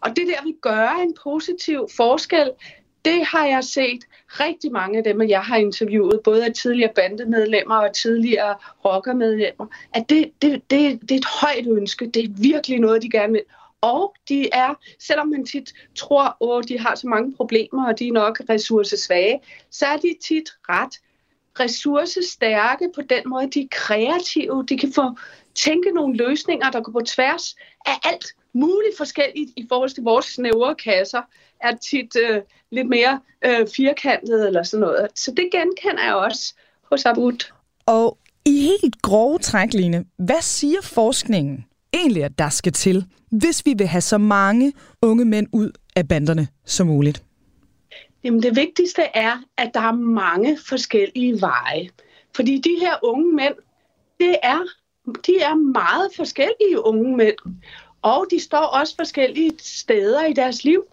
Og 0.00 0.10
det 0.10 0.26
der 0.26 0.44
vil 0.44 0.54
gøre 0.62 1.02
en 1.02 1.14
positiv 1.24 1.88
forskel, 1.96 2.50
det 3.04 3.26
har 3.26 3.46
jeg 3.46 3.64
set 3.64 4.04
rigtig 4.26 4.72
mange 4.72 4.98
af 4.98 5.04
dem, 5.04 5.28
jeg 5.28 5.42
har 5.42 5.56
interviewet, 5.56 6.20
både 6.24 6.44
af 6.44 6.52
tidligere 6.52 6.92
bandemedlemmer 6.94 7.76
og 7.76 7.94
tidligere 7.94 8.54
rockermedlemmer, 8.84 9.66
at 9.94 10.04
det, 10.08 10.32
det, 10.42 10.62
det, 10.70 11.00
det 11.00 11.10
er 11.10 11.18
et 11.18 11.24
højt 11.40 11.66
ønske. 11.66 12.06
Det 12.06 12.24
er 12.24 12.28
virkelig 12.36 12.78
noget, 12.78 13.02
de 13.02 13.10
gerne 13.10 13.32
vil. 13.32 13.42
Og 13.80 14.14
de 14.28 14.48
er, 14.52 14.74
selvom 14.98 15.28
man 15.28 15.46
tit 15.46 15.72
tror, 15.94 16.58
at 16.58 16.68
de 16.68 16.78
har 16.78 16.94
så 16.94 17.08
mange 17.08 17.34
problemer, 17.36 17.88
og 17.88 17.98
de 17.98 18.08
er 18.08 18.12
nok 18.12 18.40
ressourcesvage, 18.48 19.40
så 19.70 19.86
er 19.86 19.96
de 19.96 20.14
tit 20.28 20.50
ret 20.68 21.00
ressourcestærke 21.60 22.90
på 22.94 23.02
den 23.02 23.22
måde. 23.26 23.50
De 23.50 23.60
er 23.60 23.68
kreative. 23.70 24.64
De 24.68 24.78
kan 24.78 24.92
få 24.92 25.02
tænke 25.54 25.90
nogle 25.90 26.16
løsninger, 26.16 26.70
der 26.70 26.80
går 26.80 26.92
på 26.92 27.00
tværs 27.06 27.56
af 27.86 27.94
alt 28.04 28.34
muligt 28.54 28.96
forskelligt 28.96 29.50
i 29.56 29.66
forhold 29.68 29.90
til 29.90 30.02
vores 30.02 30.26
snævre 30.26 30.74
kasser, 30.74 31.22
er 31.60 31.76
tit 31.76 32.16
øh, 32.16 32.40
lidt 32.70 32.88
mere 32.88 33.20
øh, 33.44 33.66
firkantet 33.76 34.46
eller 34.46 34.62
sådan 34.62 34.80
noget. 34.80 35.08
Så 35.14 35.30
det 35.30 35.48
genkender 35.52 36.04
jeg 36.04 36.14
også 36.14 36.54
hos 36.90 37.04
Abud. 37.04 37.52
Og 37.86 38.18
i 38.46 38.60
helt 38.60 39.02
grove 39.02 39.38
træk, 39.38 39.74
Line, 39.74 40.04
hvad 40.18 40.42
siger 40.42 40.82
forskningen 40.82 41.64
egentlig, 41.92 42.24
at 42.24 42.38
der 42.38 42.48
skal 42.48 42.72
til, 42.72 43.04
hvis 43.30 43.62
vi 43.66 43.74
vil 43.78 43.86
have 43.86 44.00
så 44.00 44.18
mange 44.18 44.72
unge 45.02 45.24
mænd 45.24 45.46
ud 45.52 45.70
af 45.96 46.08
banderne 46.08 46.48
som 46.64 46.86
muligt? 46.86 47.22
Jamen 48.24 48.42
det 48.42 48.56
vigtigste 48.56 49.02
er, 49.14 49.42
at 49.56 49.70
der 49.74 49.80
er 49.80 49.92
mange 49.92 50.58
forskellige 50.68 51.40
veje. 51.40 51.88
Fordi 52.36 52.58
de 52.58 52.76
her 52.80 52.94
unge 53.02 53.34
mænd, 53.34 53.54
det 54.20 54.36
er, 54.42 54.58
de 55.26 55.40
er 55.40 55.54
meget 55.54 56.10
forskellige 56.16 56.86
unge 56.86 57.16
mænd. 57.16 57.36
Og 58.02 58.26
de 58.30 58.40
står 58.40 58.58
også 58.58 58.96
forskellige 58.96 59.52
steder 59.58 60.24
i 60.24 60.32
deres 60.32 60.64
liv. 60.64 60.84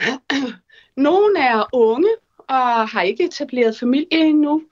Nogle 0.96 1.38
er 1.38 1.64
unge 1.72 2.10
og 2.38 2.88
har 2.88 3.02
ikke 3.02 3.24
etableret 3.24 3.78
familie 3.78 4.06
endnu. 4.10 4.62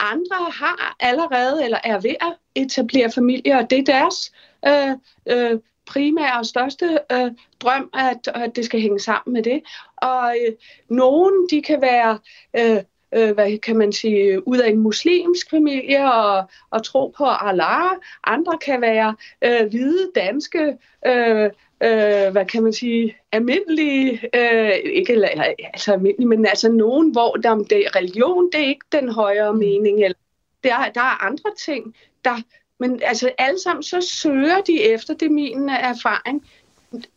Andre 0.00 0.36
har 0.52 0.96
allerede 1.00 1.64
eller 1.64 1.78
er 1.84 2.00
ved 2.00 2.14
at 2.20 2.36
etablere 2.54 3.12
familie, 3.12 3.58
og 3.58 3.70
det 3.70 3.78
er 3.78 3.84
deres 3.84 4.32
øh, 4.66 4.90
øh, 5.26 5.60
primære 5.86 6.38
og 6.38 6.46
største 6.46 6.98
øh, 7.12 7.30
drøm, 7.60 7.90
at, 7.94 8.28
at 8.34 8.56
det 8.56 8.64
skal 8.64 8.80
hænge 8.80 9.00
sammen 9.00 9.32
med 9.32 9.42
det. 9.42 9.62
Og 9.96 10.36
øh, 10.46 10.54
nogen, 10.88 11.48
de 11.50 11.62
kan 11.62 11.80
være, 11.80 12.18
øh, 12.56 12.82
øh, 13.14 13.34
hvad 13.34 13.58
kan 13.58 13.76
man 13.76 13.92
sige, 13.92 14.48
ud 14.48 14.58
af 14.58 14.70
en 14.70 14.78
muslimsk 14.78 15.50
familie 15.50 16.12
og, 16.12 16.50
og 16.70 16.84
tro 16.84 17.14
på 17.16 17.24
Allah. 17.24 17.90
Andre 18.24 18.58
kan 18.58 18.80
være 18.80 19.16
øh, 19.44 19.68
hvide, 19.68 20.10
danske, 20.14 20.78
øh, 21.06 21.50
øh, 21.82 22.32
hvad 22.32 22.46
kan 22.46 22.62
man 22.62 22.72
sige, 22.72 23.16
almindelige, 23.32 24.30
øh, 24.34 24.72
ikke 24.84 25.12
eller, 25.12 25.28
altså 25.74 25.92
almindelige, 25.92 26.28
men 26.28 26.46
altså 26.46 26.72
nogen, 26.72 27.10
hvor 27.10 27.32
der, 27.32 27.54
det, 27.54 27.96
religion, 27.96 28.50
det 28.52 28.60
er 28.60 28.68
ikke 28.68 28.86
den 28.92 29.08
højere 29.08 29.54
mening, 29.54 30.04
eller 30.04 30.18
der, 30.64 30.90
der 30.94 31.00
er 31.00 31.24
andre 31.24 31.50
ting, 31.66 31.94
der, 32.24 32.36
men 32.80 33.00
altså 33.02 33.30
alle 33.38 33.60
sammen, 33.60 33.82
så 33.82 34.00
søger 34.00 34.60
de 34.60 34.82
efter, 34.82 35.14
det 35.14 35.26
er 35.26 35.30
min 35.30 35.68
erfaring, 35.68 36.46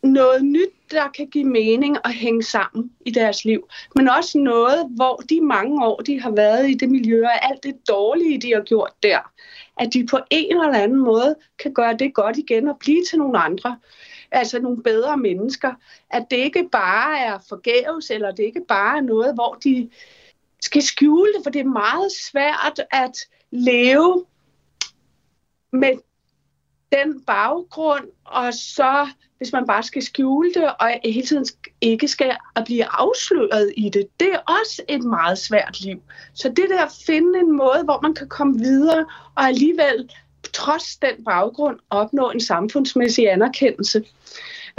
noget 0.02 0.44
nyt, 0.44 0.68
der 0.90 1.08
kan 1.08 1.26
give 1.26 1.44
mening 1.44 1.96
og 2.04 2.10
hænge 2.10 2.42
sammen 2.42 2.92
i 3.06 3.10
deres 3.10 3.44
liv. 3.44 3.68
Men 3.96 4.08
også 4.08 4.38
noget, 4.38 4.86
hvor 4.90 5.16
de 5.16 5.40
mange 5.40 5.86
år, 5.86 6.00
de 6.00 6.20
har 6.20 6.30
været 6.30 6.70
i 6.70 6.74
det 6.74 6.90
miljø, 6.90 7.24
og 7.24 7.50
alt 7.50 7.62
det 7.62 7.88
dårlige, 7.88 8.40
de 8.40 8.52
har 8.54 8.62
gjort 8.62 8.92
der, 9.02 9.32
at 9.80 9.92
de 9.92 10.06
på 10.06 10.18
en 10.30 10.50
eller 10.50 10.78
anden 10.78 10.98
måde 10.98 11.36
kan 11.58 11.74
gøre 11.74 11.96
det 11.96 12.14
godt 12.14 12.38
igen 12.38 12.68
og 12.68 12.76
blive 12.78 13.04
til 13.10 13.18
nogle 13.18 13.38
andre. 13.38 13.78
Altså 14.30 14.60
nogle 14.60 14.82
bedre 14.82 15.16
mennesker. 15.16 15.74
At 16.10 16.26
det 16.30 16.36
ikke 16.36 16.68
bare 16.72 17.18
er 17.18 17.38
forgæves, 17.48 18.10
eller 18.10 18.30
det 18.30 18.42
ikke 18.42 18.64
bare 18.68 18.96
er 18.98 19.02
noget, 19.02 19.34
hvor 19.34 19.54
de 19.64 19.90
skal 20.60 20.82
skjule 20.82 21.32
det, 21.32 21.40
for 21.42 21.50
det 21.50 21.60
er 21.60 21.64
meget 21.64 22.12
svært 22.12 22.80
at 22.90 23.16
leve 23.50 24.24
med 25.72 25.98
den 26.92 27.20
baggrund, 27.20 28.04
og 28.24 28.54
så 28.54 29.08
hvis 29.38 29.52
man 29.52 29.66
bare 29.66 29.82
skal 29.82 30.02
skjule 30.02 30.54
det, 30.54 30.64
og 30.80 31.00
hele 31.04 31.26
tiden 31.26 31.46
ikke 31.80 32.08
skal 32.08 32.36
at 32.56 32.64
blive 32.64 32.84
afsløret 32.90 33.72
i 33.76 33.88
det, 33.88 34.06
det 34.20 34.28
er 34.32 34.38
også 34.38 34.82
et 34.88 35.04
meget 35.04 35.38
svært 35.38 35.80
liv. 35.80 36.02
Så 36.34 36.48
det 36.48 36.70
der 36.70 36.84
at 36.84 36.92
finde 37.06 37.38
en 37.38 37.56
måde, 37.56 37.82
hvor 37.84 38.00
man 38.02 38.14
kan 38.14 38.28
komme 38.28 38.58
videre, 38.58 39.06
og 39.34 39.44
alligevel 39.44 40.10
trods 40.52 40.96
den 40.96 41.24
baggrund 41.24 41.78
opnå 41.90 42.30
en 42.30 42.40
samfundsmæssig 42.40 43.32
anerkendelse. 43.32 44.04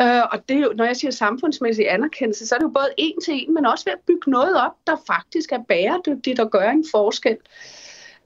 Øh, 0.01 0.21
og 0.31 0.49
det 0.49 0.57
er 0.57 0.61
jo, 0.61 0.73
når 0.75 0.85
jeg 0.85 0.95
siger 0.95 1.11
samfundsmæssig 1.11 1.91
anerkendelse, 1.93 2.47
så 2.47 2.55
er 2.55 2.59
det 2.59 2.65
jo 2.65 2.69
både 2.69 2.89
en 2.97 3.21
til 3.25 3.33
en, 3.33 3.53
men 3.53 3.65
også 3.65 3.85
ved 3.85 3.93
at 3.93 3.99
bygge 4.07 4.31
noget 4.31 4.61
op, 4.61 4.71
der 4.87 4.95
faktisk 5.07 5.51
er 5.51 5.63
bæredygtigt 5.67 6.39
og 6.39 6.51
gør 6.51 6.69
en 6.69 6.85
forskel. 6.91 7.37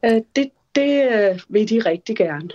Øh, 0.06 0.21
det 0.36 0.52
det 0.76 1.12
øh, 1.12 1.39
vil 1.50 1.69
de 1.69 1.80
rigtig 1.80 2.15
gerne. 2.17 2.50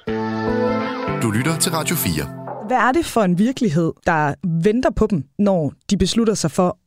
Du 1.22 1.30
lytter 1.30 1.58
til 1.58 1.72
Radio 1.72 1.96
4. 1.96 2.66
Hvad 2.66 2.76
er 2.76 2.92
det 2.92 3.06
for 3.06 3.20
en 3.20 3.38
virkelighed, 3.38 3.92
der 4.06 4.34
venter 4.64 4.90
på 4.90 5.06
dem, 5.06 5.24
når 5.38 5.72
de 5.90 5.96
beslutter 5.96 6.34
sig 6.34 6.50
for, 6.50 6.78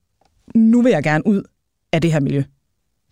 nu 0.55 0.81
vil 0.81 0.89
jeg 0.89 1.03
gerne 1.03 1.27
ud 1.27 1.43
af 1.91 2.01
det 2.01 2.11
her 2.11 2.19
miljø? 2.19 2.43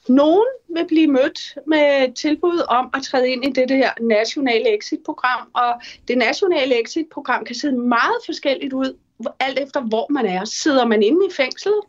Nogen 0.10 0.48
vil 0.76 0.88
blive 0.88 1.08
mødt 1.08 1.58
med 1.68 2.14
tilbud 2.16 2.66
om 2.68 2.90
at 2.94 3.04
træde 3.04 3.30
ind 3.30 3.46
i 3.46 3.52
det, 3.52 3.78
her 3.78 3.92
nationale 4.02 4.78
exit-program, 4.78 5.48
og 5.54 5.82
det 6.08 6.18
nationale 6.18 6.82
exit-program 6.84 7.46
kan 7.46 7.56
se 7.56 7.72
meget 7.72 8.20
forskelligt 8.26 8.74
ud, 8.74 8.98
alt 9.40 9.60
efter 9.60 9.82
hvor 9.82 10.08
man 10.10 10.26
er. 10.26 10.46
Sidder 10.46 10.86
man 10.86 11.04
inde 11.04 11.26
i 11.30 11.34
fængslet, 11.38 11.82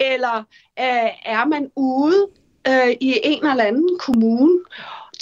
eller 0.00 0.36
øh, 0.78 1.10
er 1.24 1.44
man 1.44 1.70
ude 1.76 2.26
øh, 2.68 2.90
i 3.00 3.20
en 3.24 3.46
eller 3.46 3.64
anden 3.64 3.98
kommune? 3.98 4.58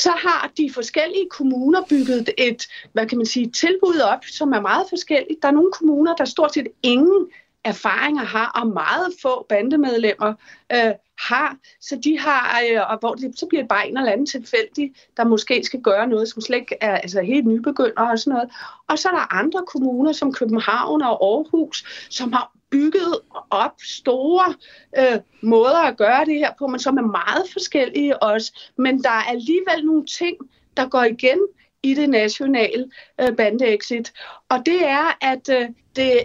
Så 0.02 0.10
har 0.10 0.52
de 0.56 0.70
forskellige 0.74 1.28
kommuner 1.30 1.82
bygget 1.88 2.30
et, 2.38 2.66
hvad 2.92 3.06
kan 3.06 3.18
man 3.18 3.26
sige, 3.26 3.50
tilbud 3.50 4.00
op, 4.12 4.24
som 4.24 4.52
er 4.52 4.60
meget 4.60 4.86
forskelligt. 4.88 5.42
Der 5.42 5.48
er 5.48 5.52
nogle 5.52 5.72
kommuner, 5.72 6.14
der 6.14 6.24
stort 6.24 6.54
set 6.54 6.68
ingen 6.82 7.26
erfaringer 7.64 8.24
har, 8.24 8.50
og 8.60 8.66
meget 8.66 9.12
få 9.22 9.46
bandemedlemmer 9.48 10.34
øh, 10.72 10.92
har. 11.18 11.56
Så 11.80 12.00
de 12.04 12.18
har, 12.18 12.60
øh, 12.70 12.90
og 12.90 12.98
hvor 12.98 13.14
det, 13.14 13.38
så 13.38 13.46
bliver 13.46 13.62
det 13.62 13.68
bare 13.68 13.88
en 13.88 13.96
eller 13.96 14.12
anden 14.12 14.26
tilfældig, 14.26 14.94
der 15.16 15.24
måske 15.24 15.64
skal 15.64 15.80
gøre 15.80 16.06
noget, 16.06 16.28
som 16.28 16.42
slet 16.42 16.56
ikke 16.56 16.76
er 16.80 16.96
altså 16.96 17.22
helt 17.22 17.46
nybegynder 17.46 18.02
og 18.02 18.18
sådan 18.18 18.32
noget. 18.32 18.50
Og 18.88 18.98
så 18.98 19.08
er 19.08 19.12
der 19.12 19.34
andre 19.34 19.64
kommuner, 19.66 20.12
som 20.12 20.32
København 20.32 21.02
og 21.02 21.24
Aarhus, 21.24 22.06
som 22.10 22.32
har 22.32 22.52
bygget 22.70 23.20
op 23.50 23.74
store 23.82 24.54
øh, 24.98 25.20
måder 25.42 25.78
at 25.78 25.96
gøre 25.96 26.24
det 26.24 26.38
her 26.38 26.52
på, 26.58 26.66
men 26.66 26.80
som 26.80 26.96
er 26.96 27.02
meget 27.02 27.46
forskellige 27.52 28.22
også. 28.22 28.70
Men 28.78 29.02
der 29.02 29.10
er 29.10 29.22
alligevel 29.22 29.84
nogle 29.84 30.06
ting, 30.06 30.36
der 30.76 30.88
går 30.88 31.02
igen 31.02 31.38
i 31.82 31.94
det 31.94 32.10
nationale 32.10 32.90
øh, 33.20 33.36
bandeexit. 33.36 34.12
Og 34.48 34.58
det 34.66 34.88
er, 34.88 35.18
at 35.20 35.48
øh, 35.48 35.68
det 35.96 36.24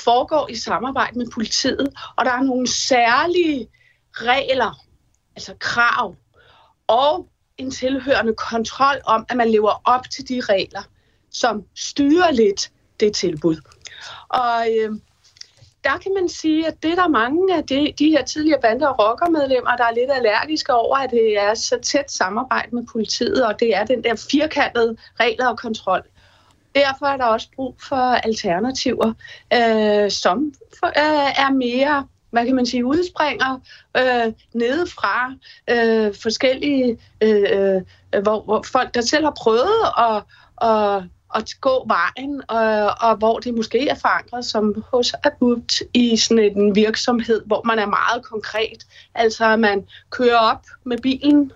foregår 0.00 0.48
i 0.50 0.54
samarbejde 0.54 1.18
med 1.18 1.26
politiet, 1.34 1.92
og 2.16 2.24
der 2.24 2.30
er 2.30 2.42
nogle 2.42 2.66
særlige 2.66 3.68
regler, 4.12 4.84
altså 5.36 5.54
krav, 5.60 6.16
og 6.86 7.28
en 7.58 7.70
tilhørende 7.70 8.34
kontrol 8.34 9.00
om, 9.04 9.26
at 9.28 9.36
man 9.36 9.50
lever 9.50 9.82
op 9.84 10.10
til 10.10 10.28
de 10.28 10.40
regler, 10.40 10.82
som 11.30 11.62
styrer 11.74 12.30
lidt 12.30 12.70
det 13.00 13.14
tilbud. 13.14 13.56
Og 14.28 14.66
øh, 14.78 14.92
der 15.84 15.98
kan 16.02 16.14
man 16.14 16.28
sige, 16.28 16.66
at 16.66 16.82
det 16.82 16.90
er 16.90 16.94
der 16.94 17.08
mange 17.08 17.56
af 17.56 17.64
de, 17.64 17.94
de 17.98 18.10
her 18.10 18.24
tidligere 18.24 18.60
bande- 18.60 18.88
og 18.88 18.98
rockermedlemmer, 18.98 19.76
der 19.76 19.84
er 19.84 19.94
lidt 19.94 20.10
allergiske 20.10 20.74
over, 20.74 20.96
at 20.96 21.10
det 21.10 21.38
er 21.38 21.54
så 21.54 21.78
tæt 21.82 22.10
samarbejde 22.10 22.74
med 22.74 22.86
politiet, 22.92 23.46
og 23.46 23.60
det 23.60 23.76
er 23.76 23.84
den 23.84 24.04
der 24.04 24.26
firkantede 24.30 24.96
regler 25.20 25.46
og 25.46 25.58
kontrol. 25.58 26.02
Derfor 26.74 27.06
er 27.06 27.16
der 27.16 27.24
også 27.24 27.48
brug 27.56 27.76
for 27.88 27.96
alternativer, 27.96 29.12
øh, 29.52 30.10
som 30.10 30.54
for, 30.78 30.86
øh, 30.86 31.44
er 31.44 31.52
mere 31.52 32.06
hvad 32.32 32.46
kan 32.46 32.54
man 32.54 32.66
sige, 32.66 32.84
udspringer 32.84 33.60
øh, 33.96 34.32
nedefra 34.54 35.32
øh, 35.70 36.14
forskellige, 36.22 36.98
øh, 37.22 37.44
øh, 38.14 38.22
hvor, 38.22 38.42
hvor 38.42 38.64
folk, 38.72 38.94
der 38.94 39.00
selv 39.00 39.24
har 39.24 39.36
prøvet 39.42 39.78
at, 39.98 40.16
at 40.68 41.02
at 41.34 41.50
gå 41.60 41.86
vejen, 41.86 42.42
og, 42.48 42.94
og 43.00 43.16
hvor 43.16 43.38
det 43.38 43.54
måske 43.54 43.88
er 43.88 43.94
forankret 43.94 44.44
som 44.44 44.84
hos 44.92 45.14
Abut 45.24 45.72
i 45.94 46.16
sådan 46.16 46.56
en 46.56 46.74
virksomhed, 46.74 47.42
hvor 47.46 47.62
man 47.64 47.78
er 47.78 47.86
meget 47.86 48.24
konkret. 48.24 48.86
Altså 49.14 49.44
at 49.44 49.60
man 49.60 49.86
kører 50.10 50.38
op 50.38 50.66
med 50.84 50.98
bilen 50.98 51.52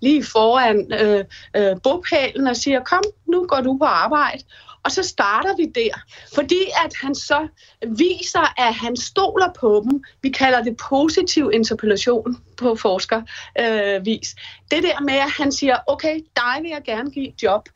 lige 0.00 0.24
foran 0.24 0.92
øh, 0.92 1.24
øh, 1.56 1.76
bogpælen 1.82 2.46
og 2.46 2.56
siger, 2.56 2.80
kom, 2.84 3.02
nu 3.26 3.46
går 3.46 3.60
du 3.60 3.78
på 3.78 3.84
arbejde. 3.84 4.42
Og 4.82 4.92
så 4.92 5.02
starter 5.02 5.56
vi 5.56 5.66
der, 5.74 6.00
fordi 6.34 6.60
at 6.84 6.92
han 7.02 7.14
så 7.14 7.48
viser, 7.86 8.60
at 8.60 8.74
han 8.74 8.96
stoler 8.96 9.52
på 9.60 9.84
dem. 9.84 10.04
Vi 10.22 10.28
kalder 10.28 10.62
det 10.62 10.76
positiv 10.88 11.50
interpellation 11.54 12.36
på 12.56 12.74
forskervis. 12.74 14.34
Øh, 14.38 14.70
det 14.70 14.82
der 14.82 15.00
med, 15.00 15.14
at 15.14 15.30
han 15.38 15.52
siger, 15.52 15.76
okay, 15.86 16.20
dig 16.36 16.62
vil 16.62 16.70
jeg 16.70 16.82
gerne 16.84 17.10
give 17.10 17.32
job 17.42 17.68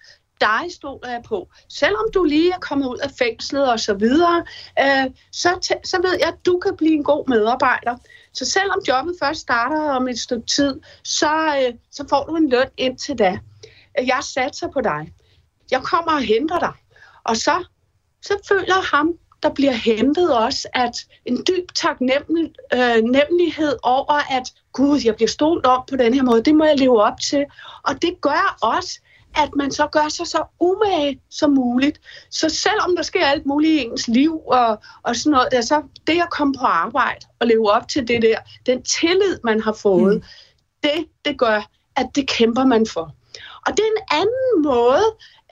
dig 0.42 0.72
stoler 0.72 1.10
jeg 1.10 1.22
på. 1.28 1.48
Selvom 1.68 2.06
du 2.14 2.24
lige 2.24 2.52
er 2.52 2.58
kommet 2.58 2.86
ud 2.86 2.98
af 2.98 3.10
fængslet 3.18 3.70
og 3.72 3.80
så 3.80 3.94
videre, 3.94 4.44
øh, 4.80 5.10
så, 5.32 5.78
så 5.84 5.98
ved 6.02 6.16
jeg, 6.20 6.28
at 6.28 6.46
du 6.46 6.58
kan 6.58 6.76
blive 6.76 6.92
en 6.92 7.04
god 7.04 7.28
medarbejder. 7.28 7.96
Så 8.32 8.44
selvom 8.44 8.80
jobbet 8.88 9.16
først 9.22 9.40
starter 9.40 9.90
om 9.90 10.08
et 10.08 10.18
stykke 10.18 10.46
tid, 10.46 10.80
så, 11.04 11.34
øh, 11.58 11.74
så 11.90 12.04
får 12.10 12.24
du 12.24 12.36
en 12.36 12.48
løn 12.48 12.70
indtil 12.76 13.18
da. 13.18 13.38
Jeg 14.06 14.18
satser 14.22 14.68
på 14.68 14.80
dig. 14.80 15.12
Jeg 15.70 15.82
kommer 15.82 16.12
og 16.12 16.22
henter 16.22 16.58
dig. 16.58 16.72
Og 17.24 17.36
så, 17.36 17.64
så 18.22 18.34
føler 18.48 18.96
ham, 18.96 19.12
der 19.42 19.50
bliver 19.50 19.72
hentet 19.72 20.36
også, 20.36 20.68
at 20.74 20.96
en 21.24 21.44
dyb 21.48 21.74
taknemmelighed 21.74 23.72
øh, 23.72 23.78
over, 23.82 24.32
at 24.38 24.52
Gud, 24.72 25.00
jeg 25.04 25.14
bliver 25.14 25.28
stolt 25.28 25.66
op 25.66 25.86
på 25.86 25.96
den 25.96 26.14
her 26.14 26.22
måde, 26.22 26.42
det 26.42 26.54
må 26.54 26.64
jeg 26.64 26.78
leve 26.78 27.02
op 27.02 27.20
til. 27.20 27.44
Og 27.82 28.02
det 28.02 28.20
gør 28.20 28.56
også, 28.62 29.00
at 29.34 29.50
man 29.56 29.70
så 29.70 29.86
gør 29.86 30.08
sig 30.08 30.26
så 30.26 30.44
umage 30.60 31.20
som 31.30 31.50
muligt. 31.50 32.00
Så 32.30 32.48
selvom 32.48 32.96
der 32.96 33.02
sker 33.02 33.26
alt 33.26 33.46
muligt 33.46 33.72
i 33.72 33.84
ens 33.84 34.08
liv 34.08 34.40
og, 34.46 34.78
og 35.02 35.16
sådan 35.16 35.30
noget, 35.30 35.48
der, 35.52 35.60
så 35.60 35.82
det 36.06 36.22
at 36.22 36.30
komme 36.30 36.54
på 36.54 36.64
arbejde 36.64 37.26
og 37.40 37.46
leve 37.46 37.70
op 37.70 37.88
til 37.88 38.08
det 38.08 38.22
der, 38.22 38.38
den 38.66 38.82
tillid, 38.82 39.38
man 39.44 39.60
har 39.60 39.72
fået, 39.72 40.16
mm. 40.16 40.22
det, 40.82 41.06
det 41.24 41.38
gør, 41.38 41.70
at 41.96 42.06
det 42.14 42.28
kæmper 42.28 42.64
man 42.64 42.86
for. 42.86 43.14
Og 43.66 43.76
det 43.76 43.84
er 43.84 43.92
en 43.96 44.20
anden 44.20 44.62
måde 44.62 45.04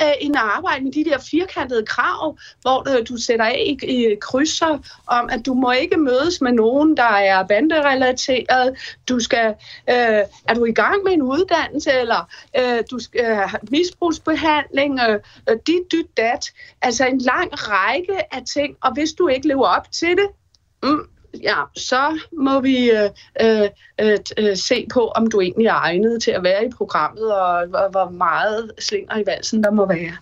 øh, 0.02 0.12
end 0.20 0.36
at 0.36 0.42
arbejde 0.42 0.84
med 0.84 0.92
de 0.92 1.04
der 1.04 1.18
firkantede 1.18 1.86
krav, 1.86 2.38
hvor 2.60 2.98
øh, 2.98 3.08
du 3.08 3.16
sætter 3.16 3.44
af 3.44 3.76
i, 3.82 3.86
i 3.86 4.16
krydser 4.20 4.78
om, 5.06 5.28
at 5.32 5.46
du 5.46 5.54
må 5.54 5.70
ikke 5.70 5.96
mødes 5.96 6.40
med 6.40 6.52
nogen, 6.52 6.96
der 6.96 7.02
er 7.02 7.46
banderelateret. 7.46 8.78
Du 9.08 9.20
skal, 9.20 9.54
øh, 9.90 10.22
er 10.48 10.54
du 10.54 10.64
i 10.64 10.72
gang 10.72 11.02
med 11.04 11.12
en 11.12 11.22
uddannelse, 11.22 11.92
eller 11.92 12.30
øh, 12.58 12.84
du 12.90 12.98
skal 12.98 13.24
øh, 13.24 13.54
misbrugsbehandling, 13.70 15.00
øh, 15.08 15.20
øh, 15.50 15.56
dit, 15.66 15.92
dit, 15.92 16.16
dat. 16.16 16.52
Altså 16.82 17.06
en 17.06 17.18
lang 17.18 17.50
række 17.52 18.34
af 18.34 18.42
ting, 18.54 18.76
og 18.80 18.92
hvis 18.92 19.12
du 19.12 19.28
ikke 19.28 19.48
lever 19.48 19.66
op 19.66 19.92
til 19.92 20.08
det, 20.08 20.28
mm, 20.82 21.08
ja, 21.42 21.56
så 21.76 22.20
må 22.32 22.60
vi 22.60 22.90
øh, 22.90 23.10
øh, 23.40 23.68
øh, 24.00 24.18
øh, 24.38 24.56
se 24.56 24.86
på, 24.92 25.08
om 25.08 25.26
du 25.26 25.40
egentlig 25.40 25.66
er 25.66 25.74
egnet 25.74 26.22
til 26.22 26.30
at 26.30 26.42
være 26.42 26.66
i 26.66 26.70
programmet, 26.76 27.32
og 27.34 27.66
hvor, 27.66 27.90
hvor 27.90 28.10
meget 28.10 28.72
slinger 28.78 29.18
i 29.18 29.22
valsen 29.26 29.64
der 29.64 29.70
må 29.70 29.86
være. 29.86 30.12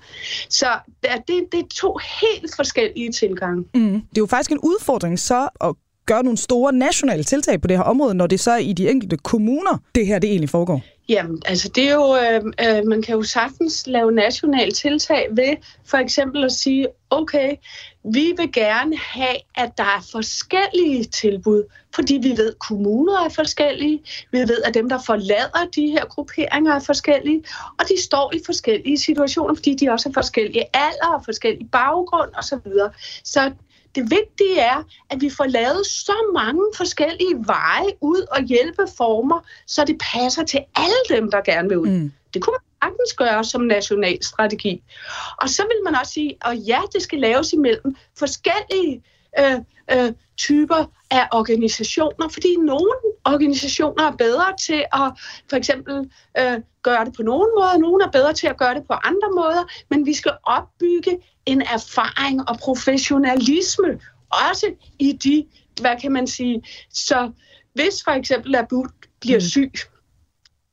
Så 0.49 0.67
det, 1.03 1.53
det 1.53 1.61
er 1.61 1.69
to 1.75 1.99
helt 2.21 2.55
forskellige 2.57 3.13
tilgange. 3.13 3.65
Mm. 3.75 3.93
Det 3.93 4.19
er 4.19 4.19
jo 4.19 4.27
faktisk 4.27 4.51
en 4.51 4.59
udfordring 4.59 5.19
så 5.19 5.49
at 5.61 5.75
gøre 6.07 6.23
nogle 6.23 6.39
store 6.39 6.73
nationale 6.73 7.23
tiltag 7.23 7.61
på 7.61 7.69
det 7.69 7.77
her 7.77 7.85
område, 7.85 8.15
når 8.15 8.27
det 8.27 8.41
så 8.41 8.51
er 8.51 8.57
i 8.57 8.73
de 8.73 8.91
enkelte 8.91 9.17
kommuner, 9.17 9.79
det 9.95 10.07
her 10.07 10.19
det 10.19 10.31
egentlig 10.31 10.51
foregår? 10.51 10.83
Jamen, 11.09 11.43
altså 11.47 11.69
det 11.69 11.89
er 11.89 11.95
jo, 11.95 12.17
øh, 12.17 12.43
øh, 12.67 12.87
man 12.87 13.03
kan 13.03 13.15
jo 13.15 13.23
sagtens 13.23 13.87
lave 13.87 14.13
nationale 14.13 14.73
tiltag 14.73 15.29
ved 15.31 15.57
for 15.87 15.97
eksempel 15.97 16.45
at 16.45 16.53
sige, 16.53 16.89
okay, 17.11 17.57
vi 18.05 18.35
vil 18.37 18.53
gerne 18.53 18.97
have, 18.97 19.37
at 19.55 19.71
der 19.79 19.85
er 19.85 20.09
forskellige 20.13 21.05
tilbud, 21.05 21.65
fordi 21.95 22.15
vi 22.23 22.31
ved, 22.31 22.53
at 22.53 22.59
kommuner 22.59 23.25
er 23.25 23.29
forskellige, 23.29 24.03
vi 24.33 24.39
ved, 24.39 24.63
at 24.63 24.75
dem, 24.75 24.89
der 24.89 24.99
forlader 25.07 25.67
de 25.75 25.87
her 25.87 26.05
grupperinger, 26.05 26.75
er 26.75 26.81
forskellige, 26.81 27.45
og 27.79 27.89
de 27.89 28.03
står 28.03 28.33
i 28.35 28.41
forskellige 28.47 28.99
situationer, 28.99 29.55
fordi 29.55 29.75
de 29.75 29.91
også 29.91 30.09
er 30.09 30.13
forskellige 30.13 30.65
alder 30.75 31.15
og 31.15 31.25
forskellige 31.25 31.69
baggrund 31.69 32.31
osv. 32.39 32.73
Så 33.25 33.53
det 33.95 34.11
vigtige 34.11 34.61
er, 34.61 34.83
at 35.11 35.21
vi 35.21 35.31
får 35.31 35.45
lavet 35.45 35.87
så 35.87 36.13
mange 36.35 36.63
forskellige 36.77 37.35
veje 37.47 37.93
ud 38.01 38.27
og 38.31 38.43
hjælpeformer, 38.43 39.41
så 39.67 39.85
det 39.85 39.99
passer 40.13 40.45
til 40.45 40.61
alle 40.77 41.21
dem, 41.21 41.31
der 41.31 41.41
gerne 41.41 41.69
vil 41.69 41.79
ud. 41.79 41.89
Mm. 41.89 42.13
Det 42.35 42.43
kunne 42.43 42.53
man 42.53 42.91
sagtens 42.91 43.13
gøre 43.13 43.45
som 43.45 43.61
national 43.61 44.25
strategi. 44.25 44.83
Og 45.39 45.49
så 45.49 45.63
vil 45.63 45.85
man 45.85 46.01
også 46.01 46.13
sige, 46.13 46.37
at 46.45 46.59
ja, 46.67 46.81
det 46.93 47.03
skal 47.03 47.19
laves 47.19 47.53
imellem 47.53 47.97
forskellige 48.19 49.03
øh, 49.39 49.59
øh, 49.93 50.13
typer 50.37 50.85
af 51.11 51.29
organisationer, 51.33 52.29
fordi 52.29 52.57
nogle 52.57 52.93
organisationer 53.25 54.05
er 54.05 54.17
bedre 54.17 54.57
til 54.67 54.85
at 54.93 55.13
for 55.51 55.57
eksempel 55.57 56.11
øh, 56.39 56.61
gøre 56.83 57.05
det 57.05 57.15
på 57.17 57.23
nogle 57.23 57.49
måder, 57.59 57.79
nogle 57.79 58.05
er 58.05 58.11
bedre 58.11 58.33
til 58.33 58.47
at 58.47 58.57
gøre 58.57 58.75
det 58.75 58.85
på 58.87 58.93
andre 58.93 59.31
måder, 59.35 59.65
men 59.91 60.07
vi 60.07 60.15
skal 60.15 60.33
opbygge 60.43 61.19
en 61.47 61.63
erfaring 61.63 62.49
og 62.49 62.59
professionalisme, 62.59 64.01
også 64.31 64.67
i 64.99 65.13
de, 65.13 65.47
hvad 65.81 66.01
kan 66.01 66.13
man 66.13 66.27
sige, 66.27 66.63
så 66.91 67.31
hvis 67.75 68.03
for 68.05 68.11
eksempel 68.11 68.55
Abu 68.55 68.87
bliver 69.21 69.39
mm. 69.39 69.41
syg, 69.41 69.73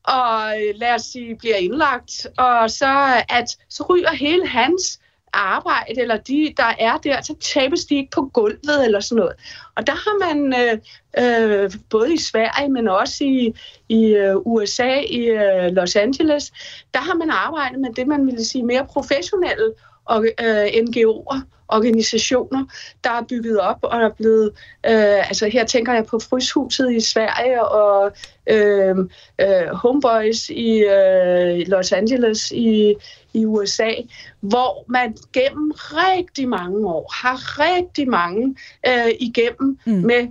og 0.03 0.61
øh, 0.61 0.75
lad 0.75 0.93
os 0.93 1.01
sige, 1.01 1.35
bliver 1.35 1.55
indlagt, 1.55 2.27
og 2.37 2.71
så, 2.71 3.23
at, 3.29 3.57
så 3.69 3.85
ryger 3.89 4.11
hele 4.11 4.47
hans 4.47 4.99
arbejde, 5.35 6.01
eller 6.01 6.17
de, 6.17 6.53
der 6.57 6.73
er 6.79 6.97
der, 6.97 7.21
så 7.21 7.35
tabes 7.53 7.85
de 7.85 7.95
ikke 7.95 8.11
på 8.11 8.29
gulvet 8.33 8.85
eller 8.85 8.99
sådan 8.99 9.19
noget. 9.19 9.35
Og 9.75 9.87
der 9.87 9.93
har 9.93 10.33
man 10.33 10.55
øh, 10.61 11.63
øh, 11.63 11.71
både 11.89 12.13
i 12.13 12.17
Sverige, 12.17 12.69
men 12.69 12.87
også 12.87 13.23
i, 13.23 13.53
i 13.89 14.05
øh, 14.05 14.35
USA, 14.37 14.99
i 14.99 15.19
øh, 15.19 15.71
Los 15.71 15.95
Angeles, 15.95 16.51
der 16.93 16.99
har 16.99 17.13
man 17.13 17.29
arbejdet 17.29 17.79
med 17.79 17.93
det, 17.93 18.07
man 18.07 18.25
ville 18.25 18.45
sige 18.45 18.65
mere 18.65 18.85
professionelle 18.85 19.71
og, 20.05 20.25
øh, 20.41 20.65
NGO'er, 20.65 21.41
organisationer, 21.67 22.65
der 23.03 23.09
er 23.09 23.23
bygget 23.29 23.59
op 23.59 23.79
og 23.81 24.01
er 24.01 24.09
blevet, 24.09 24.51
øh, 24.85 25.27
altså 25.29 25.47
her 25.47 25.65
tænker 25.65 25.93
jeg 25.93 26.05
på 26.05 26.19
Fryshuset 26.19 26.91
i 26.91 26.99
Sverige 26.99 27.65
og 27.65 28.11
øh, 28.49 28.97
øh, 29.41 29.67
Homeboys 29.73 30.49
i 30.49 30.77
øh, 30.77 31.67
Los 31.67 31.91
Angeles 31.91 32.51
i, 32.51 32.93
i 33.35 33.45
USA, 33.45 33.91
hvor 34.39 34.91
man 34.91 35.17
gennem 35.33 35.71
rigtig 35.75 36.49
mange 36.49 36.87
år 36.87 37.11
har 37.13 37.59
rigtig 37.59 38.09
mange 38.09 38.55
øh, 38.87 39.11
igennem 39.19 39.79
mm. 39.85 39.93
med 39.93 40.27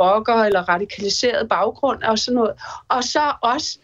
rocker 0.00 0.34
eller 0.34 0.68
radikaliseret 0.68 1.48
baggrund 1.48 2.02
og 2.02 2.18
sådan 2.18 2.36
noget, 2.36 2.52
og 2.88 3.04
så 3.04 3.32
også 3.42 3.78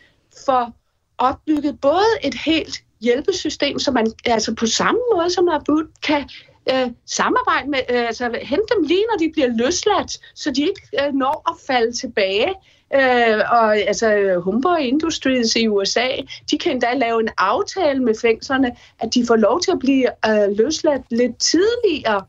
for 0.46 0.74
opbygget 1.18 1.80
både 1.80 2.06
et 2.24 2.34
helt 2.34 2.82
hjælpesystem, 3.00 3.78
så 3.78 3.90
man 3.90 4.12
altså 4.24 4.54
på 4.54 4.66
samme 4.66 5.00
måde 5.14 5.30
som 5.30 5.48
Abud 5.48 5.92
kan 6.02 6.28
øh, 6.72 6.90
samarbejde 7.06 7.70
med, 7.70 7.80
øh, 7.90 8.06
altså 8.06 8.24
hente 8.42 8.74
dem 8.74 8.82
lige 8.82 9.04
når 9.10 9.18
de 9.18 9.32
bliver 9.32 9.48
løsladt, 9.48 10.18
så 10.34 10.50
de 10.50 10.60
ikke 10.60 10.82
øh, 11.02 11.14
når 11.14 11.50
at 11.50 11.56
falde 11.66 11.92
tilbage. 11.92 12.54
Øh, 12.94 13.38
og 13.50 13.76
altså 13.76 14.40
Humber 14.44 14.76
Industries 14.76 15.56
i 15.56 15.68
USA, 15.68 16.08
de 16.50 16.58
kan 16.58 16.72
endda 16.72 16.94
lave 16.94 17.20
en 17.20 17.28
aftale 17.38 18.02
med 18.02 18.14
fængslerne, 18.20 18.76
at 18.98 19.14
de 19.14 19.26
får 19.26 19.36
lov 19.36 19.60
til 19.60 19.70
at 19.70 19.78
blive 19.78 20.06
øh, 20.26 20.56
løsladt 20.58 21.02
lidt 21.10 21.38
tidligere, 21.38 22.22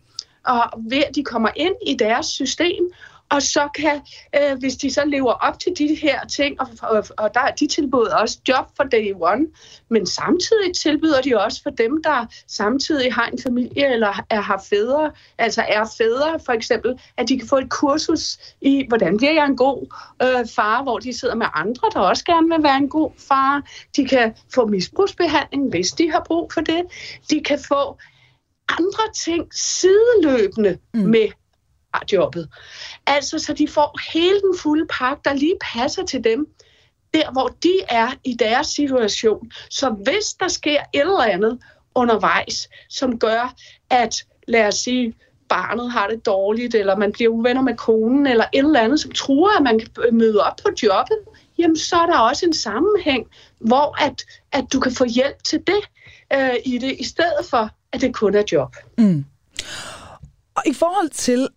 og 0.46 0.62
ved 0.78 1.04
at 1.08 1.16
de 1.16 1.24
kommer 1.24 1.50
ind 1.56 1.76
i 1.88 1.96
deres 1.96 2.26
system, 2.26 2.92
og 3.30 3.42
så 3.42 3.70
kan, 3.76 4.02
øh, 4.36 4.58
hvis 4.60 4.76
de 4.76 4.94
så 4.94 5.06
lever 5.06 5.32
op 5.32 5.60
til 5.60 5.74
de 5.78 5.96
her 5.96 6.26
ting, 6.26 6.62
og, 6.62 6.68
og, 6.82 7.06
og 7.18 7.34
der, 7.34 7.52
de 7.60 7.68
tilbyder 7.68 8.16
også 8.16 8.40
job 8.48 8.66
for 8.76 8.84
day 8.84 9.14
one, 9.16 9.46
men 9.90 10.06
samtidig 10.06 10.76
tilbyder 10.76 11.22
de 11.22 11.40
også 11.40 11.64
for 11.64 11.70
dem, 11.70 12.04
der 12.04 12.26
samtidig 12.48 13.14
har 13.14 13.26
en 13.26 13.40
familie 13.44 13.94
eller 13.94 14.24
er, 14.30 14.42
har 14.42 14.66
fædre, 14.70 15.12
altså 15.38 15.66
er 15.68 15.86
fædre 15.98 16.40
for 16.46 16.52
eksempel, 16.54 17.00
at 17.18 17.30
de 17.30 17.40
kan 17.40 17.48
få 17.48 17.58
et 17.58 17.70
kursus 17.70 18.38
i, 18.62 18.86
hvordan 18.88 19.18
bliver 19.18 19.34
jeg 19.34 19.46
en 19.46 19.58
god 19.58 19.86
øh, 20.22 20.48
far, 20.56 20.84
hvor 20.84 21.00
de 21.00 21.20
sidder 21.20 21.36
med 21.36 21.48
andre, 21.54 21.90
der 21.94 22.00
også 22.00 22.26
gerne 22.26 22.50
vil 22.50 22.64
være 22.64 22.78
en 22.78 22.90
god 22.90 23.12
far. 23.28 23.64
De 23.96 24.06
kan 24.06 24.34
få 24.54 24.66
misbrugsbehandling, 24.66 25.70
hvis 25.70 25.92
de 25.92 26.12
har 26.12 26.24
brug 26.28 26.54
for 26.54 26.62
det. 26.62 26.82
De 27.30 27.44
kan 27.44 27.60
få 27.68 27.98
andre 28.70 29.04
ting 29.16 29.48
sideløbende 29.54 30.78
mm. 30.94 31.00
med 31.00 31.28
jobbet. 32.14 32.50
Altså, 33.08 33.40
så 33.40 33.54
de 33.54 33.68
får 33.68 34.14
hele 34.14 34.42
den 34.42 34.58
fulde 34.60 34.86
pakke, 34.90 35.22
der 35.26 35.34
lige 35.34 35.56
passer 35.74 36.06
til 36.06 36.24
dem, 36.24 36.48
der 37.14 37.32
hvor 37.32 37.48
de 37.64 37.74
er 37.90 38.12
i 38.24 38.34
deres 38.34 38.68
situation. 38.68 39.52
Så 39.70 39.90
hvis 39.90 40.26
der 40.40 40.48
sker 40.48 40.80
et 40.94 41.00
eller 41.00 41.24
andet 41.24 41.60
undervejs, 41.96 42.70
som 42.90 43.20
gør, 43.20 43.54
at, 43.90 44.26
lad 44.48 44.68
os 44.68 44.76
sige, 44.76 45.14
barnet 45.50 45.92
har 45.92 46.08
det 46.08 46.26
dårligt, 46.26 46.76
eller 46.76 46.96
man 46.96 47.12
bliver 47.12 47.30
uvenner 47.30 47.62
med 47.62 47.76
konen, 47.76 48.28
eller 48.28 48.46
et 48.54 48.60
eller 48.60 48.80
andet, 48.80 49.00
som 49.00 49.12
tror, 49.12 49.58
at 49.58 49.64
man 49.64 49.80
kan 49.80 49.90
møde 50.12 50.40
op 50.40 50.56
på 50.64 50.70
jobbet, 50.84 51.18
jamen 51.58 51.78
så 51.78 51.96
er 51.96 52.06
der 52.06 52.20
også 52.20 52.46
en 52.46 52.54
sammenhæng, 52.54 53.28
hvor 53.60 54.04
at, 54.04 54.26
at 54.52 54.66
du 54.74 54.80
kan 54.80 54.92
få 54.92 55.06
hjælp 55.06 55.44
til 55.44 55.60
det 55.68 55.82
øh, 56.34 56.56
i 56.66 56.78
det, 56.78 56.96
i 57.00 57.04
stedet 57.04 57.46
for, 57.50 57.70
at 57.92 58.02
det 58.02 58.16
kun 58.16 58.36
er 58.36 58.44
job. 58.52 58.76
Mm. 58.98 59.26
Og 60.56 60.64
i 60.66 60.74
forhold 60.74 61.10
til 61.10 61.48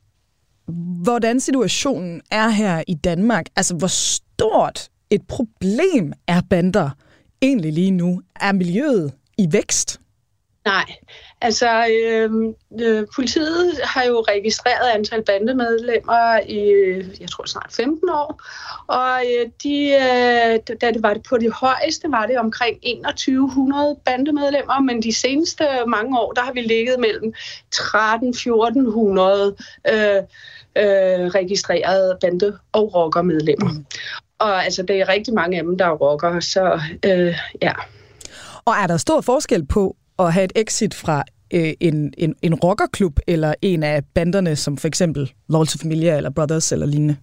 hvordan 1.03 1.41
situationen 1.41 2.21
er 2.31 2.49
her 2.49 2.83
i 2.87 2.95
Danmark. 2.95 3.47
Altså, 3.57 3.75
hvor 3.75 3.87
stort 3.87 4.89
et 5.11 5.23
problem 5.29 6.13
er 6.27 6.41
bander 6.51 6.91
egentlig 7.43 7.73
lige 7.73 7.91
nu? 7.91 8.23
Er 8.41 8.53
miljøet 8.53 9.13
i 9.39 9.49
vækst? 9.53 10.01
Nej, 10.65 10.85
altså 11.41 11.87
øh, 11.87 12.31
øh, 12.81 13.07
politiet 13.15 13.81
har 13.85 14.05
jo 14.05 14.25
registreret 14.29 14.91
antal 14.95 15.25
bandemedlemmer 15.25 16.41
i, 16.49 16.63
jeg 17.21 17.31
tror 17.31 17.47
snart 17.47 17.67
15 17.71 18.09
år, 18.09 18.43
og 18.87 19.21
øh, 19.21 19.51
de, 19.63 19.93
øh, 19.93 20.59
da 20.81 20.91
det 20.91 21.03
var 21.03 21.15
det 21.15 21.23
på 21.23 21.39
det 21.39 21.53
højeste, 21.53 22.11
var 22.11 22.27
det 22.27 22.39
omkring 22.39 22.79
2100 23.05 23.97
bandemedlemmer, 24.05 24.81
men 24.81 25.03
de 25.03 25.15
seneste 25.15 25.65
mange 25.87 26.19
år, 26.19 26.33
der 26.33 26.43
har 26.43 26.53
vi 26.53 26.61
ligget 26.61 27.01
mellem 27.01 27.35
13-1400 27.75 29.91
øh, 29.93 30.23
øh, 30.77 31.27
registrerede 31.27 32.19
bande- 32.21 32.59
og 32.73 32.95
rockermedlemmer. 32.95 33.73
Mm. 33.73 33.85
Og 34.39 34.65
altså, 34.65 34.83
det 34.83 35.01
er 35.01 35.09
rigtig 35.09 35.35
mange 35.35 35.59
af 35.59 35.65
dem, 35.65 35.79
der 35.79 35.85
er 35.85 35.91
rockere, 35.91 36.43
så 36.43 36.81
øh, 37.05 37.35
ja. 37.63 37.73
Og 38.65 38.75
er 38.83 38.87
der 38.87 38.97
stor 38.97 39.21
forskel 39.21 39.67
på 39.67 39.97
at 40.19 40.33
have 40.33 40.45
et 40.45 40.53
exit 40.57 40.95
fra 40.95 41.25
øh, 41.51 41.73
en, 41.81 42.15
en, 42.19 42.35
en 42.43 42.55
rockerklub 42.55 43.19
eller 43.27 43.55
en 43.63 43.83
af 43.83 44.05
banderne, 44.15 44.57
som 44.57 44.77
for 44.77 44.89
eksempel 44.89 45.33
Loyal 45.49 45.67
to 45.67 45.79
Familia 45.79 46.17
eller 46.17 46.31
Brothers 46.31 46.73
eller 46.73 46.87
lignende? 46.87 47.17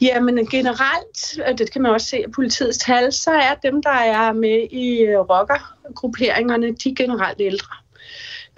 Jamen 0.00 0.46
generelt, 0.46 1.58
det 1.58 1.72
kan 1.72 1.82
man 1.82 1.92
også 1.92 2.06
se 2.06 2.16
af 2.16 2.32
politiets 2.34 2.78
tal, 2.78 3.12
så 3.12 3.30
er 3.30 3.54
dem, 3.62 3.82
der 3.82 3.90
er 3.90 4.32
med 4.32 4.66
i 4.70 4.98
øh, 4.98 5.18
rockergrupperingerne, 5.18 6.66
de 6.66 6.90
er 6.90 6.94
generelt 6.94 7.40
ældre. 7.40 7.76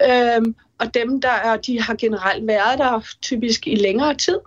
Øhm, 0.03 0.55
og 0.79 0.93
dem, 0.93 1.21
der 1.21 1.29
er, 1.29 1.57
de 1.57 1.81
har 1.81 1.95
generelt 1.95 2.47
været 2.47 2.79
der 2.79 3.01
typisk 3.21 3.67
i 3.67 3.75
længere 3.75 4.15
tid 4.15 4.39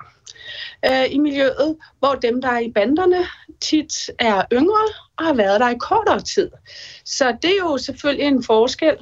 øh, 0.86 1.04
i 1.10 1.18
miljøet, 1.18 1.76
hvor 1.98 2.14
dem, 2.14 2.42
der 2.42 2.48
er 2.48 2.58
i 2.58 2.72
banderne, 2.72 3.26
tit 3.60 4.10
er 4.18 4.42
yngre 4.52 4.88
og 5.16 5.24
har 5.24 5.34
været 5.34 5.60
der 5.60 5.68
i 5.68 5.78
kortere 5.80 6.20
tid. 6.20 6.50
Så 7.04 7.36
det 7.42 7.50
er 7.50 7.56
jo 7.58 7.78
selvfølgelig 7.78 8.26
en 8.26 8.44
forskel. 8.44 8.96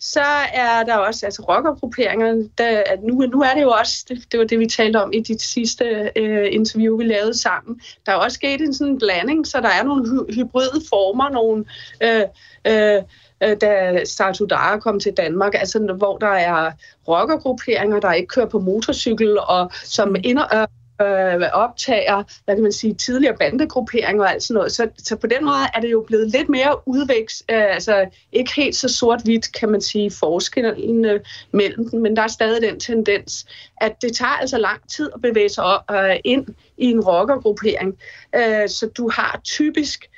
Så 0.00 0.24
er 0.52 0.82
der 0.82 0.96
også, 0.96 1.26
altså 1.26 1.42
rockergrupperingerne, 1.42 2.48
der, 2.58 2.82
at 2.86 3.02
nu, 3.02 3.14
nu 3.14 3.40
er 3.42 3.54
det 3.54 3.62
jo 3.62 3.70
også, 3.70 4.04
det, 4.08 4.32
det 4.32 4.40
var 4.40 4.46
det, 4.46 4.58
vi 4.58 4.66
talte 4.66 5.02
om 5.02 5.12
i 5.12 5.20
dit 5.20 5.42
sidste 5.42 6.10
øh, 6.16 6.48
interview, 6.50 6.96
vi 6.96 7.04
lavede 7.04 7.40
sammen. 7.40 7.80
Der 8.06 8.12
er 8.12 8.16
også 8.16 8.34
sket 8.34 8.60
en 8.60 8.74
sådan 8.74 8.98
blanding, 8.98 9.46
så 9.46 9.60
der 9.60 9.68
er 9.68 9.82
nogle 9.82 10.04
hy- 10.04 10.34
hybride 10.34 10.82
former, 10.88 11.28
nogle 11.28 11.64
øh, 12.02 12.24
øh, 12.64 13.02
øh, 13.42 13.56
da 13.60 14.04
Sartudara 14.04 14.78
kom 14.78 15.00
til 15.00 15.12
Danmark, 15.12 15.54
altså 15.54 15.94
hvor 15.98 16.18
der 16.18 16.26
er 16.26 16.72
rockergrupperinger, 17.08 18.00
der 18.00 18.12
ikke 18.12 18.28
kører 18.28 18.48
på 18.48 18.58
motorcykel, 18.58 19.38
og 19.38 19.70
som 19.84 20.16
inder, 20.24 20.66
øh, 21.02 21.48
optager, 21.52 22.22
hvad 22.44 22.54
kan 22.54 22.62
man 22.62 22.72
sige, 22.72 22.94
tidligere 22.94 23.36
bandegrupperinger 23.36 24.22
og 24.22 24.32
alt 24.32 24.42
sådan 24.42 24.54
noget. 24.54 24.72
Så, 24.72 24.88
så 24.98 25.16
på 25.16 25.26
den 25.26 25.44
måde 25.44 25.56
er 25.74 25.80
det 25.80 25.90
jo 25.90 26.04
blevet 26.06 26.30
lidt 26.30 26.48
mere 26.48 26.88
udvækst, 26.88 27.42
øh, 27.50 27.74
altså 27.74 28.06
ikke 28.32 28.52
helt 28.56 28.76
så 28.76 28.88
sort-hvidt, 28.88 29.52
kan 29.52 29.68
man 29.68 29.80
sige, 29.80 30.10
forskellen 30.10 31.04
øh, 31.04 31.20
mellem 31.52 31.90
dem, 31.90 32.00
men 32.00 32.16
der 32.16 32.22
er 32.22 32.28
stadig 32.28 32.62
den 32.62 32.80
tendens, 32.80 33.46
at 33.80 34.02
det 34.02 34.16
tager 34.16 34.32
altså 34.40 34.58
lang 34.58 34.90
tid 34.90 35.10
at 35.14 35.22
bevæge 35.22 35.48
sig 35.48 35.64
op, 35.64 35.82
øh, 35.90 36.16
ind 36.24 36.46
i 36.76 36.84
en 36.84 37.00
rockergruppering. 37.00 37.98
Øh, 38.34 38.68
så 38.68 38.90
du 38.96 39.10
har 39.12 39.40
typisk 39.44 40.10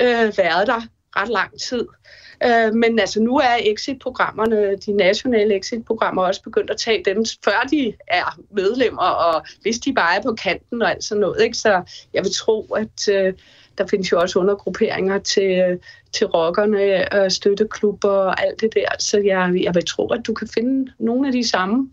øh, 0.00 0.32
været 0.38 0.66
der 0.66 0.80
ret 1.16 1.28
lang 1.28 1.60
tid. 1.60 1.86
Øh, 2.44 2.74
men 2.74 2.98
altså 2.98 3.20
nu 3.20 3.36
er 3.36 3.56
exit-programmerne, 3.60 4.76
de 4.76 4.92
nationale 4.92 5.56
exit-programmer 5.56 6.22
også 6.22 6.42
begyndt 6.42 6.70
at 6.70 6.76
tage 6.76 7.04
dem, 7.04 7.24
før 7.44 7.66
de 7.70 7.92
er 8.06 8.38
medlemmer, 8.50 9.02
og 9.02 9.46
hvis 9.62 9.78
de 9.78 9.92
bare 9.92 10.16
er 10.16 10.22
på 10.22 10.34
kanten 10.42 10.82
og 10.82 10.90
alt 10.90 11.04
sådan 11.04 11.20
noget. 11.20 11.42
Ikke? 11.42 11.56
Så 11.56 11.82
jeg 12.14 12.24
vil 12.24 12.32
tro, 12.34 12.62
at 12.62 13.08
øh, 13.08 13.32
der 13.78 13.86
findes 13.86 14.12
jo 14.12 14.20
også 14.20 14.38
undergrupperinger 14.38 15.18
til, 15.18 15.78
til 16.12 16.26
rockerne, 16.26 17.12
og 17.12 17.32
støtteklubber 17.32 18.08
og 18.08 18.42
alt 18.42 18.60
det 18.60 18.74
der. 18.74 18.88
Så 18.98 19.18
jeg, 19.18 19.52
jeg 19.62 19.74
vil 19.74 19.84
tro, 19.86 20.08
at 20.08 20.20
du 20.26 20.34
kan 20.34 20.48
finde 20.54 20.92
nogle 20.98 21.26
af 21.26 21.32
de 21.32 21.48
samme 21.48 21.90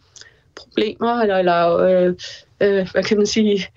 problemer, 0.56 1.22
eller, 1.22 1.38
eller 1.38 1.78
øh, 1.78 2.14
øh, 2.62 2.92
hvad 2.92 3.04
kan 3.04 3.18
man 3.18 3.26
sige, 3.26 3.68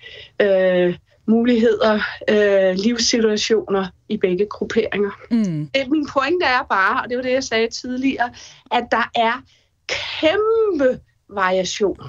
øh, 0.41 0.95
muligheder, 1.27 1.99
øh, 2.29 2.75
livssituationer 2.75 3.87
i 4.09 4.17
begge 4.17 4.45
grupperinger. 4.45 5.11
Mm. 5.31 5.69
Det, 5.75 5.91
min 5.91 6.07
pointe 6.13 6.45
er 6.45 6.63
bare, 6.69 7.03
og 7.03 7.09
det 7.09 7.17
var 7.17 7.23
det, 7.23 7.31
jeg 7.31 7.43
sagde 7.43 7.69
tidligere, 7.69 8.29
at 8.71 8.83
der 8.91 9.09
er 9.15 9.43
kæmpe 9.87 10.99
variation, 11.29 11.99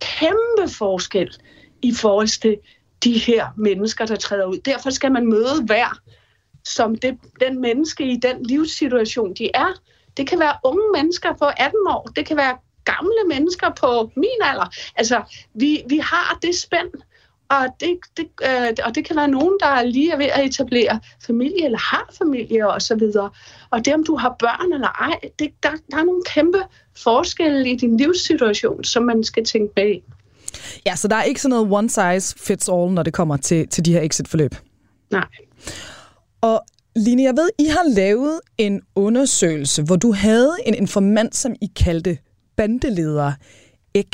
kæmpe 0.00 0.74
forskel 0.74 1.36
i 1.82 1.92
forhold 1.94 2.40
til 2.40 2.56
de 3.04 3.18
her 3.18 3.46
mennesker, 3.56 4.06
der 4.06 4.16
træder 4.16 4.46
ud. 4.46 4.58
Derfor 4.58 4.90
skal 4.90 5.12
man 5.12 5.26
møde 5.26 5.64
hver 5.66 6.00
som 6.64 6.96
det, 6.96 7.18
den 7.40 7.60
menneske 7.60 8.12
i 8.12 8.16
den 8.16 8.42
livssituation, 8.42 9.34
de 9.34 9.50
er. 9.54 9.80
Det 10.16 10.26
kan 10.26 10.38
være 10.38 10.56
unge 10.64 10.92
mennesker 10.94 11.32
på 11.32 11.44
18 11.44 11.78
år, 11.88 12.08
det 12.16 12.26
kan 12.26 12.36
være 12.36 12.56
gamle 12.84 13.22
mennesker 13.28 13.70
på 13.80 14.10
min 14.16 14.40
alder. 14.42 14.74
Altså, 14.96 15.22
vi, 15.54 15.82
vi 15.88 15.98
har 15.98 16.38
det 16.42 16.54
spænd, 16.54 16.90
og 17.52 17.66
det, 17.80 17.98
det, 18.16 18.26
øh, 18.42 18.72
og 18.84 18.94
det 18.94 19.04
kan 19.04 19.16
være 19.16 19.28
nogen, 19.28 19.56
der 19.60 19.66
er 19.66 19.84
lige 19.84 20.18
ved 20.18 20.26
at 20.26 20.44
etablere 20.44 21.00
familie, 21.26 21.64
eller 21.64 21.78
har 21.78 22.10
familie 22.18 22.68
og 22.68 22.82
så 22.82 22.94
videre. 22.94 23.30
Og 23.70 23.84
det, 23.84 23.94
om 23.94 24.04
du 24.04 24.16
har 24.16 24.36
børn 24.38 24.72
eller 24.72 24.88
ej, 24.88 25.30
det, 25.38 25.50
der, 25.62 25.70
der 25.90 25.96
er 25.96 26.04
nogle 26.04 26.22
kæmpe 26.26 26.62
forskelle 26.96 27.70
i 27.70 27.76
din 27.76 27.96
livssituation, 27.96 28.84
som 28.84 29.02
man 29.02 29.24
skal 29.24 29.44
tænke 29.44 29.72
med 29.76 29.90
i. 29.90 30.02
Ja, 30.86 30.96
så 30.96 31.08
der 31.08 31.16
er 31.16 31.22
ikke 31.22 31.40
sådan 31.40 31.50
noget 31.50 31.72
one 31.72 31.90
size 31.90 32.34
fits 32.38 32.68
all, 32.68 32.92
når 32.92 33.02
det 33.02 33.12
kommer 33.12 33.36
til, 33.36 33.68
til 33.68 33.84
de 33.84 33.92
her 33.92 34.00
exit-forløb? 34.00 34.54
Nej. 35.10 35.26
Og 36.40 36.64
Line, 36.96 37.22
jeg 37.22 37.36
ved, 37.36 37.50
I 37.58 37.64
har 37.64 37.94
lavet 37.94 38.40
en 38.58 38.82
undersøgelse, 38.94 39.82
hvor 39.82 39.96
du 39.96 40.12
havde 40.12 40.52
en 40.66 40.74
informant, 40.74 41.36
som 41.36 41.54
I 41.60 41.66
kaldte 41.76 42.18
bandeleder 42.56 43.32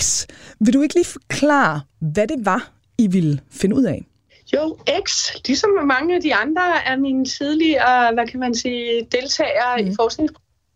X. 0.01 0.27
Vil 0.61 0.75
du 0.75 0.83
ikke 0.83 0.95
lige 0.95 1.05
forklare, 1.05 1.81
hvad 2.01 2.27
det 2.27 2.47
var, 2.47 2.73
I 2.99 3.07
ville 3.07 3.41
finde 3.51 3.77
ud 3.77 3.85
af? 3.85 4.07
Jo, 4.55 4.79
X, 5.07 5.35
ligesom 5.47 5.71
mange 5.71 6.15
af 6.15 6.21
de 6.23 6.35
andre 6.35 6.89
af 6.89 6.99
mine 6.99 7.25
tidligere, 7.25 8.15
hvad 8.15 8.27
kan 8.27 8.41
man 8.41 8.55
sige, 8.55 9.09
deltagere 9.13 9.83
mm. 9.83 9.89
i 9.89 9.95
forskning, 9.97 10.31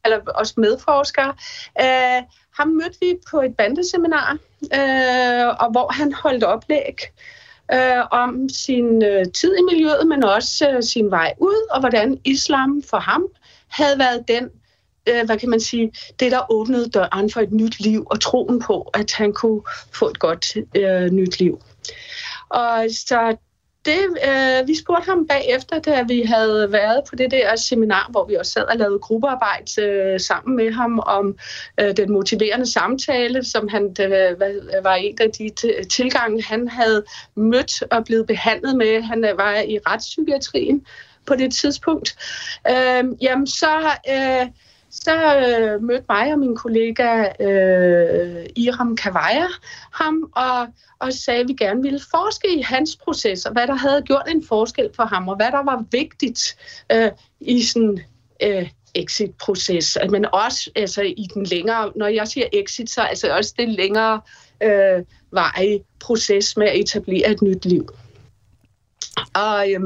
eller 0.04 0.18
også 0.34 0.54
medforskere, 0.56 1.34
øh, 1.80 2.22
ham 2.58 2.68
mødte 2.68 2.98
vi 3.00 3.18
på 3.30 3.40
et 3.40 3.56
bandeseminar, 3.56 4.38
øh, 4.62 5.48
og 5.60 5.70
hvor 5.70 5.92
han 5.92 6.12
holdt 6.12 6.44
oplæg 6.44 6.96
øh, 7.74 8.04
om 8.10 8.48
sin 8.48 9.04
øh, 9.04 9.26
tid 9.34 9.56
i 9.58 9.62
miljøet, 9.62 10.06
men 10.08 10.24
også 10.24 10.70
øh, 10.70 10.82
sin 10.82 11.10
vej 11.10 11.34
ud, 11.38 11.68
og 11.70 11.80
hvordan 11.80 12.20
islam 12.24 12.82
for 12.90 12.98
ham 12.98 13.26
havde 13.68 13.98
været 13.98 14.28
den, 14.28 14.50
øh, 15.08 15.26
hvad 15.26 15.38
kan 15.38 15.50
man 15.50 15.60
sige, 15.60 15.92
det 16.20 16.32
der 16.32 16.52
åbnede 16.52 16.90
døren 16.90 17.30
for 17.30 17.40
et 17.40 17.52
nyt 17.52 17.80
liv, 17.80 18.06
og 18.10 18.20
troen 18.20 18.60
på, 18.60 18.90
at 18.94 19.12
han 19.12 19.32
kunne 19.32 19.62
få 19.92 20.08
et 20.08 20.18
godt 20.18 20.56
øh, 20.76 21.10
nyt 21.10 21.38
liv. 21.38 21.62
Og 22.52 22.86
så 22.90 23.36
det, 23.84 24.00
øh, 24.28 24.68
vi 24.68 24.74
spurgte 24.74 25.10
ham 25.10 25.26
bagefter, 25.26 25.78
da 25.78 26.02
vi 26.02 26.22
havde 26.22 26.72
været 26.72 27.04
på 27.10 27.16
det 27.16 27.30
der 27.30 27.56
seminar, 27.56 28.08
hvor 28.10 28.26
vi 28.26 28.34
også 28.34 28.52
sad 28.52 28.62
og 28.62 28.76
lavede 28.76 28.98
gruppearbejde 28.98 29.82
øh, 29.82 30.20
sammen 30.20 30.56
med 30.56 30.72
ham 30.72 30.98
om 30.98 31.38
øh, 31.80 31.96
den 31.96 32.12
motiverende 32.12 32.72
samtale, 32.72 33.44
som 33.44 33.68
han 33.68 33.96
øh, 34.00 34.40
var 34.84 34.94
en 34.94 35.18
af 35.20 35.30
de 35.30 35.50
tilgange, 35.90 36.42
han 36.42 36.68
havde 36.68 37.04
mødt 37.34 37.82
og 37.90 38.04
blevet 38.04 38.26
behandlet 38.26 38.76
med. 38.76 39.02
Han 39.02 39.24
øh, 39.24 39.38
var 39.38 39.54
i 39.54 39.78
retspsykiatrien 39.86 40.86
på 41.26 41.34
det 41.34 41.54
tidspunkt. 41.54 42.16
Øh, 42.70 43.04
jamen 43.20 43.46
så... 43.46 43.90
Øh, 44.10 44.46
så 44.92 45.36
øh, 45.36 45.82
mødte 45.82 46.04
mig 46.08 46.32
og 46.32 46.38
min 46.38 46.56
kollega 46.56 47.24
øh, 47.40 48.46
Iram 48.56 48.96
Kavaja 48.96 49.46
ham 49.92 50.32
og, 50.36 50.66
og 50.98 51.12
sagde, 51.12 51.40
at 51.40 51.48
vi 51.48 51.52
gerne 51.52 51.82
ville 51.82 52.00
forske 52.10 52.58
i 52.58 52.62
hans 52.62 52.96
proces, 52.96 53.46
og 53.46 53.52
hvad 53.52 53.66
der 53.66 53.74
havde 53.74 54.02
gjort 54.02 54.28
en 54.28 54.44
forskel 54.44 54.90
for 54.96 55.04
ham, 55.04 55.28
og 55.28 55.36
hvad 55.36 55.50
der 55.50 55.62
var 55.62 55.84
vigtigt 55.90 56.56
øh, 56.92 57.10
i 57.40 57.62
sådan 57.62 58.00
øh, 58.42 58.68
exit-proces. 58.94 59.98
Men 60.10 60.26
også 60.32 60.70
altså, 60.76 61.02
i 61.02 61.26
den 61.34 61.44
længere, 61.44 61.92
når 61.96 62.06
jeg 62.06 62.28
siger 62.28 62.46
exit, 62.52 62.90
så 62.90 63.00
altså 63.00 63.36
også 63.36 63.54
det 63.58 63.68
længere 63.68 64.20
øh, 64.62 65.04
vej 65.30 65.78
proces 66.00 66.56
med 66.56 66.66
at 66.66 66.78
etablere 66.80 67.30
et 67.30 67.42
nyt 67.42 67.64
liv. 67.64 67.88
Og 69.34 69.72
øh, 69.72 69.80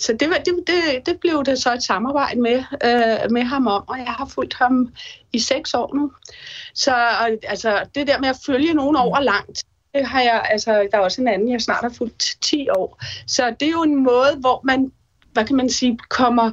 så 0.00 0.12
det, 0.12 0.30
var, 0.30 0.36
det, 0.36 0.54
det, 0.66 1.06
det 1.06 1.20
blev 1.20 1.44
det 1.44 1.62
så 1.62 1.72
et 1.72 1.82
samarbejde 1.82 2.40
med, 2.40 2.64
øh, 2.84 3.30
med 3.30 3.42
ham 3.42 3.66
om, 3.66 3.84
og 3.88 3.98
jeg 3.98 4.06
har 4.06 4.26
fulgt 4.34 4.54
ham 4.54 4.94
i 5.32 5.38
seks 5.38 5.74
år 5.74 5.94
nu. 5.94 6.12
Så 6.74 6.94
altså, 7.42 7.82
det 7.94 8.06
der 8.06 8.18
med 8.18 8.28
at 8.28 8.36
følge 8.46 8.74
nogen 8.74 8.96
over 8.96 9.20
langt, 9.20 9.64
det 9.94 10.06
har 10.06 10.20
jeg, 10.20 10.46
altså, 10.50 10.88
der 10.92 10.98
er 10.98 11.02
også 11.02 11.20
en 11.20 11.28
anden, 11.28 11.52
jeg 11.52 11.60
snart 11.60 11.82
har 11.82 11.92
fulgt 11.98 12.36
10 12.40 12.68
år. 12.68 13.02
Så 13.26 13.54
det 13.60 13.66
er 13.66 13.72
jo 13.72 13.82
en 13.82 14.04
måde, 14.04 14.36
hvor 14.40 14.60
man, 14.64 14.92
hvad 15.32 15.44
kan 15.44 15.56
man 15.56 15.70
sige, 15.70 15.98
kommer 16.08 16.50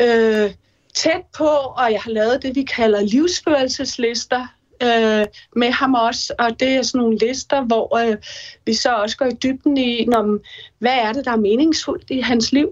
øh, 0.00 0.50
tæt 0.94 1.22
på, 1.36 1.48
og 1.48 1.92
jeg 1.92 2.00
har 2.00 2.10
lavet 2.10 2.42
det, 2.42 2.54
vi 2.54 2.62
kalder 2.62 3.00
livsførelseslister, 3.00 4.46
øh, 4.82 5.26
med 5.56 5.70
ham 5.70 5.94
også, 5.94 6.34
og 6.38 6.60
det 6.60 6.68
er 6.68 6.82
sådan 6.82 6.98
nogle 6.98 7.18
lister, 7.18 7.62
hvor 7.62 7.98
øh, 7.98 8.16
vi 8.66 8.74
så 8.74 8.94
også 8.94 9.16
går 9.16 9.26
i 9.26 9.36
dybden 9.42 9.76
i, 9.76 10.04
når, 10.04 10.38
hvad 10.78 10.94
er 10.94 11.12
det, 11.12 11.24
der 11.24 11.30
er 11.30 11.36
meningsfuldt 11.36 12.10
i 12.10 12.20
hans 12.20 12.52
liv 12.52 12.68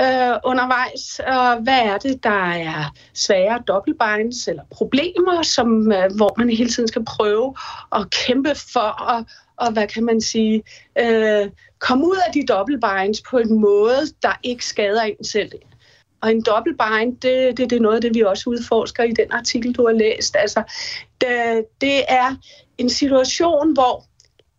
øh, 0.00 0.34
undervejs, 0.44 1.20
og 1.26 1.56
hvad 1.56 1.78
er 1.78 1.98
det, 1.98 2.24
der 2.24 2.52
er 2.52 2.94
svære 3.14 3.62
dobbeltbinds 3.68 4.48
eller 4.48 4.62
problemer, 4.70 5.42
som, 5.42 5.92
øh, 5.92 6.16
hvor 6.16 6.34
man 6.38 6.50
hele 6.50 6.70
tiden 6.70 6.88
skal 6.88 7.04
prøve 7.04 7.54
at 7.96 8.10
kæmpe 8.10 8.54
for 8.72 9.10
at 9.10 9.24
og 9.56 9.72
hvad 9.72 9.86
kan 9.86 10.04
man 10.04 10.20
sige, 10.20 10.62
øh, 10.98 11.50
komme 11.78 12.06
ud 12.06 12.16
af 12.26 12.32
de 12.32 12.46
dobbeltbinds 12.46 13.20
på 13.30 13.38
en 13.38 13.60
måde, 13.60 14.00
der 14.22 14.32
ikke 14.42 14.66
skader 14.66 15.02
en 15.02 15.24
selv. 15.24 15.52
Og 16.22 16.30
en 16.30 16.42
dobbeltbind, 16.42 17.16
det, 17.16 17.56
det, 17.56 17.70
det 17.70 17.76
er 17.76 17.80
noget 17.80 17.96
af 17.96 18.00
det, 18.00 18.14
vi 18.14 18.20
også 18.20 18.50
udforsker 18.50 19.02
i 19.02 19.12
den 19.12 19.32
artikel, 19.32 19.72
du 19.72 19.86
har 19.86 19.94
læst. 19.94 20.36
Altså, 20.38 20.62
det, 21.20 21.64
det 21.80 22.04
er 22.08 22.36
en 22.78 22.90
situation, 22.90 23.72
hvor 23.72 24.04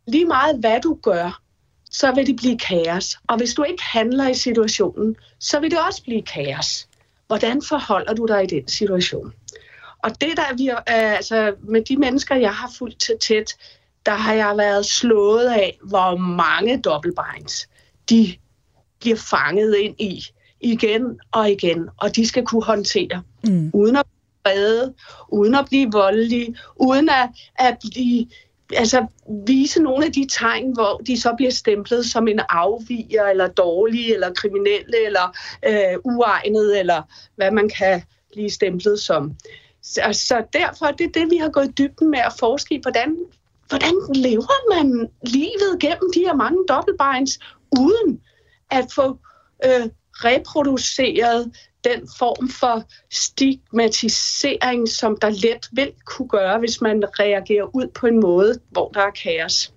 lige 0.07 0.25
meget 0.25 0.59
hvad 0.59 0.81
du 0.81 0.99
gør, 1.03 1.41
så 1.91 2.11
vil 2.11 2.27
det 2.27 2.35
blive 2.35 2.57
kaos. 2.57 3.17
Og 3.27 3.37
hvis 3.37 3.53
du 3.53 3.63
ikke 3.63 3.83
handler 3.83 4.29
i 4.29 4.33
situationen, 4.33 5.15
så 5.39 5.59
vil 5.59 5.71
det 5.71 5.79
også 5.87 6.03
blive 6.03 6.21
kaos. 6.21 6.87
Hvordan 7.27 7.61
forholder 7.69 8.13
du 8.13 8.25
dig 8.25 8.43
i 8.43 8.47
den 8.47 8.67
situation? 8.67 9.33
Og 10.03 10.21
det 10.21 10.37
der 10.37 10.55
vi, 10.57 10.69
øh, 10.69 10.77
altså 10.87 11.55
med 11.61 11.81
de 11.81 11.97
mennesker, 11.97 12.35
jeg 12.35 12.53
har 12.53 12.71
fulgt 12.77 13.01
til 13.01 13.15
tæt, 13.21 13.55
der 14.05 14.11
har 14.11 14.33
jeg 14.33 14.57
været 14.57 14.85
slået 14.85 15.47
af, 15.47 15.79
hvor 15.83 16.17
mange 16.17 16.81
dobbeltbinds 16.81 17.69
de 18.09 18.35
bliver 18.99 19.17
fanget 19.17 19.75
ind 19.75 20.01
i 20.01 20.23
igen 20.63 21.19
og 21.31 21.51
igen, 21.51 21.89
og 21.97 22.15
de 22.15 22.27
skal 22.27 22.45
kunne 22.45 22.63
håndtere, 22.63 23.21
mm. 23.43 23.71
uden 23.73 23.95
at 23.95 24.05
redde, 24.47 24.93
uden 25.29 25.55
at 25.55 25.65
blive 25.65 25.91
voldelige, 25.91 26.55
uden 26.75 27.09
at, 27.09 27.29
at 27.55 27.77
blive, 27.91 28.27
altså, 28.75 29.05
vise 29.47 29.81
nogle 29.81 30.05
af 30.05 30.11
de 30.11 30.27
tegn, 30.31 30.73
hvor 30.73 30.97
de 30.97 31.21
så 31.21 31.33
bliver 31.37 31.51
stemplet 31.51 32.05
som 32.05 32.27
en 32.27 32.39
afviger, 32.49 33.23
eller 33.23 33.47
dårlig, 33.47 34.13
eller 34.13 34.33
kriminelle, 34.33 35.05
eller 35.05 35.37
øh, 35.65 35.99
uegnet, 36.03 36.79
eller 36.79 37.01
hvad 37.35 37.51
man 37.51 37.69
kan 37.69 38.01
blive 38.31 38.49
stemplet 38.49 38.99
som. 38.99 39.35
Så, 39.81 40.01
så 40.11 40.43
derfor 40.53 40.85
det 40.85 41.05
er 41.05 41.19
det, 41.19 41.31
vi 41.31 41.37
har 41.37 41.49
gået 41.49 41.77
dybden 41.77 42.11
med 42.11 42.19
at 42.19 42.33
forske 42.39 42.75
i, 42.75 42.79
hvordan, 42.81 43.17
hvordan 43.69 43.93
lever 44.15 44.75
man 44.75 45.09
livet 45.27 45.79
gennem 45.79 46.11
de 46.15 46.19
her 46.19 46.35
mange 46.35 46.59
dobbeltbinds, 46.69 47.39
uden 47.79 48.21
at 48.71 48.85
få 48.95 49.17
øh, 49.65 49.89
reproduceret 50.13 51.51
den 51.83 52.07
form 52.17 52.49
for 52.49 52.83
stigmatisering, 53.11 54.89
som 54.89 55.17
der 55.21 55.29
let 55.29 55.69
vil 55.71 55.91
kunne 56.05 56.27
gøre, 56.27 56.59
hvis 56.59 56.81
man 56.81 57.03
reagerer 57.19 57.75
ud 57.75 57.87
på 57.95 58.07
en 58.07 58.19
måde, 58.19 58.59
hvor 58.69 58.89
der 58.89 59.01
er 59.01 59.11
kaos. 59.23 59.73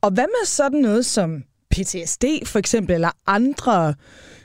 Og 0.00 0.10
hvad 0.10 0.26
med 0.26 0.46
sådan 0.46 0.80
noget 0.80 1.06
som 1.06 1.44
PTSD 1.70 2.24
for 2.44 2.58
eksempel, 2.58 2.94
eller 2.94 3.10
andre 3.26 3.94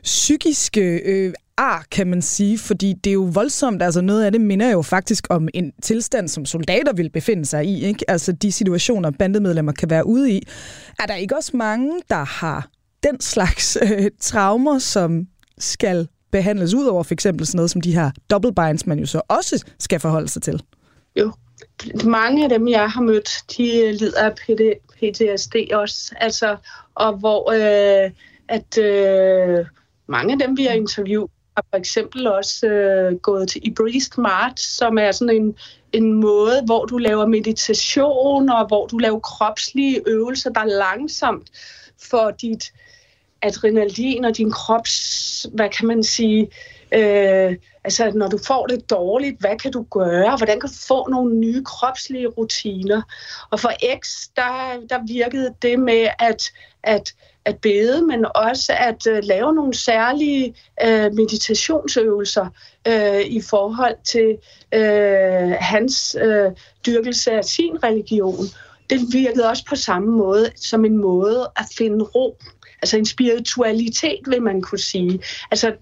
psykiske 0.03 1.01
øh, 1.05 1.34
ar, 1.57 1.86
kan 1.91 2.07
man 2.07 2.22
sige, 2.22 2.57
fordi 2.57 2.93
det 3.03 3.09
er 3.09 3.14
jo 3.14 3.30
voldsomt. 3.34 3.82
Altså 3.82 4.01
noget 4.01 4.26
af 4.26 4.32
det 4.32 4.41
minder 4.41 4.72
jo 4.72 4.82
faktisk 4.82 5.28
om 5.30 5.47
en 5.53 5.72
tilstand, 5.82 6.28
som 6.28 6.45
soldater 6.45 6.93
vil 6.93 7.09
befinde 7.09 7.45
sig 7.45 7.66
i. 7.66 7.86
Ikke? 7.86 8.05
Altså 8.07 8.32
de 8.32 8.51
situationer, 8.51 9.11
bandemedlemmer 9.11 9.72
kan 9.72 9.89
være 9.89 10.07
ude 10.07 10.32
i. 10.32 10.47
Er 10.99 11.05
der 11.05 11.16
ikke 11.16 11.36
også 11.36 11.57
mange, 11.57 12.01
der 12.09 12.24
har 12.24 12.70
den 13.04 13.22
slags 13.22 13.78
øh, 13.82 14.12
traumer, 14.20 14.80
som 14.80 15.28
skal 15.58 16.08
behandles 16.32 16.74
ud 16.74 16.86
over 16.86 17.04
for 17.04 17.14
eksempel 17.14 17.45
sådan 17.45 17.58
noget 17.58 17.72
som 17.72 17.82
de 17.82 17.95
her 17.95 18.12
double 18.30 18.54
binds, 18.54 18.88
man 18.88 18.99
jo 18.99 19.06
så 19.06 19.22
også 19.28 19.66
skal 19.80 19.99
forholde 19.99 20.28
sig 20.28 20.41
til? 20.41 20.64
Jo, 21.16 21.32
mange 22.06 22.43
af 22.43 22.49
dem, 22.49 22.68
jeg 22.68 22.89
har 22.91 23.01
mødt, 23.01 23.30
de 23.58 23.78
øh, 23.78 23.93
lider 23.93 24.22
af 24.22 24.36
PTSD 24.99 25.56
også. 25.74 26.16
Altså, 26.18 26.58
og 26.95 27.14
hvor 27.14 27.51
øh, 27.51 28.12
at 28.47 28.78
øh, 28.78 29.66
mange 30.08 30.34
af 30.34 30.39
dem, 30.39 30.58
vi 30.58 30.64
har 30.64 30.74
interviewet, 30.74 31.32
har 31.58 31.66
for 31.70 31.78
eksempel 31.78 32.28
også 32.28 32.68
øh, 32.68 33.18
gået 33.18 33.49
til 33.49 33.68
i 33.68 33.74
Breathe 33.74 34.22
Mart, 34.22 34.60
som 34.60 34.97
er 34.97 35.12
sådan 35.12 35.36
en, 35.36 35.56
en 35.91 36.14
måde, 36.14 36.62
hvor 36.66 36.86
du 36.86 36.97
laver 36.97 37.28
meditation, 37.28 38.49
og 38.49 38.68
hvor 38.68 38.88
du 38.88 38.97
laver 38.97 39.20
kropslige 39.20 40.01
øvelser, 40.08 40.49
der 40.49 40.64
langsomt 40.64 41.51
får 42.10 42.32
dit 42.32 42.74
adrenalin 43.43 44.25
og 44.25 44.37
din 44.37 44.51
krops, 44.51 45.45
hvad 45.53 45.69
kan 45.69 45.87
man 45.87 46.03
sige, 46.03 46.49
øh, 46.93 47.55
altså, 47.83 48.11
når 48.15 48.27
du 48.27 48.39
får 48.47 48.67
det 48.67 48.89
dårligt, 48.89 49.39
hvad 49.39 49.57
kan 49.59 49.71
du 49.71 49.85
gøre? 49.91 50.37
Hvordan 50.37 50.59
kan 50.59 50.69
du 50.69 50.75
få 50.87 51.09
nogle 51.09 51.35
nye 51.35 51.63
kropslige 51.63 52.27
rutiner? 52.27 53.01
Og 53.51 53.59
for 53.59 53.71
X, 53.99 54.27
der, 54.35 54.79
der 54.89 54.99
virkede 55.07 55.53
det 55.61 55.79
med 55.79 56.07
at, 56.19 56.43
at, 56.83 57.13
at 57.45 57.57
bede, 57.57 58.01
men 58.01 58.25
også 58.35 58.73
at 58.79 59.07
uh, 59.07 59.17
lave 59.23 59.53
nogle 59.53 59.73
særlige 59.73 60.55
uh, 60.83 61.15
meditationsøvelser 61.15 62.47
uh, 62.89 63.21
i 63.21 63.41
forhold 63.49 63.95
til 64.03 64.37
uh, 64.75 65.51
hans 65.59 66.17
uh, 66.25 66.51
dyrkelse 66.85 67.31
af 67.31 67.45
sin 67.45 67.83
religion. 67.83 68.45
Det 68.89 68.99
virkede 69.13 69.49
også 69.49 69.65
på 69.69 69.75
samme 69.75 70.11
måde 70.11 70.51
som 70.55 70.85
en 70.85 70.97
måde 70.97 71.51
at 71.55 71.65
finde 71.77 72.05
ro 72.05 72.37
altså 72.84 72.97
en 72.97 73.05
spiritualitet, 73.05 74.19
vil 74.27 74.41
man 74.41 74.61
kunne 74.61 74.79
sige. 74.79 75.19
Altså 75.51 75.73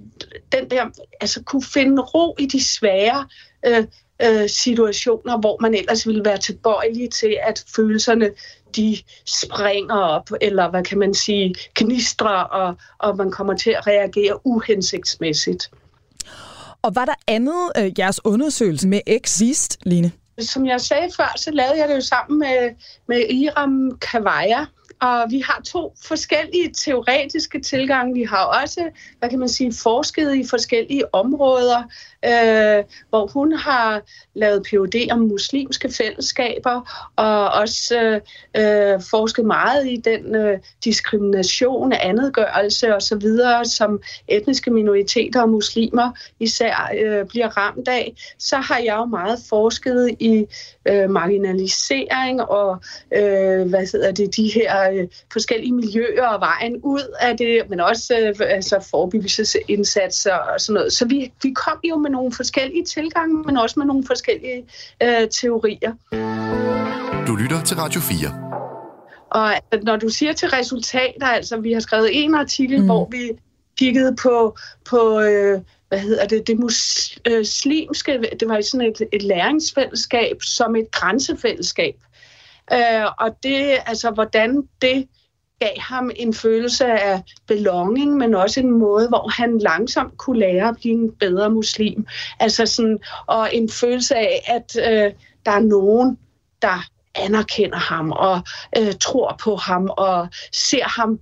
den 0.52 0.70
der, 0.70 0.86
altså 1.22 1.44
kunne 1.44 1.64
finde 1.64 2.02
ro 2.02 2.36
i 2.40 2.46
de 2.46 2.64
svære 2.64 3.28
øh, 3.66 3.84
øh, 4.22 4.50
situationer, 4.50 5.40
hvor 5.40 5.58
man 5.62 5.74
ellers 5.74 6.08
ville 6.08 6.26
være 6.26 6.38
tilbøjelig 6.38 7.10
til, 7.10 7.38
at 7.48 7.66
følelserne 7.76 8.30
de 8.76 8.98
springer 9.26 9.96
op, 9.96 10.30
eller 10.42 10.70
hvad 10.70 10.84
kan 10.84 11.00
man 11.00 11.14
sige, 11.14 11.56
knistrer, 11.74 12.44
og, 12.44 12.76
og 13.00 13.18
man 13.18 13.32
kommer 13.32 13.54
til 13.58 13.70
at 13.70 13.88
reagere 13.88 14.48
uhensigtsmæssigt. 14.48 15.72
Og 16.82 16.96
var 16.96 17.06
der 17.06 17.16
andet, 17.28 17.72
øh, 17.78 18.00
jeres 18.00 18.26
undersøgelse 18.26 18.88
med 18.88 19.02
Exist, 19.08 19.78
Line? 19.86 20.12
Som 20.40 20.66
jeg 20.66 20.82
sagde 20.82 21.10
før, 21.18 21.34
så 21.38 21.52
lavede 21.52 21.78
jeg 21.78 21.90
det 21.90 21.96
jo 21.96 22.02
sammen 22.02 22.40
med, 22.40 22.70
med 23.08 23.30
Iram 23.30 23.98
Kavaya, 24.02 24.66
og 25.02 25.26
vi 25.30 25.40
har 25.40 25.62
to 25.66 25.96
forskellige 26.08 26.74
teoretiske 26.74 27.60
tilgange. 27.60 28.14
Vi 28.14 28.24
har 28.24 28.62
også, 28.62 28.90
hvad 29.20 29.30
kan 29.30 29.40
man 29.40 29.50
sige, 29.50 29.74
forsket 29.84 30.36
i 30.36 30.46
forskellige 30.50 31.16
områder, 31.16 31.84
øh, 32.26 32.84
hvor 33.10 33.28
hun 33.28 33.54
har 33.54 34.02
lavet 34.34 34.64
PhD 34.64 35.12
om 35.12 35.20
muslimske 35.20 35.90
fællesskaber, 35.90 37.10
og 37.16 37.50
også 37.50 38.20
øh, 38.58 39.02
forsket 39.10 39.46
meget 39.46 39.88
i 39.88 39.98
den 39.98 40.36
øh, 40.36 40.60
diskrimination, 40.84 41.94
andetgørelse 41.94 42.96
osv., 42.96 43.22
som 43.64 44.02
etniske 44.28 44.72
minoriteter 44.72 45.42
og 45.42 45.50
muslimer 45.50 46.12
især 46.40 46.92
øh, 47.04 47.26
bliver 47.26 47.58
ramt 47.58 47.88
af. 47.88 48.14
Så 48.40 48.58
har 48.58 48.78
jeg 48.78 48.96
jo 48.98 49.06
meget 49.06 49.40
forsket 49.50 50.16
i 50.20 50.46
øh, 50.88 51.10
marginalisering 51.10 52.42
og 52.42 52.82
øh, 53.16 53.70
hvad 53.70 53.92
hedder 53.92 54.12
det, 54.12 54.36
de 54.36 54.52
her 54.56 54.91
øh, 54.94 55.08
forskellige 55.34 55.74
miljøer 55.74 56.28
og 56.28 56.40
vejen 56.40 56.80
ud 56.84 57.16
af 57.20 57.38
det, 57.38 57.70
men 57.70 57.80
også 57.80 58.34
øh, 58.40 58.48
altså 58.56 58.88
forebyggelsesindsatser 58.90 60.34
og 60.34 60.62
sådan 60.62 60.74
noget. 60.74 60.94
Så 60.94 61.06
vi, 61.06 61.32
vi 61.44 61.54
kom 61.54 61.80
jo 61.84 61.98
med 61.98 62.10
nogle 62.10 62.32
forskellige 62.34 62.86
tilgange, 62.86 63.44
men 63.44 63.58
også 63.58 63.80
med 63.80 63.86
nogle 63.86 64.04
forskellige 64.08 64.66
øh, 65.04 65.30
teorier. 65.42 65.94
Du 67.28 67.36
lytter 67.36 67.64
til 67.64 67.78
Radio 67.78 68.02
4. 68.02 68.52
Og 69.32 69.54
når 69.84 69.96
du 69.96 70.10
siger 70.10 70.34
til 70.34 70.50
resultater, 70.50 71.28
altså 71.28 71.58
vi 71.58 71.74
har 71.74 71.80
skrevet 71.80 72.10
en 72.24 72.36
artikel, 72.36 72.80
mm. 72.80 72.86
hvor 72.86 73.08
vi 73.12 73.32
kiggede 73.78 74.16
på, 74.16 74.58
på 74.90 75.22
øh, 75.22 75.62
hvad 75.92 76.00
hedder 76.00 76.28
det, 76.28 76.48
det 76.48 76.60
muslimske, 76.60 78.12
det 78.40 78.48
var 78.48 78.62
sådan 78.62 78.88
et, 78.88 79.02
et 79.12 79.24
læringsfællesskab 79.24 80.38
som 80.42 80.76
et 80.76 80.92
grænsefællesskab. 80.92 81.96
Øh, 82.74 83.06
og 83.20 83.44
det, 83.44 83.78
altså 83.86 84.12
hvordan 84.12 84.68
det 84.82 85.08
gav 85.60 85.80
ham 85.80 86.12
en 86.16 86.34
følelse 86.34 86.86
af 86.86 87.24
belonging, 87.48 88.18
men 88.18 88.36
også 88.36 88.60
en 88.60 88.72
måde, 88.72 89.08
hvor 89.08 89.30
han 89.30 89.58
langsomt 89.58 90.18
kunne 90.18 90.40
lære 90.40 90.70
at 90.70 90.76
blive 90.76 90.94
en 90.94 91.12
bedre 91.12 91.50
muslim. 91.50 92.06
Altså 92.40 92.66
sådan, 92.66 93.00
og 93.28 93.56
en 93.56 93.70
følelse 93.70 94.16
af, 94.16 94.42
at 94.46 94.76
øh, 94.76 95.14
der 95.46 95.52
er 95.52 95.60
nogen, 95.60 96.18
der 96.62 96.86
anerkender 97.16 97.78
ham 97.78 98.12
og 98.12 98.42
øh, 98.78 98.94
tror 99.00 99.36
på 99.44 99.56
ham 99.56 99.90
og 99.98 100.28
ser 100.52 100.84
ham 100.84 101.20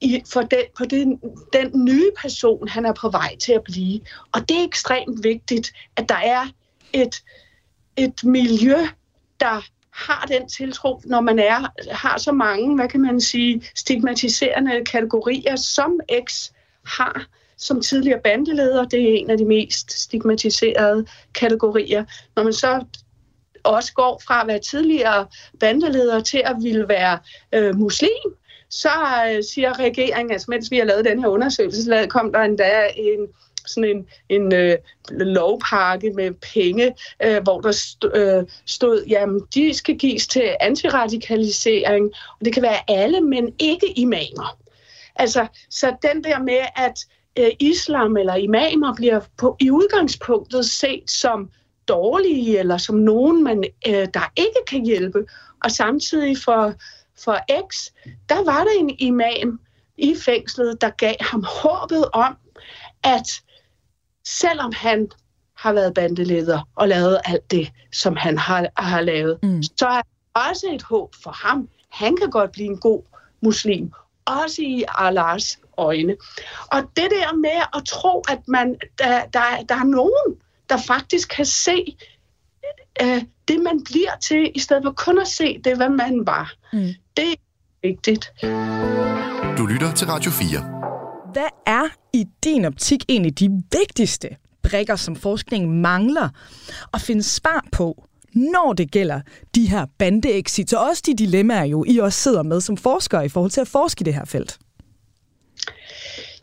i, 0.00 0.22
for 0.32 0.40
den, 0.40 0.64
på 0.78 0.84
den, 0.84 1.20
den 1.52 1.84
nye 1.84 2.10
person, 2.22 2.68
han 2.68 2.86
er 2.86 2.92
på 2.92 3.08
vej 3.08 3.36
til 3.36 3.52
at 3.52 3.64
blive. 3.64 4.00
Og 4.32 4.48
det 4.48 4.60
er 4.60 4.64
ekstremt 4.64 5.24
vigtigt, 5.24 5.72
at 5.96 6.08
der 6.08 6.20
er 6.24 6.46
et, 6.92 7.22
et 7.96 8.24
miljø, 8.24 8.76
der 9.40 9.62
har 9.92 10.26
den 10.28 10.48
tiltro, 10.48 11.00
når 11.04 11.20
man 11.20 11.38
er, 11.38 11.72
har 11.90 12.18
så 12.18 12.32
mange, 12.32 12.76
hvad 12.76 12.88
kan 12.88 13.00
man 13.00 13.20
sige, 13.20 13.62
stigmatiserende 13.76 14.84
kategorier, 14.84 15.56
som 15.56 16.00
X 16.28 16.50
har 16.84 17.26
som 17.60 17.80
tidligere 17.80 18.20
bandeleder. 18.24 18.84
Det 18.84 19.10
er 19.10 19.14
en 19.14 19.30
af 19.30 19.38
de 19.38 19.44
mest 19.44 20.02
stigmatiserede 20.02 21.06
kategorier. 21.34 22.04
Når 22.36 22.42
man 22.42 22.52
så 22.52 22.84
også 23.62 23.92
går 23.92 24.22
fra 24.26 24.40
at 24.40 24.46
være 24.46 24.58
tidligere 24.58 25.26
bandeleder 25.60 26.20
til 26.20 26.42
at 26.44 26.56
ville 26.62 26.88
være 26.88 27.18
øh, 27.54 27.76
muslim, 27.76 28.34
så 28.70 28.88
øh, 29.28 29.44
siger 29.54 29.78
regeringen, 29.78 30.32
altså 30.32 30.46
mens 30.50 30.70
vi 30.70 30.78
har 30.78 30.84
lavet 30.84 31.04
den 31.04 31.20
her 31.20 31.28
undersøgelse, 31.28 31.84
så 31.84 32.06
kom 32.10 32.32
der 32.32 32.40
endda 32.40 32.88
en 32.96 33.26
sådan 33.74 33.96
en, 33.96 34.06
en 34.28 34.54
øh, 34.54 34.76
lovpakke 35.10 36.12
med 36.12 36.30
penge, 36.54 36.94
øh, 37.22 37.42
hvor 37.42 37.60
der 37.60 37.72
stod, 37.72 38.10
øh, 38.14 38.48
stod, 38.66 39.04
jamen 39.08 39.40
de 39.54 39.74
skal 39.74 39.96
gives 39.96 40.26
til 40.26 40.56
antiradikalisering, 40.60 42.04
og 42.38 42.44
det 42.44 42.54
kan 42.54 42.62
være 42.62 42.90
alle, 42.90 43.20
men 43.20 43.54
ikke 43.58 43.98
imamer. 43.98 44.58
Altså, 45.16 45.46
så 45.70 45.96
den 46.02 46.24
der 46.24 46.38
med, 46.38 46.60
at 46.76 47.06
øh, 47.38 47.50
islam 47.60 48.16
eller 48.16 48.34
imamer 48.34 48.94
bliver 48.94 49.20
på, 49.36 49.56
i 49.60 49.70
udgangspunktet 49.70 50.64
set 50.64 51.10
som 51.10 51.50
dårlige, 51.88 52.58
eller 52.58 52.76
som 52.76 52.96
nogen, 52.96 53.44
man, 53.44 53.64
øh, 53.86 54.08
der 54.14 54.32
ikke 54.36 54.60
kan 54.68 54.84
hjælpe, 54.84 55.24
og 55.64 55.70
samtidig 55.70 56.38
for, 56.38 56.74
for 57.24 57.38
X, 57.68 57.74
der 58.28 58.44
var 58.44 58.64
der 58.64 58.70
en 58.78 58.90
imam 58.98 59.60
i 59.98 60.16
fængslet, 60.24 60.80
der 60.80 60.90
gav 60.90 61.14
ham 61.20 61.44
håbet 61.62 62.04
om, 62.12 62.36
at 63.02 63.42
selvom 64.24 64.72
han 64.76 65.08
har 65.56 65.72
været 65.72 65.94
bandeleder 65.94 66.68
og 66.74 66.88
lavet 66.88 67.20
alt 67.24 67.50
det, 67.50 67.72
som 67.92 68.16
han 68.16 68.38
har, 68.38 68.66
har 68.76 69.00
lavet, 69.00 69.38
mm. 69.42 69.62
så 69.62 69.86
er 69.86 70.02
også 70.34 70.66
et 70.72 70.82
håb 70.82 71.14
for 71.22 71.30
ham. 71.30 71.68
Han 71.92 72.16
kan 72.16 72.30
godt 72.30 72.52
blive 72.52 72.66
en 72.66 72.78
god 72.78 73.02
muslim, 73.42 73.92
også 74.24 74.62
i 74.62 74.84
Allahs 74.88 75.58
øjne. 75.76 76.16
Og 76.72 76.82
det 76.96 77.08
der 77.10 77.36
med 77.36 77.62
at 77.76 77.84
tro, 77.84 78.22
at 78.28 78.48
man, 78.48 78.76
der, 78.98 79.24
der, 79.32 79.40
der 79.68 79.74
er 79.74 79.84
nogen, 79.84 80.36
der 80.68 80.78
faktisk 80.86 81.28
kan 81.28 81.46
se 81.46 81.96
øh, 83.02 83.22
det, 83.48 83.60
man 83.60 83.84
bliver 83.84 84.16
til, 84.20 84.52
i 84.54 84.58
stedet 84.58 84.82
for 84.84 84.92
kun 84.92 85.20
at 85.20 85.28
se 85.28 85.60
det, 85.64 85.76
hvad 85.76 85.88
man 85.88 86.26
var. 86.26 86.52
Mm. 86.72 86.88
Det 87.16 87.32
er 87.32 87.36
vigtigt. 87.82 88.32
Du 89.58 89.66
lytter 89.66 89.92
til 89.94 90.06
Radio 90.06 90.30
4. 90.30 90.79
Hvad 91.32 91.48
er 91.66 91.88
i 92.12 92.26
din 92.44 92.64
optik 92.64 93.04
egentlig 93.08 93.38
de 93.38 93.62
vigtigste 93.72 94.28
brikker, 94.62 94.96
som 94.96 95.16
forskningen 95.16 95.82
mangler 95.82 96.28
at 96.94 97.00
finde 97.00 97.22
svar 97.22 97.64
på, 97.72 98.04
når 98.34 98.72
det 98.72 98.90
gælder 98.90 99.20
de 99.54 99.66
her 99.66 99.86
bandeexits, 99.98 100.72
og 100.72 100.88
også 100.88 101.02
de 101.06 101.16
dilemmaer, 101.16 101.64
jo 101.64 101.84
I 101.88 101.98
også 101.98 102.20
sidder 102.20 102.42
med 102.42 102.60
som 102.60 102.76
forskere 102.76 103.24
i 103.24 103.28
forhold 103.28 103.50
til 103.50 103.60
at 103.60 103.68
forske 103.68 104.02
i 104.02 104.04
det 104.04 104.14
her 104.14 104.24
felt? 104.24 104.58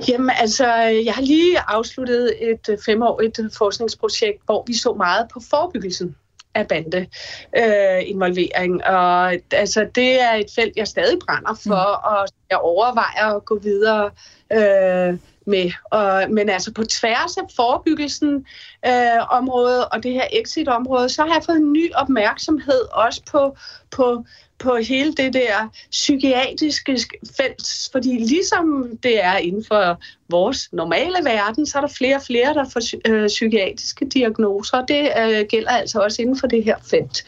Jamen 0.08 0.30
altså, 0.40 0.74
jeg 0.82 1.14
har 1.14 1.22
lige 1.22 1.60
afsluttet 1.60 2.52
et 2.52 2.70
øh, 2.70 2.78
femårigt 2.86 3.40
øh, 3.40 3.52
forskningsprojekt, 3.58 4.46
hvor 4.46 4.64
vi 4.68 4.74
så 4.74 4.94
meget 4.94 5.28
på 5.34 5.42
forebyggelsen 5.50 6.16
af 6.58 6.68
bandeinvolvering. 6.68 8.82
Øh, 8.88 8.94
og 8.94 9.34
altså, 9.52 9.88
det 9.96 10.22
er 10.22 10.34
et 10.34 10.52
felt, 10.56 10.78
jeg 10.78 10.88
stadig 10.88 11.20
brænder 11.28 11.60
for, 11.68 12.00
mm. 12.00 12.12
og 12.12 12.28
jeg 12.50 12.58
overvejer 12.58 13.36
at 13.36 13.46
gå 13.46 13.60
videre 13.60 14.10
øh, 14.54 15.18
med. 15.46 15.72
Og, 15.92 16.24
men 16.30 16.50
altså 16.50 16.74
på 16.74 16.84
tværs 16.84 17.38
af 17.38 17.44
forebyggelsen 17.56 18.46
øh, 18.86 19.20
område 19.30 19.88
og 19.88 20.04
det 20.04 20.14
her 20.14 20.28
exit-område, 20.34 21.10
så 21.10 21.22
har 21.22 21.34
jeg 21.34 21.44
fået 21.46 21.58
en 21.58 21.74
ny 21.74 21.96
opmærksomhed 21.96 22.82
også 22.92 23.22
på, 23.32 23.58
på 23.92 24.24
på 24.60 24.76
hele 24.76 25.14
det 25.14 25.34
der 25.34 25.70
psykiatriske 25.92 27.10
felt, 27.38 27.90
fordi 27.92 28.18
ligesom 28.18 28.98
det 29.04 29.24
er 29.24 29.38
inden 29.38 29.66
for 29.68 30.00
vores 30.30 30.70
normale 30.74 31.18
verden, 31.24 31.66
så 31.66 31.78
er 31.78 31.82
der 31.82 31.94
flere 31.98 32.16
og 32.16 32.22
flere, 32.22 32.54
der 32.54 32.70
får 32.70 32.82
øh, 33.08 33.28
psykiatriske 33.28 34.06
diagnoser, 34.06 34.78
og 34.78 34.88
det 34.88 35.12
øh, 35.20 35.46
gælder 35.50 35.72
altså 35.72 36.00
også 36.00 36.22
inden 36.22 36.40
for 36.40 36.48
det 36.48 36.64
her 36.64 36.76
felt. 36.90 37.26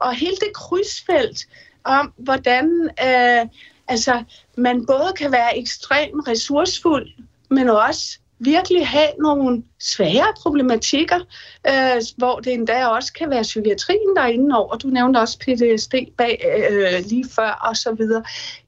Og 0.00 0.14
hele 0.14 0.36
det 0.36 0.52
krydsfelt 0.54 1.46
om, 1.84 2.12
hvordan 2.16 2.90
øh, 3.04 3.46
altså, 3.88 4.22
man 4.56 4.86
både 4.86 5.12
kan 5.16 5.32
være 5.32 5.58
ekstremt 5.58 6.28
ressourcefuld, 6.28 7.08
men 7.50 7.68
også 7.68 8.18
virkelig 8.40 8.88
have 8.88 9.08
nogle 9.18 9.62
svære 9.80 10.32
problematikker, 10.36 11.20
øh, 11.68 12.02
hvor 12.16 12.40
det 12.40 12.52
endda 12.52 12.86
også 12.86 13.12
kan 13.12 13.30
være 13.30 13.42
psykiatrien, 13.42 14.16
der 14.16 14.22
er 14.22 14.26
inde 14.26 14.56
over. 14.56 14.76
Du 14.76 14.88
nævnte 14.88 15.18
også 15.18 15.38
PTSD 15.38 15.94
bag, 16.18 16.44
øh, 16.70 17.04
lige 17.06 17.24
før 17.36 17.50
og 17.50 17.76
så 17.76 17.92
videre. 17.92 18.24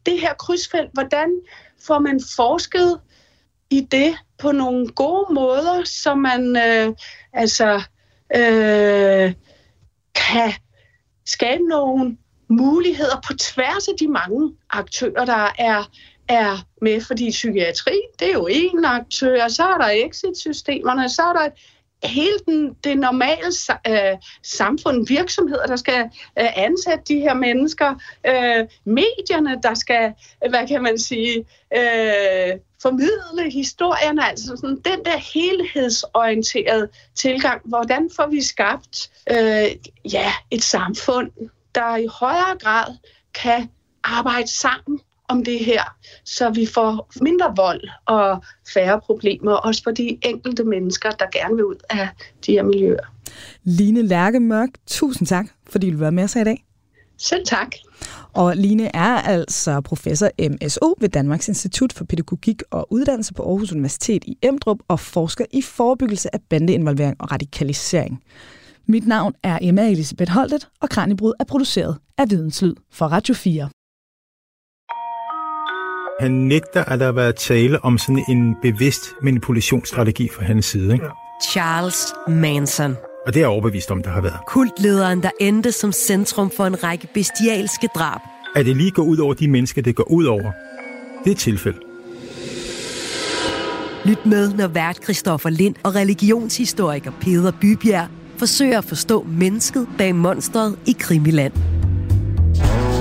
Det 0.06 0.20
her 0.20 0.34
krydsfelt, 0.34 0.90
hvordan 0.92 1.28
får 1.86 1.98
man 1.98 2.20
forsket 2.36 3.00
i 3.70 3.80
det 3.80 4.14
på 4.38 4.52
nogle 4.52 4.88
gode 4.88 5.34
måder, 5.34 5.84
så 5.84 6.14
man 6.14 6.56
øh, 6.56 6.94
altså 7.32 7.82
øh, 8.36 9.32
kan 10.14 10.52
skabe 11.26 11.62
nogle 11.62 12.16
muligheder 12.48 13.20
på 13.26 13.32
tværs 13.32 13.88
af 13.88 13.94
de 14.00 14.08
mange 14.08 14.52
aktører, 14.70 15.24
der 15.24 15.48
er, 15.58 15.90
er 16.32 16.66
med. 16.82 17.00
Fordi 17.00 17.30
psykiatri, 17.30 18.00
det 18.18 18.28
er 18.28 18.32
jo 18.32 18.48
en 18.50 18.84
aktør, 18.84 19.48
så 19.48 19.62
er 19.62 19.78
der 19.78 20.06
exit-systemerne, 20.06 21.08
så 21.08 21.22
er 21.22 21.32
der 21.32 21.48
hele 22.04 22.38
den, 22.46 22.76
det 22.84 22.98
normale 22.98 23.52
øh, 23.88 24.18
samfund, 24.42 25.08
virksomheder, 25.08 25.66
der 25.66 25.76
skal 25.76 26.10
øh, 26.38 26.48
ansætte 26.56 27.04
de 27.08 27.20
her 27.20 27.34
mennesker, 27.34 27.94
øh, 28.26 28.66
medierne, 28.84 29.60
der 29.62 29.74
skal, 29.74 30.12
hvad 30.50 30.68
kan 30.68 30.82
man 30.82 30.98
sige, 30.98 31.38
øh, 31.76 32.58
formidle 32.82 33.50
historierne, 33.50 34.28
altså 34.28 34.56
sådan 34.56 34.80
den 34.84 35.04
der 35.04 35.18
helhedsorienterede 35.34 36.88
tilgang. 37.14 37.62
Hvordan 37.64 38.10
får 38.16 38.26
vi 38.26 38.42
skabt 38.42 39.10
øh, 39.30 39.70
ja, 40.12 40.32
et 40.50 40.62
samfund, 40.62 41.30
der 41.74 41.96
i 41.96 42.06
højere 42.06 42.58
grad 42.60 42.94
kan 43.34 43.70
arbejde 44.04 44.58
sammen 44.58 45.00
om 45.28 45.44
det 45.44 45.58
her, 45.58 45.82
så 46.24 46.50
vi 46.50 46.66
får 46.66 47.10
mindre 47.20 47.52
vold 47.56 47.80
og 48.06 48.42
færre 48.74 49.00
problemer, 49.00 49.52
også 49.52 49.82
for 49.82 49.90
de 49.90 50.18
enkelte 50.22 50.64
mennesker, 50.64 51.10
der 51.10 51.26
gerne 51.32 51.54
vil 51.54 51.64
ud 51.64 51.76
af 51.90 52.08
de 52.46 52.52
her 52.52 52.62
miljøer. 52.62 53.12
Line 53.64 54.02
Lærkemørk, 54.02 54.68
tusind 54.86 55.28
tak, 55.28 55.46
fordi 55.70 55.90
du 55.90 55.98
var 55.98 56.10
med 56.10 56.24
os 56.24 56.36
i 56.36 56.44
dag. 56.44 56.64
Selv 57.18 57.46
tak. 57.46 57.68
Og 58.32 58.56
Line 58.56 58.96
er 58.96 59.20
altså 59.22 59.80
professor 59.80 60.30
MSO 60.50 60.94
ved 61.00 61.08
Danmarks 61.08 61.48
Institut 61.48 61.92
for 61.92 62.04
Pædagogik 62.04 62.62
og 62.70 62.92
Uddannelse 62.92 63.34
på 63.34 63.42
Aarhus 63.42 63.72
Universitet 63.72 64.24
i 64.24 64.38
Emdrup 64.42 64.78
og 64.88 65.00
forsker 65.00 65.44
i 65.52 65.62
forebyggelse 65.62 66.34
af 66.34 66.40
bandeinvolvering 66.50 67.16
og 67.20 67.32
radikalisering. 67.32 68.22
Mit 68.86 69.06
navn 69.06 69.34
er 69.42 69.58
Emma 69.62 69.90
Elisabeth 69.90 70.32
Holtet, 70.32 70.68
og 70.80 70.88
Kranjebrud 70.88 71.32
er 71.40 71.44
produceret 71.44 71.96
af 72.18 72.30
Videnslyd 72.30 72.74
for 72.92 73.06
Radio 73.06 73.34
4. 73.34 73.68
Han 76.22 76.32
nægter, 76.32 76.84
at 76.84 77.00
der 77.00 77.04
har 77.04 77.12
været 77.12 77.36
tale 77.36 77.84
om 77.84 77.98
sådan 77.98 78.24
en 78.28 78.56
bevidst 78.62 79.00
manipulationsstrategi 79.22 80.28
fra 80.36 80.44
hans 80.44 80.66
side. 80.66 80.92
Ikke? 80.92 81.04
Charles 81.50 82.14
Manson. 82.28 82.96
Og 83.26 83.34
det 83.34 83.36
er 83.36 83.40
jeg 83.40 83.48
overbevist 83.48 83.90
om, 83.90 84.02
der 84.02 84.10
har 84.10 84.20
været. 84.20 84.36
Kultlederen, 84.46 85.22
der 85.22 85.30
endte 85.40 85.72
som 85.72 85.92
centrum 85.92 86.50
for 86.56 86.64
en 86.64 86.84
række 86.84 87.08
bestialske 87.14 87.88
drab. 87.94 88.20
At 88.54 88.66
det 88.66 88.76
lige 88.76 88.90
går 88.90 89.02
ud 89.02 89.18
over 89.18 89.34
de 89.34 89.48
mennesker, 89.48 89.82
det 89.82 89.96
går 89.96 90.10
ud 90.10 90.24
over, 90.24 90.52
det 91.24 91.30
er 91.30 91.34
tilfælde. 91.34 91.78
Lyt 94.04 94.26
med, 94.26 94.52
når 94.52 94.66
vært 94.66 94.98
Christoffer 95.04 95.50
Lind 95.50 95.74
og 95.82 95.94
religionshistoriker 95.94 97.12
Peder 97.20 97.52
Bybjerg 97.60 98.08
forsøger 98.38 98.78
at 98.78 98.84
forstå 98.84 99.26
mennesket 99.28 99.86
bag 99.98 100.14
monstret 100.14 100.78
i 100.86 100.96
Krimiland. 100.98 101.52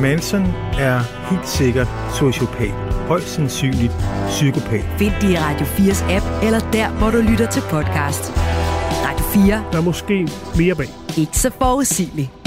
Manson 0.02 0.42
er 0.80 1.30
helt 1.30 1.50
sikkert 1.50 1.88
sociopat. 2.14 2.91
Højst 3.08 3.28
sandsynligt 3.28 3.94
psykopat. 4.28 4.86
Find 4.98 5.12
det 5.22 5.30
i 5.30 5.38
Radio 5.38 5.66
4's 5.66 6.12
app, 6.12 6.44
eller 6.44 6.60
der, 6.60 6.90
hvor 6.90 7.10
du 7.10 7.18
lytter 7.18 7.50
til 7.52 7.62
podcast. 7.62 8.34
Radio 9.06 9.26
4. 9.26 9.64
Der 9.72 9.78
er 9.78 9.82
måske 9.82 10.28
mere 10.58 10.76
bag. 10.76 10.90
Ikke 11.18 11.38
så 11.40 11.52
forudsigeligt. 11.62 12.41